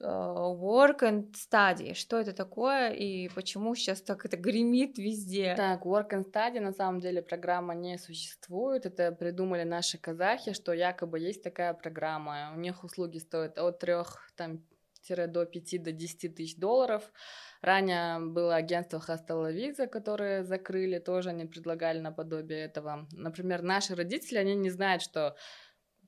э, 0.00 0.04
Work 0.04 1.00
and 1.00 1.32
Study. 1.32 1.94
Что 1.94 2.18
это 2.18 2.32
такое 2.32 2.90
и 2.90 3.28
почему 3.28 3.74
сейчас 3.74 4.02
так 4.02 4.26
это 4.26 4.36
гремит 4.36 4.98
везде? 4.98 5.54
Так, 5.56 5.86
Work 5.86 6.10
and 6.10 6.30
Study 6.30 6.60
на 6.60 6.72
самом 6.72 7.00
деле 7.00 7.22
программа 7.22 7.74
не 7.74 7.98
существует. 7.98 8.84
Это 8.84 9.12
придумали 9.12 9.64
наши 9.64 9.96
казахи, 9.98 10.52
что 10.52 10.72
якобы 10.72 11.18
есть 11.18 11.42
такая 11.42 11.72
программа. 11.72 12.52
У 12.54 12.58
них 12.58 12.84
услуги 12.84 13.18
стоят 13.18 13.58
от 13.58 13.78
трех 13.78 14.30
там 14.36 14.62
до 15.08 15.44
5 15.44 15.82
до 15.82 15.92
10 15.92 16.34
тысяч 16.34 16.56
долларов. 16.56 17.12
Ранее 17.60 18.18
было 18.18 18.56
агентство 18.56 18.98
Hostel 18.98 19.52
Visa, 19.54 19.86
которые 19.86 20.44
закрыли, 20.44 20.98
тоже 20.98 21.30
они 21.30 21.46
предлагали 21.46 21.98
наподобие 21.98 22.60
этого. 22.64 23.06
Например, 23.12 23.62
наши 23.62 23.94
родители, 23.94 24.38
они 24.38 24.54
не 24.54 24.70
знают, 24.70 25.02
что 25.02 25.36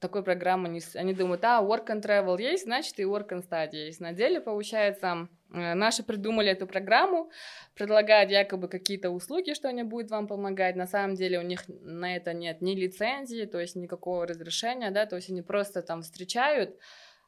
такой 0.00 0.22
программы 0.22 0.68
не... 0.68 0.80
Они 0.94 1.14
думают, 1.14 1.44
а, 1.44 1.62
work 1.62 1.86
and 1.86 2.02
travel 2.02 2.40
есть, 2.40 2.64
значит 2.64 2.98
и 2.98 3.02
work 3.04 3.30
and 3.30 3.48
study 3.48 3.86
есть. 3.86 4.00
На 4.00 4.12
деле, 4.12 4.40
получается, 4.40 5.28
э, 5.52 5.74
наши 5.74 6.02
придумали 6.02 6.50
эту 6.50 6.66
программу, 6.66 7.30
предлагают 7.74 8.30
якобы 8.30 8.68
какие-то 8.68 9.10
услуги, 9.10 9.54
что 9.54 9.68
они 9.68 9.82
будут 9.82 10.10
вам 10.10 10.26
помогать. 10.26 10.76
На 10.76 10.86
самом 10.86 11.16
деле 11.16 11.38
у 11.38 11.42
них 11.42 11.64
на 11.68 12.16
это 12.16 12.34
нет 12.34 12.60
ни 12.60 12.74
лицензии, 12.74 13.46
то 13.46 13.58
есть 13.58 13.76
никакого 13.76 14.26
разрешения, 14.26 14.90
да, 14.90 15.06
то 15.06 15.16
есть 15.16 15.30
они 15.30 15.42
просто 15.42 15.82
там 15.82 16.02
встречают, 16.02 16.76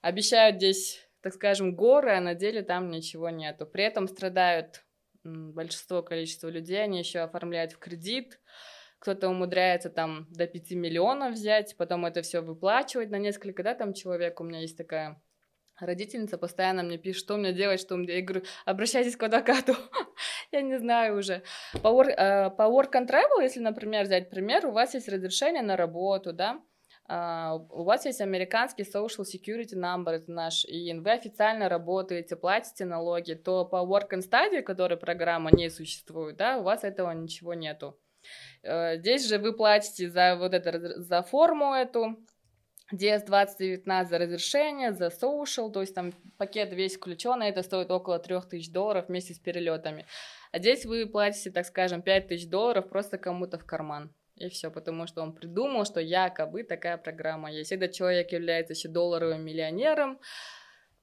обещают 0.03 0.57
здесь 0.57 1.08
так 1.21 1.35
скажем, 1.35 1.75
горы, 1.75 2.13
а 2.13 2.21
на 2.21 2.35
деле 2.35 2.63
там 2.63 2.91
ничего 2.91 3.31
нету. 3.31 3.67
При 3.67 3.85
этом 3.85 4.09
страдают 4.09 4.85
большинство 5.25 6.03
количества 6.03 6.49
людей, 6.49 6.83
они 6.83 6.99
еще 6.99 7.21
оформляют 7.21 7.73
в 7.73 7.79
кредит, 7.79 8.41
кто-то 8.99 9.29
умудряется 9.29 9.91
там 9.91 10.27
до 10.31 10.47
5 10.47 10.73
миллионов 10.73 11.35
взять, 11.35 11.77
потом 11.77 12.07
это 12.07 12.23
все 12.23 12.41
выплачивать 12.41 13.11
на 13.11 13.17
несколько, 13.17 13.63
да, 13.63 13.75
там 13.75 13.95
человек, 13.95 14.41
у 14.41 14.45
меня 14.45 14.61
есть 14.61 14.77
такая 14.77 15.21
родительница, 15.79 16.39
постоянно 16.39 16.83
мне 16.83 16.99
пишет, 16.99 17.23
что 17.23 17.37
мне 17.37 17.53
делать, 17.53 17.81
что 17.81 17.97
мне, 17.97 18.17
я 18.17 18.23
говорю, 18.23 18.45
обращайтесь 18.65 19.17
к 19.17 19.23
адвокату, 19.23 19.77
я 20.53 20.63
не 20.63 20.79
знаю 20.79 21.19
уже. 21.19 21.43
По 21.83 21.89
work, 21.89 22.11
э, 22.11 22.51
по 22.51 22.63
work 22.63 22.93
and 22.95 23.09
travel, 23.09 23.43
если, 23.43 23.61
например, 23.61 24.05
взять 24.05 24.31
пример, 24.31 24.67
у 24.67 24.73
вас 24.73 24.95
есть 24.95 25.09
разрешение 25.09 25.63
на 25.63 25.77
работу, 25.77 26.33
да, 26.33 26.61
Uh, 27.11 27.67
у 27.71 27.85
вас 27.85 28.05
есть 28.05 28.21
американский 28.21 28.83
social 28.83 29.25
security 29.25 29.75
number, 29.75 30.11
это 30.11 30.31
наш, 30.31 30.67
и 30.67 30.93
вы 30.93 31.11
официально 31.11 31.71
работаете, 31.71 32.37
платите 32.37 32.85
налоги, 32.85 33.33
то 33.33 33.65
по 33.65 33.77
work 33.77 34.11
and 34.13 34.21
study, 34.21 34.61
которая 34.61 34.99
программа 34.99 35.51
не 35.51 35.71
существует, 35.71 36.37
да, 36.37 36.59
у 36.59 36.65
вас 36.65 36.85
этого 36.85 37.11
ничего 37.13 37.55
нету. 37.55 37.99
Uh, 38.63 38.99
здесь 38.99 39.27
же 39.27 39.39
вы 39.39 39.55
платите 39.55 40.11
за 40.11 40.37
вот 40.37 40.53
это, 40.53 41.01
за 41.01 41.23
форму 41.23 41.73
эту, 41.73 42.19
DS2019 42.93 44.07
за 44.07 44.19
разрешение, 44.19 44.93
за 44.93 45.07
social, 45.07 45.71
то 45.71 45.81
есть 45.81 45.95
там 45.95 46.13
пакет 46.37 46.75
весь 46.75 46.97
включен, 46.97 47.43
это 47.43 47.63
стоит 47.63 47.91
около 47.91 48.19
3000 48.19 48.71
долларов 48.71 49.09
вместе 49.09 49.33
с 49.33 49.39
перелетами. 49.39 50.05
А 50.53 50.59
здесь 50.59 50.85
вы 50.85 51.07
платите, 51.07 51.51
так 51.51 51.65
скажем, 51.65 52.03
5000 52.03 52.49
долларов 52.49 52.89
просто 52.89 53.17
кому-то 53.17 53.59
в 53.59 53.65
карман 53.65 54.13
и 54.41 54.49
все, 54.49 54.71
потому 54.71 55.07
что 55.07 55.23
он 55.23 55.33
придумал, 55.33 55.85
что 55.85 56.01
якобы 56.01 56.63
такая 56.63 56.97
программа 56.97 57.51
есть. 57.51 57.73
Этот 57.73 57.93
человек 57.93 58.33
является 58.33 58.73
еще 58.73 58.89
долларовым 58.89 59.45
миллионером, 59.45 60.19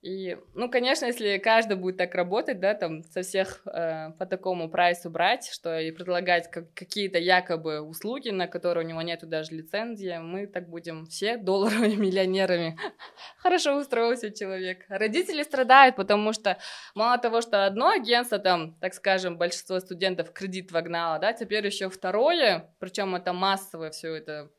и, 0.05 0.37
ну, 0.53 0.69
конечно, 0.69 1.07
если 1.07 1.39
каждый 1.39 1.77
будет 1.77 1.97
так 1.97 2.13
работать, 2.13 2.59
да, 2.59 2.75
там, 2.75 3.01
со 3.01 3.23
всех 3.23 3.63
э, 3.65 4.11
по 4.11 4.27
такому 4.27 4.69
прайсу 4.69 5.09
брать, 5.09 5.49
что 5.51 5.79
и 5.79 5.89
предлагать 5.89 6.51
как, 6.51 6.71
какие-то 6.75 7.17
якобы 7.17 7.81
услуги, 7.81 8.29
на 8.29 8.45
которые 8.45 8.85
у 8.85 8.87
него 8.87 9.01
нету 9.01 9.25
даже 9.25 9.55
лицензии, 9.55 10.19
мы 10.19 10.45
так 10.45 10.69
будем 10.69 11.07
все 11.07 11.37
долларовыми 11.37 11.95
миллионерами. 12.05 12.77
Хорошо 13.39 13.77
устроился 13.77 14.29
человек. 14.29 14.85
Родители 14.89 15.41
страдают, 15.41 15.95
потому 15.95 16.33
что 16.33 16.59
мало 16.93 17.17
того, 17.17 17.41
что 17.41 17.65
одно 17.65 17.89
агентство, 17.89 18.37
там, 18.37 18.75
так 18.75 18.93
скажем, 18.93 19.39
большинство 19.39 19.79
студентов 19.79 20.31
кредит 20.33 20.71
вогнало, 20.71 21.17
да, 21.17 21.33
теперь 21.33 21.65
еще 21.65 21.89
второе, 21.89 22.71
причем 22.77 23.15
это 23.15 23.33
массовое 23.33 23.89
все 23.89 24.13
это, 24.13 24.51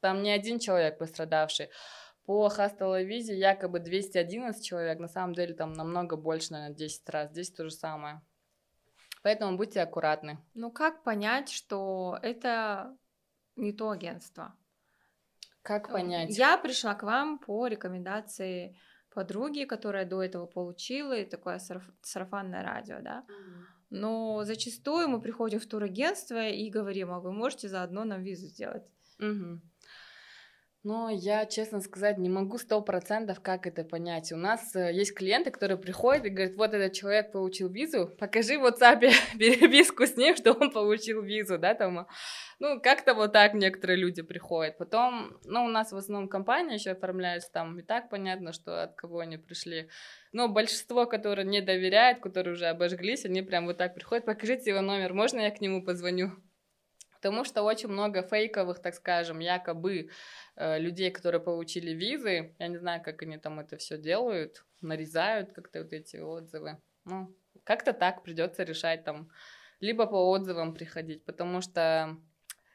там 0.00 0.22
не 0.22 0.30
один 0.30 0.58
человек 0.58 0.96
пострадавший. 0.96 1.68
По 2.26 2.48
хастеловизе 2.48 3.36
якобы 3.36 3.80
211 3.80 4.64
человек, 4.64 4.98
на 4.98 5.08
самом 5.08 5.34
деле 5.34 5.54
там 5.54 5.72
намного 5.72 6.16
больше, 6.16 6.52
наверное, 6.52 6.76
10 6.76 7.08
раз. 7.10 7.30
Здесь 7.30 7.50
то 7.50 7.64
же 7.64 7.70
самое. 7.70 8.22
Поэтому 9.22 9.56
будьте 9.56 9.80
аккуратны. 9.80 10.38
Ну 10.54 10.70
как 10.70 11.02
понять, 11.02 11.50
что 11.50 12.18
это 12.22 12.96
не 13.56 13.72
то 13.72 13.90
агентство? 13.90 14.54
Как 15.62 15.90
понять? 15.90 16.36
Я 16.36 16.58
пришла 16.58 16.94
к 16.94 17.02
вам 17.02 17.38
по 17.38 17.66
рекомендации 17.66 18.76
подруги, 19.14 19.64
которая 19.64 20.04
до 20.04 20.22
этого 20.22 20.46
получила, 20.46 21.16
и 21.16 21.24
такое 21.24 21.60
сарафанное 22.02 22.62
радио, 22.62 23.00
да. 23.00 23.24
Но 23.90 24.44
зачастую 24.44 25.08
мы 25.08 25.20
приходим 25.20 25.60
в 25.60 25.66
турагентство 25.66 26.48
и 26.48 26.68
говорим, 26.68 27.12
а 27.12 27.20
вы 27.20 27.32
можете 27.32 27.68
заодно 27.68 28.04
нам 28.04 28.22
визу 28.22 28.46
сделать. 28.46 28.90
Угу. 29.20 29.60
Но 30.84 31.08
я, 31.08 31.46
честно 31.46 31.80
сказать, 31.80 32.18
не 32.18 32.28
могу 32.28 32.58
сто 32.58 32.82
процентов 32.82 33.40
как 33.40 33.66
это 33.66 33.84
понять. 33.84 34.32
У 34.32 34.36
нас 34.36 34.76
э, 34.76 34.92
есть 34.92 35.14
клиенты, 35.14 35.50
которые 35.50 35.78
приходят 35.78 36.26
и 36.26 36.28
говорят, 36.28 36.56
вот 36.56 36.74
этот 36.74 36.92
человек 36.92 37.32
получил 37.32 37.70
визу, 37.70 38.14
покажи 38.18 38.58
в 38.58 38.66
WhatsApp 38.66 39.00
переписку 39.38 40.06
с 40.06 40.14
ним, 40.18 40.36
что 40.36 40.52
он 40.52 40.70
получил 40.70 41.22
визу, 41.22 41.56
да, 41.56 41.74
там. 41.74 42.06
Ну, 42.58 42.80
как-то 42.82 43.14
вот 43.14 43.32
так 43.32 43.54
некоторые 43.54 43.96
люди 43.96 44.20
приходят. 44.20 44.76
Потом, 44.76 45.38
ну, 45.44 45.64
у 45.64 45.68
нас 45.68 45.90
в 45.90 45.96
основном 45.96 46.28
компания 46.28 46.74
еще 46.74 46.90
оформляется, 46.90 47.50
там 47.50 47.78
и 47.78 47.82
так 47.82 48.10
понятно, 48.10 48.52
что 48.52 48.82
от 48.82 48.94
кого 48.94 49.20
они 49.20 49.38
пришли. 49.38 49.88
Но 50.32 50.48
большинство, 50.48 51.06
которые 51.06 51.46
не 51.46 51.62
доверяют, 51.62 52.20
которые 52.20 52.52
уже 52.52 52.66
обожглись, 52.66 53.24
они 53.24 53.40
прям 53.40 53.64
вот 53.64 53.78
так 53.78 53.94
приходят, 53.94 54.26
покажите 54.26 54.68
его 54.68 54.82
номер, 54.82 55.14
можно 55.14 55.40
я 55.40 55.50
к 55.50 55.62
нему 55.62 55.82
позвоню? 55.82 56.32
Потому 57.24 57.44
что 57.44 57.62
очень 57.62 57.88
много 57.88 58.22
фейковых, 58.22 58.82
так 58.82 58.94
скажем, 58.94 59.38
якобы 59.38 60.10
э, 60.56 60.78
людей, 60.78 61.10
которые 61.10 61.40
получили 61.40 61.92
визы. 61.92 62.54
Я 62.58 62.68
не 62.68 62.76
знаю, 62.76 63.02
как 63.02 63.22
они 63.22 63.38
там 63.38 63.60
это 63.60 63.78
все 63.78 63.96
делают, 63.96 64.62
нарезают 64.82 65.54
как-то 65.54 65.82
вот 65.84 65.94
эти 65.94 66.18
отзывы. 66.18 66.76
Ну, 67.06 67.34
как-то 67.64 67.94
так 67.94 68.22
придется 68.24 68.62
решать 68.62 69.04
там, 69.04 69.30
либо 69.80 70.04
по 70.06 70.16
отзывам 70.32 70.74
приходить, 70.74 71.24
потому 71.24 71.62
что 71.62 72.14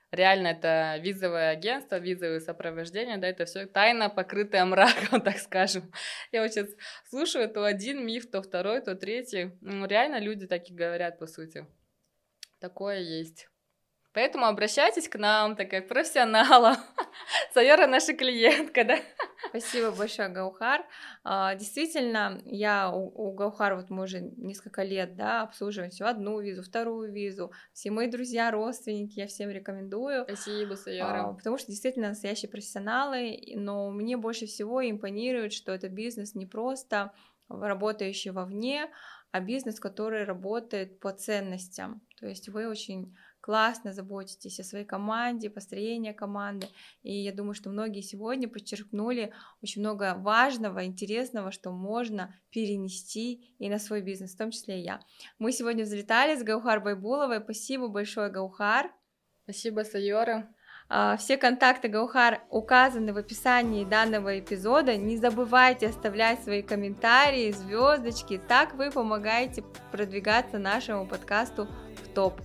реально 0.10 0.48
это 0.48 0.98
визовое 1.00 1.52
агентство, 1.52 2.00
визовые 2.00 2.40
сопровождения, 2.40 3.20
да, 3.20 3.28
это 3.28 3.46
все 3.46 3.68
тайна, 3.68 4.10
покрытая 4.10 4.66
мраком, 4.66 5.22
так 5.24 5.38
скажем. 5.38 5.92
Я 6.32 6.42
вот 6.42 6.52
сейчас 6.52 6.70
слушаю 7.08 7.48
то 7.54 7.66
один 7.66 8.04
миф, 8.04 8.32
то 8.32 8.42
второй, 8.42 8.82
то 8.82 8.96
третий. 8.96 9.52
Ну, 9.62 9.86
реально 9.86 10.20
люди 10.20 10.48
так 10.48 10.68
и 10.72 10.74
говорят, 10.74 11.20
по 11.20 11.28
сути. 11.28 11.68
Такое 12.60 12.98
есть. 12.98 13.48
Поэтому 14.14 14.46
обращайтесь 14.46 15.08
к 15.08 15.18
нам, 15.18 15.56
такая 15.56 15.82
профессионала. 15.82 16.78
Сайора 17.54 17.86
наша 17.86 18.14
клиентка, 18.14 18.84
да? 18.84 19.00
Спасибо 19.50 19.92
большое, 19.92 20.30
Гаухар. 20.30 20.84
А, 21.24 21.54
действительно, 21.56 22.42
я 22.46 22.92
у, 22.92 23.08
у 23.08 23.34
Гаухар, 23.34 23.76
вот 23.76 23.92
мы 23.92 24.04
уже 24.04 24.20
несколько 24.20 24.82
лет, 24.82 25.16
да, 25.16 25.44
обслуживаем 25.44 25.92
всю 25.92 26.06
одну 26.06 26.40
визу, 26.40 26.64
вторую 26.64 27.12
визу. 27.12 27.52
Все 27.72 27.92
мои 27.92 28.08
друзья, 28.08 28.50
родственники, 28.50 29.20
я 29.20 29.28
всем 29.28 29.52
рекомендую. 29.52 30.24
Спасибо, 30.24 30.74
Сайора. 30.74 31.30
А, 31.30 31.34
потому 31.34 31.60
что 31.60 31.68
действительно 31.68 32.10
настоящие 32.10 32.50
профессионалы, 32.50 33.40
но 33.56 33.92
мне 33.92 34.18
больше 34.18 34.48
всего 34.48 34.82
импонирует, 34.88 35.54
что 35.54 35.72
это 35.72 35.88
бизнес 35.88 36.34
не 36.34 36.48
просто 36.48 37.14
работающий 37.48 38.32
вовне, 38.32 38.90
а 39.32 39.40
бизнес, 39.40 39.80
который 39.80 40.24
работает 40.24 41.00
по 41.00 41.12
ценностям. 41.12 42.02
То 42.20 42.28
есть 42.28 42.50
вы 42.50 42.68
очень 42.68 43.16
классно 43.42 43.94
заботитесь 43.94 44.60
о 44.60 44.64
своей 44.64 44.86
команде, 44.86 45.50
построении 45.50 46.12
команды. 46.12 46.68
И 47.04 47.14
я 47.14 47.34
думаю, 47.34 47.54
что 47.54 47.70
многие 47.70 48.02
сегодня 48.02 48.48
подчеркнули 48.48 49.34
очень 49.62 49.82
много 49.82 50.16
важного, 50.18 50.86
интересного, 50.86 51.52
что 51.52 51.72
можно 51.72 52.36
перенести 52.52 53.56
и 53.60 53.70
на 53.70 53.80
свой 53.80 54.02
бизнес, 54.02 54.34
в 54.34 54.38
том 54.38 54.52
числе 54.52 54.80
и 54.80 54.84
я. 54.84 55.00
Мы 55.38 55.52
сегодня 55.52 55.84
взлетали 55.84 56.36
с 56.38 56.44
Гаухар 56.44 56.82
Байбуловой. 56.82 57.42
Спасибо 57.42 57.88
большое, 57.88 58.30
Гаухар. 58.30 58.92
Спасибо, 59.44 59.84
Сайора. 59.84 60.54
А, 60.92 61.18
все 61.18 61.38
контакты 61.38 61.88
Гаухар 61.88 62.42
указаны 62.50 63.14
в 63.14 63.18
описании 63.18 63.86
данного 63.86 64.40
эпизода. 64.40 64.98
Не 64.98 65.18
забывайте 65.18 65.88
оставлять 65.88 66.44
свои 66.44 66.64
комментарии, 66.64 67.52
звездочки. 67.52 68.42
Так 68.48 68.74
вы 68.74 68.90
помогаете 68.90 69.64
продвигаться 69.92 70.58
нашему 70.58 71.06
подкасту 71.06 71.68
в 72.04 72.08
топ. 72.14 72.42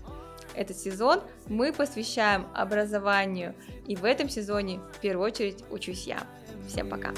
Этот 0.54 0.76
сезон 0.76 1.20
мы 1.46 1.72
посвящаем 1.72 2.46
образованию, 2.54 3.54
и 3.86 3.96
в 3.96 4.04
этом 4.04 4.28
сезоне 4.28 4.80
в 4.92 5.00
первую 5.00 5.26
очередь 5.26 5.64
учусь 5.70 6.06
я. 6.06 6.26
Всем 6.68 6.88
пока! 6.88 7.12